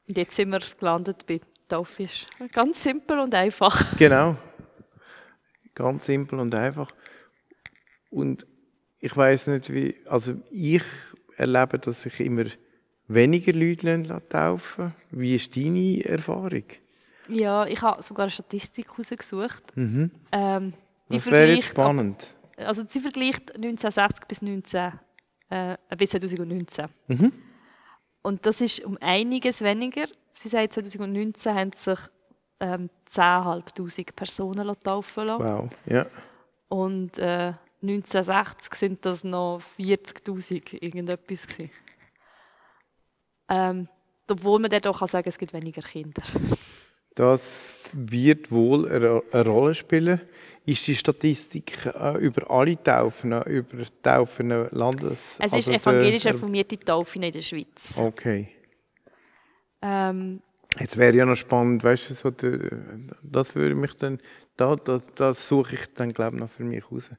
und 0.08 0.16
jetzt 0.16 0.36
sind 0.36 0.50
wir 0.50 0.60
gelandet 0.78 1.26
bei 1.26 1.40
Taufe. 1.68 2.04
Ist 2.04 2.28
ganz 2.52 2.80
simpel 2.82 3.18
und 3.18 3.34
einfach. 3.34 3.84
Genau. 3.98 4.36
Ganz 5.74 6.06
simpel 6.06 6.38
und 6.38 6.54
einfach. 6.54 6.92
Und 8.10 8.46
ich 9.00 9.16
weiß 9.16 9.48
nicht, 9.48 9.72
wie. 9.72 9.96
Also, 10.06 10.34
ich 10.50 10.82
erlebe, 11.36 11.78
dass 11.80 12.02
sich 12.02 12.20
immer 12.20 12.44
weniger 13.08 13.52
Leute 13.52 13.96
lassen 13.96 14.28
taufen 14.28 14.94
Wie 15.10 15.34
ist 15.34 15.56
deine 15.56 16.04
Erfahrung? 16.04 16.64
Ja, 17.28 17.66
ich 17.66 17.82
habe 17.82 18.02
sogar 18.02 18.24
eine 18.24 18.30
Statistik 18.30 18.88
herausgesucht. 18.90 19.76
Mhm. 19.76 20.10
Ähm, 20.32 20.72
die 21.10 21.16
Das 21.16 21.26
wäre 21.26 21.52
jetzt 21.54 21.66
spannend. 21.70 22.34
Also 22.58 22.84
sie 22.88 23.00
vergleicht 23.00 23.54
1960 23.56 24.26
bis, 24.26 24.42
19, 24.42 24.92
äh, 25.50 25.76
bis 25.96 26.10
2019. 26.10 26.86
Mhm. 27.06 27.32
Und 28.22 28.44
das 28.44 28.60
ist 28.60 28.84
um 28.84 28.98
einiges 29.00 29.62
weniger. 29.62 30.06
Sie 30.34 30.48
sagt, 30.48 30.74
2019 30.74 31.54
haben 31.54 31.70
sich 31.74 31.98
ähm, 32.60 32.90
10'500 33.12 34.12
Personen 34.12 34.72
taufen 34.82 35.26
lassen. 35.26 35.44
Wow. 35.44 35.70
Ja. 35.86 36.06
Und 36.68 37.18
äh, 37.18 37.54
1960 37.82 38.74
sind 38.74 39.06
das 39.06 39.24
noch 39.24 39.60
40'000 39.78 40.82
irgendetwas 40.82 41.46
gewesen. 41.46 41.70
Ähm, 43.48 43.88
obwohl 44.30 44.58
man 44.58 44.70
dann 44.70 44.84
auch 44.84 44.98
sagen 45.08 45.24
kann, 45.24 45.28
es 45.28 45.38
gibt 45.38 45.52
weniger 45.52 45.82
Kinder. 45.82 46.22
Das 47.14 47.76
wird 47.92 48.52
wohl 48.52 48.88
eine 49.32 49.48
Rolle 49.48 49.74
spielen. 49.74 50.20
Ist 50.68 50.86
die 50.86 50.94
Statistik 50.94 51.86
äh, 51.86 52.18
über 52.18 52.50
alle 52.50 52.76
Taufen, 52.82 53.32
äh, 53.32 53.48
über 53.48 53.78
Taufen 54.02 54.50
Landes... 54.70 55.38
Es 55.40 55.46
ist 55.46 55.54
also 55.54 55.72
evangelisch 55.72 56.24
der- 56.24 56.34
reformierte 56.34 56.78
Taufe 56.78 57.18
in 57.18 57.32
der 57.32 57.40
Schweiz. 57.40 57.98
Okay. 57.98 58.48
Ähm, 59.80 60.42
Jetzt 60.78 60.98
wäre 60.98 61.16
ja 61.16 61.24
noch 61.24 61.36
spannend, 61.36 61.82
weißt 61.82 62.10
du, 62.10 62.14
so 62.14 62.30
der, 62.30 62.58
das 63.22 63.54
würde 63.54 63.74
mich 63.74 63.94
dann, 63.94 64.20
da, 64.58 64.76
das, 64.76 65.02
das 65.14 65.48
suche 65.48 65.76
ich 65.76 65.94
dann 65.94 66.12
glaube 66.12 66.36
ich 66.36 66.40
noch 66.42 66.50
für 66.50 66.64
mich 66.64 66.84
raus. 66.92 67.12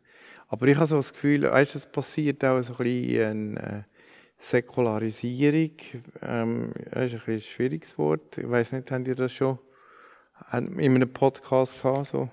Aber 0.47 0.67
ich 0.67 0.75
habe 0.77 0.85
so 0.85 0.97
das 0.97 1.11
Gefühl, 1.11 1.49
weißt 1.49 1.73
du, 1.73 1.79
es 1.79 1.87
passiert 1.87 2.45
auch 2.45 2.61
so 2.61 2.73
ein 2.73 2.77
bisschen 2.77 3.57
eine 3.57 3.85
Säkularisierung. 4.37 5.71
Ähm, 6.21 6.71
das 6.91 7.05
ist 7.05 7.13
ein, 7.13 7.19
bisschen 7.19 7.33
ein 7.33 7.41
schwieriges 7.41 7.97
Wort. 7.97 8.37
Ich 8.37 8.47
weiß 8.47 8.73
nicht, 8.73 8.91
habt 8.91 9.07
ihr 9.07 9.15
das 9.15 9.33
schon 9.33 9.57
in 10.51 10.79
einem 10.79 11.11
Podcast 11.11 11.81
gehabt? 11.81 12.05
So? 12.05 12.29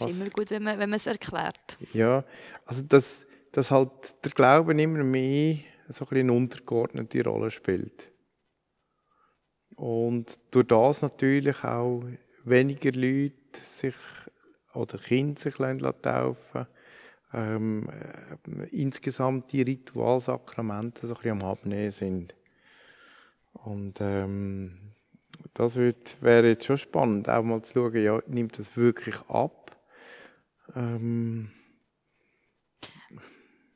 Ist 0.00 0.20
immer 0.20 0.30
gut, 0.30 0.50
wenn 0.50 0.62
man, 0.62 0.78
wenn 0.78 0.90
man 0.90 0.96
es 0.96 1.06
erklärt. 1.06 1.78
Ja, 1.92 2.24
also 2.66 2.82
dass, 2.82 3.26
dass 3.52 3.70
halt 3.70 3.90
der 4.24 4.32
Glauben 4.32 4.78
immer 4.78 5.04
mehr 5.04 5.58
so 5.88 6.06
ein 6.08 6.18
eine 6.18 6.32
untergeordnete 6.32 7.24
Rolle 7.24 7.50
spielt. 7.50 8.10
Und 9.76 10.38
durch 10.50 10.66
das 10.68 11.02
natürlich 11.02 11.62
auch 11.64 12.04
weniger 12.44 12.92
Leute 12.92 13.34
sich 13.62 13.94
oder 14.72 14.98
Kinder 14.98 15.40
sich 15.40 15.54
taufen 15.54 16.66
ähm, 17.34 17.88
äh, 17.88 18.66
insgesamt 18.70 19.52
die 19.52 19.62
Ritualsakramente 19.62 21.06
so 21.06 21.14
ein 21.14 21.20
bisschen 21.20 21.42
am 21.42 21.50
Abnehmen 21.50 21.90
sind. 21.90 22.34
Und 23.52 24.00
ähm, 24.00 24.78
das 25.54 25.74
wird, 25.74 26.22
wäre 26.22 26.48
jetzt 26.48 26.64
schon 26.64 26.78
spannend, 26.78 27.28
auch 27.28 27.42
mal 27.42 27.62
zu 27.62 27.74
schauen, 27.74 28.02
ja, 28.02 28.20
nimmt 28.26 28.58
das 28.58 28.76
wirklich 28.76 29.16
ab? 29.28 29.63
Ähm, 30.74 31.50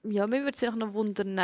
Ja, 0.05 0.27
mir 0.27 0.43
würde 0.45 0.55
es 0.55 0.63
noch 0.77 0.95
wundern, 0.95 1.35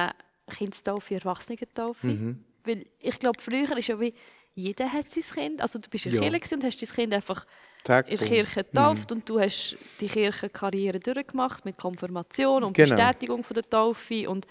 Kindstaufe, 0.49 1.15
Erwachsenentaufe. 1.15 2.07
mhm. 2.07 2.45
Weil 2.65 2.87
ich 2.99 3.19
glaube, 3.19 3.41
früher 3.43 3.77
ist 3.77 3.89
ja 3.89 4.01
wie, 4.01 4.15
jeder 4.55 4.91
hat 4.91 5.11
sein 5.11 5.23
Kind. 5.23 5.61
Also 5.61 5.79
du 5.79 5.89
bist 5.91 6.07
in 6.07 6.13
der 6.13 6.23
Ja. 6.23 6.31
Kirche 6.31 6.55
und 6.55 6.65
hast 6.65 6.81
dein 6.81 6.89
Kind 6.89 7.13
einfach 7.15 7.45
Tag 7.83 8.09
in 8.09 8.17
der. 8.17 8.27
Kirche 8.29 8.65
getauft 8.65 9.13
und 9.13 9.29
du 9.29 9.41
hast 9.41 9.77
die 10.01 10.07
Kirchenkarriere 10.07 11.01
durchgemacht 11.01 11.65
mit 11.65 11.77
Konfirmation 11.77 12.65
und 12.65 12.75
Genau. 12.75 12.95
Bestätigung 12.97 13.43
von 13.45 13.55
der 13.55 13.69
Taufe 13.69 14.29
und 14.31 14.47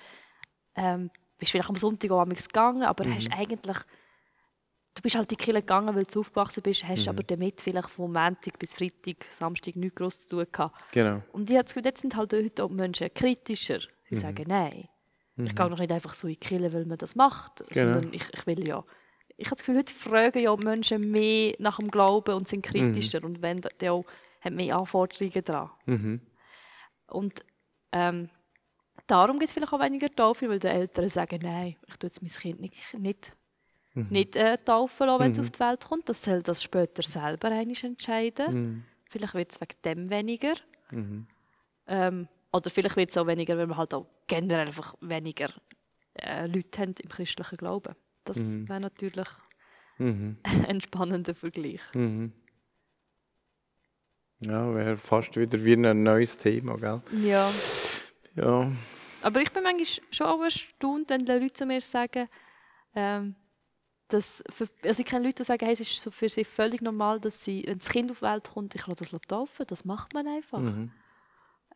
ähm, 0.76 1.10
bist 1.38 1.52
vielleicht 1.52 1.70
am 1.70 1.76
Sonntag 1.76 2.12
auch 2.12 2.26
gegangen, 2.50 2.84
aber 2.84 3.06
Mhm. 3.06 3.16
hast 3.16 3.32
eigentlich 3.32 3.78
du 4.96 5.02
bist 5.02 5.16
halt 5.16 5.32
in 5.32 5.38
die 5.38 5.44
Kirche 5.44 5.62
gegangen, 5.62 5.96
weil 5.96 6.04
du 6.06 6.20
aufgewachsen 6.20 6.62
bist, 6.64 6.84
Mhm. 6.84 6.88
hast 6.90 7.08
aber 7.08 7.24
damit 7.24 7.62
vielleicht 7.62 7.90
von 7.90 8.12
Montag 8.12 8.60
bis 8.60 8.74
Freitag, 8.74 9.26
Samstag 9.32 9.76
nichts 9.76 9.96
groß 9.96 10.28
zu 10.28 10.38
tun 10.38 10.46
gehabt. 10.52 10.76
Genau. 10.92 11.22
Und 11.32 11.50
ich 11.50 11.56
habe 11.56 11.64
das 11.66 11.74
Gefühl, 11.74 11.86
jetzt 11.88 12.02
sind 12.02 12.16
halt 12.16 12.34
heute 12.34 12.64
auch 12.64 12.68
die 12.70 12.76
Menschen 12.76 13.14
kritischer. 13.14 13.80
Sie 14.10 14.16
Mhm. 14.16 14.20
sagen, 14.20 14.46
nein, 14.48 14.88
ich 15.38 15.56
gehe 15.56 15.70
noch 15.70 15.80
nicht 15.80 15.92
einfach 15.92 16.14
so 16.14 16.28
in 16.28 16.34
die 16.34 16.40
Kirche, 16.40 16.72
weil 16.74 16.86
man 16.86 16.98
das 16.98 17.16
macht, 17.16 17.64
Genau. 17.70 17.94
sondern 17.94 18.14
ich, 18.14 18.24
ich 18.34 18.46
will 18.48 18.68
ja. 18.68 18.84
Ich 19.36 19.48
habe 19.48 19.56
das 19.56 19.60
Gefühl, 19.66 19.78
heute 19.80 19.92
fragen 19.94 20.40
ja 20.40 20.56
die 20.56 20.64
Menschen 20.64 21.10
mehr 21.10 21.56
nach 21.58 21.78
dem 21.80 21.90
Glauben 21.90 22.36
und 22.36 22.48
sind 22.48 22.64
kritischer 22.64 23.24
und 23.24 23.42
wenn 23.42 23.62
dann 23.62 23.90
auch 23.90 24.06
haben 24.42 24.56
mehr 24.58 24.78
Anforderungen 24.78 25.44
dran. 25.44 25.72
Mhm. 25.88 26.22
Und 27.08 27.44
ähm, 27.92 28.30
darum 29.08 29.40
gibt 29.40 29.48
es 29.50 29.54
vielleicht 29.54 29.74
auch 29.74 29.80
weniger 29.80 30.14
Taufe, 30.14 30.48
weil 30.50 30.60
die 30.60 30.68
Eltern 30.68 31.10
sagen, 31.10 31.40
nein, 31.42 31.78
ich 31.88 31.96
tue 31.98 32.10
jetzt 32.10 32.22
mein 32.22 32.30
Kind 32.32 32.62
nicht, 32.62 32.76
nicht, 32.98 33.34
Mhm. 33.96 34.08
nicht 34.10 34.36
äh, 34.36 34.58
taufen 34.58 35.08
lassen, 35.08 35.24
wenn 35.24 35.32
es 35.34 35.40
auf 35.40 35.52
die 35.52 35.60
Welt 35.60 35.86
kommt. 35.86 36.10
Das 36.10 36.24
soll 36.24 36.42
das 36.42 36.64
später 36.64 37.04
selber 37.04 37.52
entscheiden. 37.52 38.54
Mhm. 38.54 38.84
Vielleicht 39.10 39.34
wird 39.36 39.52
es 39.52 39.62
wegen 39.62 39.82
dem 39.84 40.10
weniger. 40.10 40.54
Mhm. 40.92 41.28
Ähm, 41.88 42.28
oder 42.52 42.70
vielleicht 42.70 42.96
wird 42.96 43.12
es 43.12 43.18
auch 43.18 43.28
weniger, 43.28 43.58
weil 43.58 43.68
wir 43.68 43.78
halt 43.78 43.94
auch 43.94 44.08
generell 44.28 44.68
einfach 44.68 44.96
weniger 45.02 45.50
äh, 46.16 46.48
Leute 46.48 46.82
haben 46.82 46.96
im 47.02 47.10
christlichen 47.10 47.58
Glauben. 47.58 47.96
Das 48.26 48.38
wäre 48.38 48.80
natürlich 48.80 49.28
Mhm. 50.00 50.38
ein 50.68 50.82
spannender 50.82 51.36
Vergleich. 51.36 51.82
Mhm. 51.94 52.34
Ja, 54.40 54.74
wäre 54.74 54.98
fast 54.98 55.38
wieder 55.38 55.64
wie 55.64 55.74
ein 55.74 56.04
neues 56.04 56.36
Thema, 56.38 56.76
gell? 56.78 57.02
Ja. 57.24 57.50
Ja. 58.36 58.72
Aber 59.22 59.42
ich 59.42 59.52
bin 59.52 59.64
manchmal 59.64 59.86
schon 60.12 60.28
auch 60.28 60.42
erstaunt, 60.42 61.10
wenn 61.10 61.26
die 61.26 61.32
Leute 61.32 61.54
zu 61.54 61.66
mir 61.66 61.80
sagen, 61.80 62.28
ähm, 62.96 63.36
dass 64.14 64.44
für, 64.50 64.68
also 64.84 65.02
ich 65.02 65.06
kenne 65.08 65.26
Leute, 65.26 65.38
die 65.38 65.44
sagen, 65.44 65.66
hey, 65.66 65.74
es 65.74 65.80
ist 65.80 66.00
so 66.00 66.12
für 66.12 66.30
sie 66.30 66.44
völlig 66.46 66.82
normal, 66.82 67.20
dass 67.20 67.44
sie, 67.44 67.64
wenn 67.66 67.80
das 67.80 67.90
Kind 67.90 68.12
auf 68.12 68.20
die 68.20 68.26
Welt 68.26 68.50
kommt, 68.54 68.76
ich 68.76 68.86
lasse 68.88 69.06
das 69.06 69.22
taufen. 69.28 69.66
Das 69.68 69.84
macht 69.86 70.14
man 70.14 70.28
einfach. 70.28 70.60
Mhm. 70.60 70.92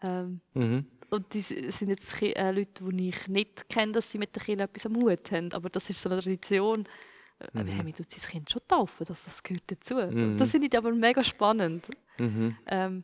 Ähm, 0.03 0.41
Mhm. 0.53 0.85
und 1.09 1.33
die 1.33 1.39
s- 1.39 1.77
sind 1.79 1.89
jetzt 1.89 2.21
äh, 2.21 2.51
Leute, 2.51 2.83
die 2.83 3.09
ich 3.09 3.27
nicht 3.27 3.67
kenne, 3.69 3.93
dass 3.93 4.11
sie 4.11 4.17
mit 4.19 4.35
den 4.35 4.43
Kindern 4.43 4.67
etwas 4.69 4.85
am 4.85 4.95
Hut 4.95 5.31
haben. 5.31 5.51
Aber 5.53 5.69
das 5.69 5.89
ist 5.89 6.01
so 6.01 6.09
eine 6.09 6.21
Tradition. 6.21 6.85
Äh, 7.39 7.63
Mhm. 7.63 7.67
hey, 7.67 7.83
man 7.83 7.93
tut 7.93 8.11
sein 8.11 8.31
Kind 8.31 8.51
schon 8.51 8.61
taufen, 8.67 9.05
das, 9.07 9.23
das 9.25 9.41
gehört 9.43 9.63
dazu. 9.67 9.95
Mhm. 9.95 10.37
Das 10.37 10.51
finde 10.51 10.67
ich 10.67 10.77
aber 10.77 10.91
mega 10.91 11.23
spannend. 11.23 11.87
Mhm. 12.19 12.55
Ähm, 12.67 13.03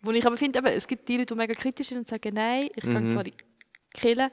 wo 0.00 0.10
ich 0.10 0.26
aber 0.26 0.36
finde, 0.36 0.60
es 0.72 0.86
gibt 0.88 1.08
die 1.08 1.16
Leute, 1.18 1.34
die 1.34 1.38
mega 1.38 1.54
kritisch 1.54 1.88
sind 1.88 1.98
und 1.98 2.08
sagen, 2.08 2.34
nein, 2.34 2.68
ich 2.74 2.84
Mhm. 2.84 2.90
gehe 2.98 3.08
zwar 3.08 3.26
in 3.26 3.32
die 3.32 3.44
Kirche. 4.00 4.30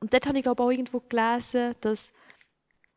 Und 0.00 0.12
dort 0.12 0.26
habe 0.26 0.36
ich 0.38 0.42
glaube 0.42 0.62
auch 0.62 0.70
irgendwo 0.70 1.00
gelesen, 1.00 1.74
dass 1.80 2.12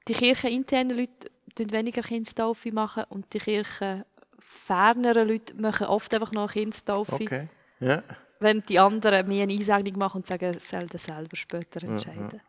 die 0.07 0.13
kircheninternen 0.13 0.97
Leute 0.97 1.31
tun 1.55 1.71
weniger 1.71 2.01
Kindstaufe 2.01 2.71
machen 2.71 3.05
und 3.09 3.33
die 3.33 3.39
kirchenferneren 3.39 5.27
Leute 5.27 5.55
machen 5.55 5.87
oft 5.87 6.13
einfach 6.13 6.31
noch 6.31 6.51
Kindstaufe, 6.51 7.13
Okay. 7.15 7.49
Ja. 7.79 8.03
während 8.39 8.69
die 8.69 8.79
anderen 8.79 9.27
mehr 9.27 9.43
eine 9.43 9.53
Einsegnung 9.53 9.97
machen 9.97 10.17
und 10.17 10.27
sagen, 10.27 10.55
es 10.55 10.69
soll 10.69 10.87
selber 10.89 11.35
später 11.35 11.83
entscheiden. 11.83 12.41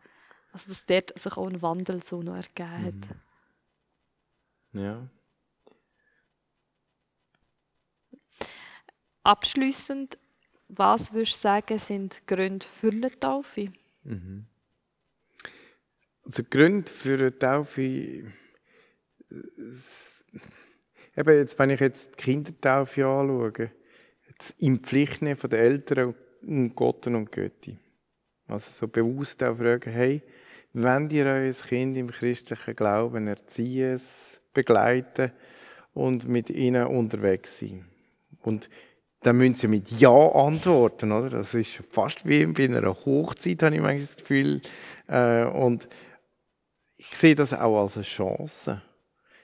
Also 0.51 0.69
dass 0.69 0.85
dort 0.85 1.17
sich 1.19 1.37
auch 1.37 1.47
ein 1.47 1.61
Wandel 1.61 2.01
so 2.03 2.21
noch 2.21 2.35
ergeben 2.35 2.85
hat. 2.85 3.17
Ja. 4.73 5.07
Abschließend, 9.23 10.17
was 10.69 11.11
würdest 11.13 11.33
du 11.35 11.37
sagen, 11.39 11.77
sind 11.79 12.25
Gründe 12.27 12.65
für 12.65 12.91
eine 12.91 13.09
Taufe? 13.19 13.71
Also 14.05 14.21
die 16.27 16.49
Gründe 16.49 16.91
für 16.91 17.13
eine 17.13 17.37
Taufe. 17.37 17.81
äh, 17.81 18.23
Eben 21.17 21.35
jetzt, 21.35 21.57
wenn 21.57 21.71
ich 21.71 21.79
jetzt 21.79 22.11
die 22.11 22.23
Kindertaufe 22.23 23.05
anschaue, 23.05 23.71
jetzt 24.29 24.61
im 24.61 24.79
Pflichtnehmen 24.79 25.37
von 25.37 25.49
den 25.49 25.59
Eltern 25.59 26.13
und 26.45 26.75
Gott 26.75 27.07
und 27.07 27.31
Götti. 27.31 27.75
Also 28.47 28.69
so 28.71 28.87
bewusst 28.87 29.43
auch 29.43 29.57
fragen, 29.57 29.91
hey, 29.91 30.21
wenn 30.73 31.09
ihr 31.09 31.25
euer 31.25 31.51
Kind 31.53 31.97
im 31.97 32.11
christlichen 32.11 32.75
Glauben 32.75 33.27
erziehen, 33.27 33.95
es 33.95 34.39
begleiten 34.53 35.31
und 35.93 36.27
mit 36.27 36.51
ihnen 36.51 36.85
unterwegs 36.85 37.59
sein. 37.59 37.85
Und 38.43 38.69
dann 39.21 39.37
müssen 39.37 39.55
sie 39.55 39.67
mit 39.67 39.89
Ja 39.99 40.11
antworten, 40.11 41.11
oder? 41.11 41.29
Das 41.29 41.55
ist 41.55 41.81
fast 41.89 42.27
wie 42.27 42.45
bei 42.45 42.65
einer 42.65 42.85
Hochzeit, 42.85 43.63
habe 43.63 43.75
ich 43.75 43.81
manchmal 43.81 44.01
das 44.01 44.17
Gefühl. 44.17 44.61
Äh, 45.07 45.45
und 45.45 45.89
ich 46.97 47.15
sehe 47.15 47.35
das 47.35 47.53
auch 47.53 47.81
als 47.81 47.95
eine 47.95 48.03
Chance. 48.03 48.81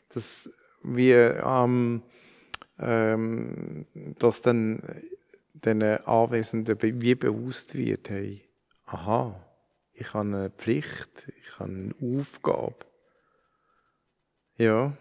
Dass 0.09 0.49
wir, 0.83 1.43
ähm, 1.45 2.03
ähm, 2.79 3.85
dass 4.19 4.41
dann 4.41 4.81
den 5.53 5.83
Anwesenden 5.83 6.77
wie 6.81 7.15
bewusst 7.15 7.75
wird, 7.75 8.09
hey, 8.09 8.47
aha, 8.85 9.39
ich 9.93 10.13
habe 10.13 10.27
eine 10.27 10.49
Pflicht, 10.49 11.31
ich 11.41 11.59
habe 11.59 11.71
eine 11.71 12.19
Aufgabe. 12.19 12.75
Ja. 14.57 14.97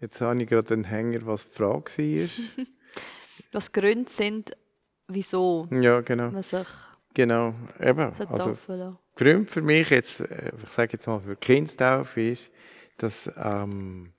Jetzt 0.00 0.20
habe 0.20 0.42
ich 0.42 0.48
gerade 0.48 0.74
einen 0.74 0.84
Hänger, 0.84 1.24
was 1.26 1.48
die 1.48 1.54
Frage 1.54 1.90
war. 1.98 2.66
Was 3.50 3.70
Gründe 3.70 4.10
sind, 4.10 4.56
wieso 5.08 5.68
ja, 5.70 6.00
genau. 6.00 6.30
man 6.30 6.42
sich 6.42 6.66
Genau, 7.14 7.54
eben. 7.80 8.14
so 8.14 8.24
Also, 8.24 8.56
Gründe 9.14 9.50
für 9.50 9.62
mich 9.62 9.90
jetzt, 9.90 10.20
äh, 10.20 10.52
ich 10.62 10.70
sage 10.70 10.92
jetzt 10.94 11.06
mal 11.06 11.20
für 11.20 11.36
Kindstaufe 11.36 12.20
ist, 12.20 12.50
dass 12.98 13.30
ähm, 13.36 14.12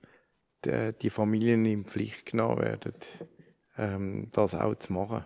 die, 0.64 0.92
die 1.00 1.10
Familien 1.10 1.64
in 1.64 1.84
Pflicht 1.84 2.26
genommen 2.26 2.58
werden, 2.58 2.94
ähm, 3.76 4.28
das 4.32 4.54
auch 4.54 4.74
zu 4.76 4.92
machen. 4.92 5.24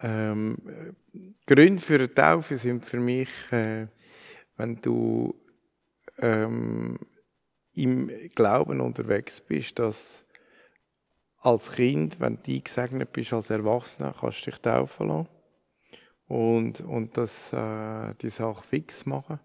Ähm, 0.00 0.58
äh, 0.66 1.18
Gründe 1.46 1.80
für 1.80 1.94
eine 1.94 2.12
Taufe 2.12 2.56
sind 2.56 2.84
für 2.84 2.98
mich, 2.98 3.30
äh, 3.52 3.86
wenn 4.56 4.80
du 4.80 5.34
ähm, 6.18 6.98
im 7.74 8.10
Glauben 8.34 8.80
unterwegs 8.80 9.40
bist, 9.40 9.78
dass 9.78 10.24
als 11.38 11.72
Kind, 11.72 12.20
wenn 12.20 12.38
du 12.42 12.52
eingesegnet 12.52 13.12
bist 13.12 13.32
als 13.32 13.50
Erwachsener, 13.50 14.14
kannst 14.18 14.46
du 14.46 14.50
dich 14.50 14.60
taufen 14.60 15.08
lassen 15.08 15.41
und, 16.32 16.80
und 16.80 17.18
das, 17.18 17.52
äh, 17.52 18.14
die 18.22 18.30
Sache 18.30 18.64
fix 18.66 19.04
machen. 19.04 19.38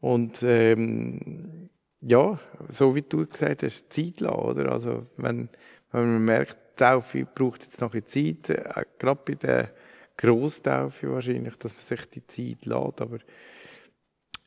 Und 0.00 0.42
ähm, 0.42 1.68
ja, 2.00 2.38
so 2.68 2.94
wie 2.94 3.02
du 3.02 3.26
gesagt 3.26 3.62
hast, 3.62 3.92
Zeit 3.92 4.20
lassen, 4.20 4.38
oder? 4.38 4.72
Also 4.72 5.04
wenn, 5.18 5.50
wenn 5.90 6.12
man 6.14 6.24
merkt, 6.24 6.58
Taufe 6.76 7.26
braucht 7.26 7.64
jetzt 7.64 7.82
noch 7.82 7.92
eine 7.92 8.06
Zeit, 8.06 8.48
äh, 8.48 8.84
gerade 8.98 9.20
bei 9.22 9.34
der 9.34 9.74
Grosstaufe 10.16 11.12
wahrscheinlich, 11.12 11.56
dass 11.56 11.74
man 11.74 11.84
sich 11.84 12.06
die 12.08 12.26
Zeit 12.26 12.64
lässt, 12.64 13.02
aber 13.02 13.18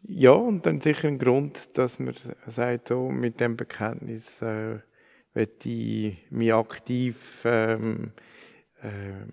ja, 0.01 0.31
und 0.31 0.65
dann 0.65 0.81
sicher 0.81 1.07
ein 1.07 1.19
Grund, 1.19 1.77
dass 1.77 1.99
man 1.99 2.15
sagt, 2.47 2.87
so 2.87 3.09
mit 3.09 3.39
dem 3.39 3.55
Bekenntnis 3.55 4.41
äh, 4.41 4.79
möchte 5.35 5.69
ich 5.69 6.31
mich 6.31 6.53
aktiv 6.53 7.43
ähm, 7.45 8.13
äh, 8.81 9.25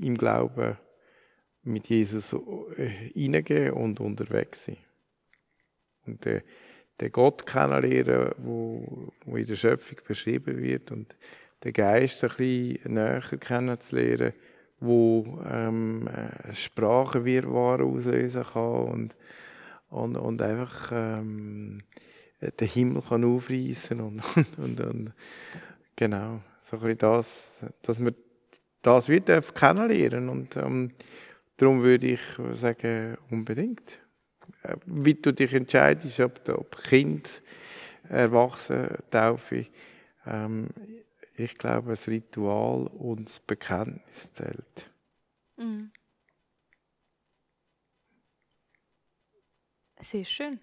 im 0.00 0.16
Glauben 0.16 0.76
mit 1.62 1.88
Jesus 1.88 2.34
äh, 2.76 2.86
hineingehen 2.86 3.72
und 3.72 4.00
unterwegs 4.00 4.66
sein. 4.66 4.76
Und 6.06 6.24
den, 6.24 6.42
den 7.00 7.12
Gott 7.12 7.46
kennenlernen, 7.46 8.32
wo, 8.38 9.12
wo 9.24 9.36
in 9.36 9.46
der 9.46 9.56
Schöpfung 9.56 9.98
beschrieben 10.06 10.58
wird 10.58 10.90
und 10.90 11.16
den 11.64 11.72
Geist 11.72 12.22
ein 12.22 12.28
bisschen 12.28 12.94
näher 12.94 13.22
kennenzulernen, 13.40 14.34
wo 14.80 15.40
ähm, 15.48 16.08
Sprachenwirrwarr 16.52 17.82
auslösen 17.82 18.44
kann 18.44 18.86
und, 18.86 19.16
und, 19.88 20.16
und 20.16 20.42
einfach 20.42 20.90
ähm, 20.92 21.82
den 22.40 22.68
Himmel 22.68 23.02
kann 23.02 23.24
aufreißen 23.24 24.00
und, 24.00 24.22
und, 24.58 24.80
und, 24.80 25.12
genau, 25.96 26.40
so 26.70 26.76
ein 26.76 26.82
bisschen 26.82 26.98
das, 26.98 27.64
dass 27.82 28.04
wir 28.04 28.14
das 28.86 29.08
wieder 29.08 29.40
kennenlernen 29.42 30.28
und 30.28 30.56
ähm, 30.56 30.92
darum 31.56 31.82
würde 31.82 32.06
ich 32.06 32.20
sagen, 32.52 33.16
unbedingt. 33.30 34.00
Äh, 34.62 34.76
wie 34.86 35.14
du 35.14 35.32
dich 35.32 35.52
entscheidest, 35.52 36.20
ob, 36.20 36.48
ob 36.48 36.76
Kind, 36.82 37.42
Erwachsene, 38.08 38.98
Taufe, 39.10 39.66
ähm, 40.26 40.68
ich 41.36 41.56
glaube, 41.56 41.90
das 41.90 42.06
Ritual 42.06 42.86
und 42.86 43.28
das 43.28 43.40
Bekenntnis 43.40 44.32
zählt. 44.32 44.90
Mhm. 45.56 45.90
Sehr 50.00 50.24
schön. 50.24 50.60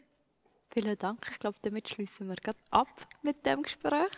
Vielen 0.69 0.97
Dank. 0.97 1.27
Ich 1.31 1.39
glaube, 1.39 1.57
damit 1.63 1.89
schließen 1.89 2.27
wir 2.27 2.35
gerade 2.35 2.59
ab 2.69 2.87
mit 3.21 3.45
dem 3.45 3.63
Gespräch. 3.63 4.11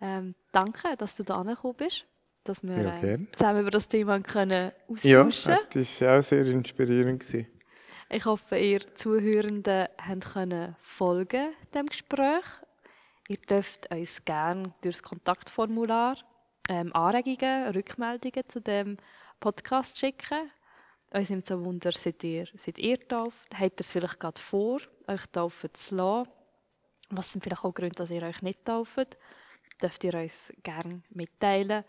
Ähm, 0.00 0.34
danke, 0.52 0.96
dass 0.96 1.16
du 1.16 1.24
da 1.24 1.42
gekommen 1.42 1.74
bist, 1.76 2.06
dass 2.44 2.62
wir 2.62 2.82
ja, 2.82 3.02
äh, 3.02 3.18
zusammen 3.32 3.60
über 3.60 3.70
das 3.70 3.88
Thema 3.88 4.20
können 4.20 4.72
austauschen 4.88 5.52
Ja, 5.52 5.60
das 5.72 6.00
war 6.00 6.18
auch 6.18 6.22
sehr 6.22 6.46
inspirierend. 6.46 7.20
Gewesen. 7.20 7.46
Ich 8.12 8.24
hoffe, 8.24 8.58
ihr 8.58 8.80
Zuhörenden 8.96 9.86
können 10.32 10.76
folgen 10.82 11.52
dem 11.72 11.86
Gespräch. 11.86 12.44
Ihr 13.28 13.38
dürft 13.48 13.88
uns 13.92 14.24
gerne 14.24 14.74
durch 14.82 14.96
das 14.96 15.02
Kontaktformular 15.02 16.16
ähm, 16.68 16.92
Anregungen, 16.92 17.68
Rückmeldungen 17.68 18.48
zu 18.48 18.60
dem 18.60 18.96
Podcast 19.38 19.98
schicken. 19.98 20.50
Uns 21.12 21.30
nimmt 21.30 21.46
so 21.46 21.64
Wunder, 21.64 21.92
seid 21.92 22.22
ihr, 22.24 22.46
seid 22.56 22.78
ihr 22.78 22.98
tauft? 23.06 23.52
Habt 23.54 23.78
ihr 23.78 23.80
es 23.80 23.92
vielleicht 23.92 24.18
gerade 24.18 24.40
vor, 24.40 24.80
euch 25.06 25.26
taufen 25.32 25.70
zu 25.74 25.96
lassen? 25.96 26.30
Was 27.10 27.32
sind 27.32 27.42
vielleicht 27.42 27.64
auch 27.64 27.74
Gründe, 27.74 27.96
dass 27.96 28.10
ihr 28.10 28.22
euch 28.22 28.42
nicht 28.42 28.64
tauft? 28.64 29.18
Dürft 29.82 30.04
ihr 30.04 30.14
uns 30.14 30.52
gerne 30.62 31.02
mitteilen. 31.10 31.84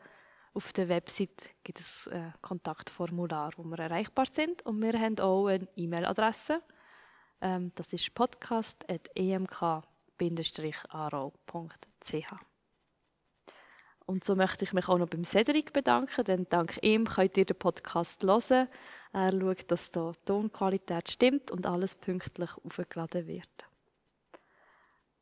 Auf 0.53 0.73
der 0.73 0.89
Website 0.89 1.51
gibt 1.63 1.79
es 1.79 2.07
ein 2.09 2.33
Kontaktformular, 2.41 3.51
wo 3.57 3.63
wir 3.63 3.79
erreichbar 3.79 4.25
sind. 4.31 4.65
Und 4.65 4.81
wir 4.81 4.99
haben 4.99 5.17
auch 5.19 5.47
eine 5.47 5.67
E-Mail-Adresse. 5.75 6.61
Ähm, 7.41 7.71
das 7.75 7.93
ist 7.93 8.13
podcast.emk.com 8.13 9.83
ch 12.03 12.25
Und 14.05 14.23
so 14.23 14.35
möchte 14.35 14.65
ich 14.65 14.73
mich 14.73 14.87
auch 14.87 14.97
noch 14.97 15.07
beim 15.07 15.23
Cedric 15.23 15.73
bedanken, 15.73 16.23
denn 16.25 16.47
dank 16.49 16.77
ihm 16.81 17.05
könnt 17.05 17.37
ihr 17.37 17.45
den 17.45 17.57
Podcast 17.57 18.23
hören. 18.23 18.67
Er 19.13 19.31
schaut, 19.31 19.71
dass 19.71 19.91
die 19.91 20.11
Tonqualität 20.25 21.09
stimmt 21.09 21.51
und 21.51 21.65
alles 21.65 21.95
pünktlich 21.95 22.51
aufgeladen 22.63 23.27
wird. 23.27 23.70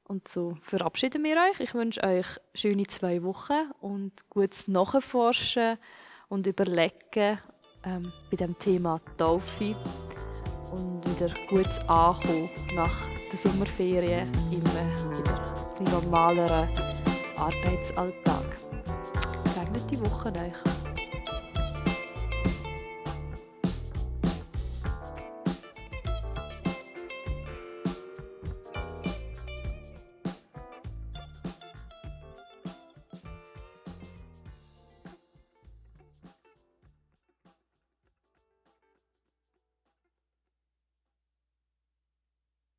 Und 0.09 0.27
so 0.27 0.57
verabschieden 0.63 1.23
wir 1.23 1.37
euch. 1.37 1.59
Ich 1.59 1.75
wünsche 1.75 2.03
euch 2.03 2.25
schöne 2.55 2.87
zwei 2.87 3.21
Wochen 3.21 3.69
und 3.79 4.11
gutes 4.31 4.67
Nachforschen 4.67 5.77
und 6.29 6.47
Überlegen 6.47 7.37
ähm, 7.85 8.11
bei 8.31 8.37
dem 8.37 8.57
Thema 8.57 8.99
Taufe 9.19 9.75
und 10.71 11.05
wieder 11.05 11.31
gut 11.47 11.69
ankommen 11.87 12.49
nach 12.73 13.07
der 13.31 13.37
Sommerferien 13.37 14.27
im 14.51 14.63
wieder 14.63 15.91
normaleren 15.91 16.69
Arbeitsalltag. 17.37 18.57
Segnete 19.53 19.99
Woche 20.03 20.29
euch. 20.29 20.78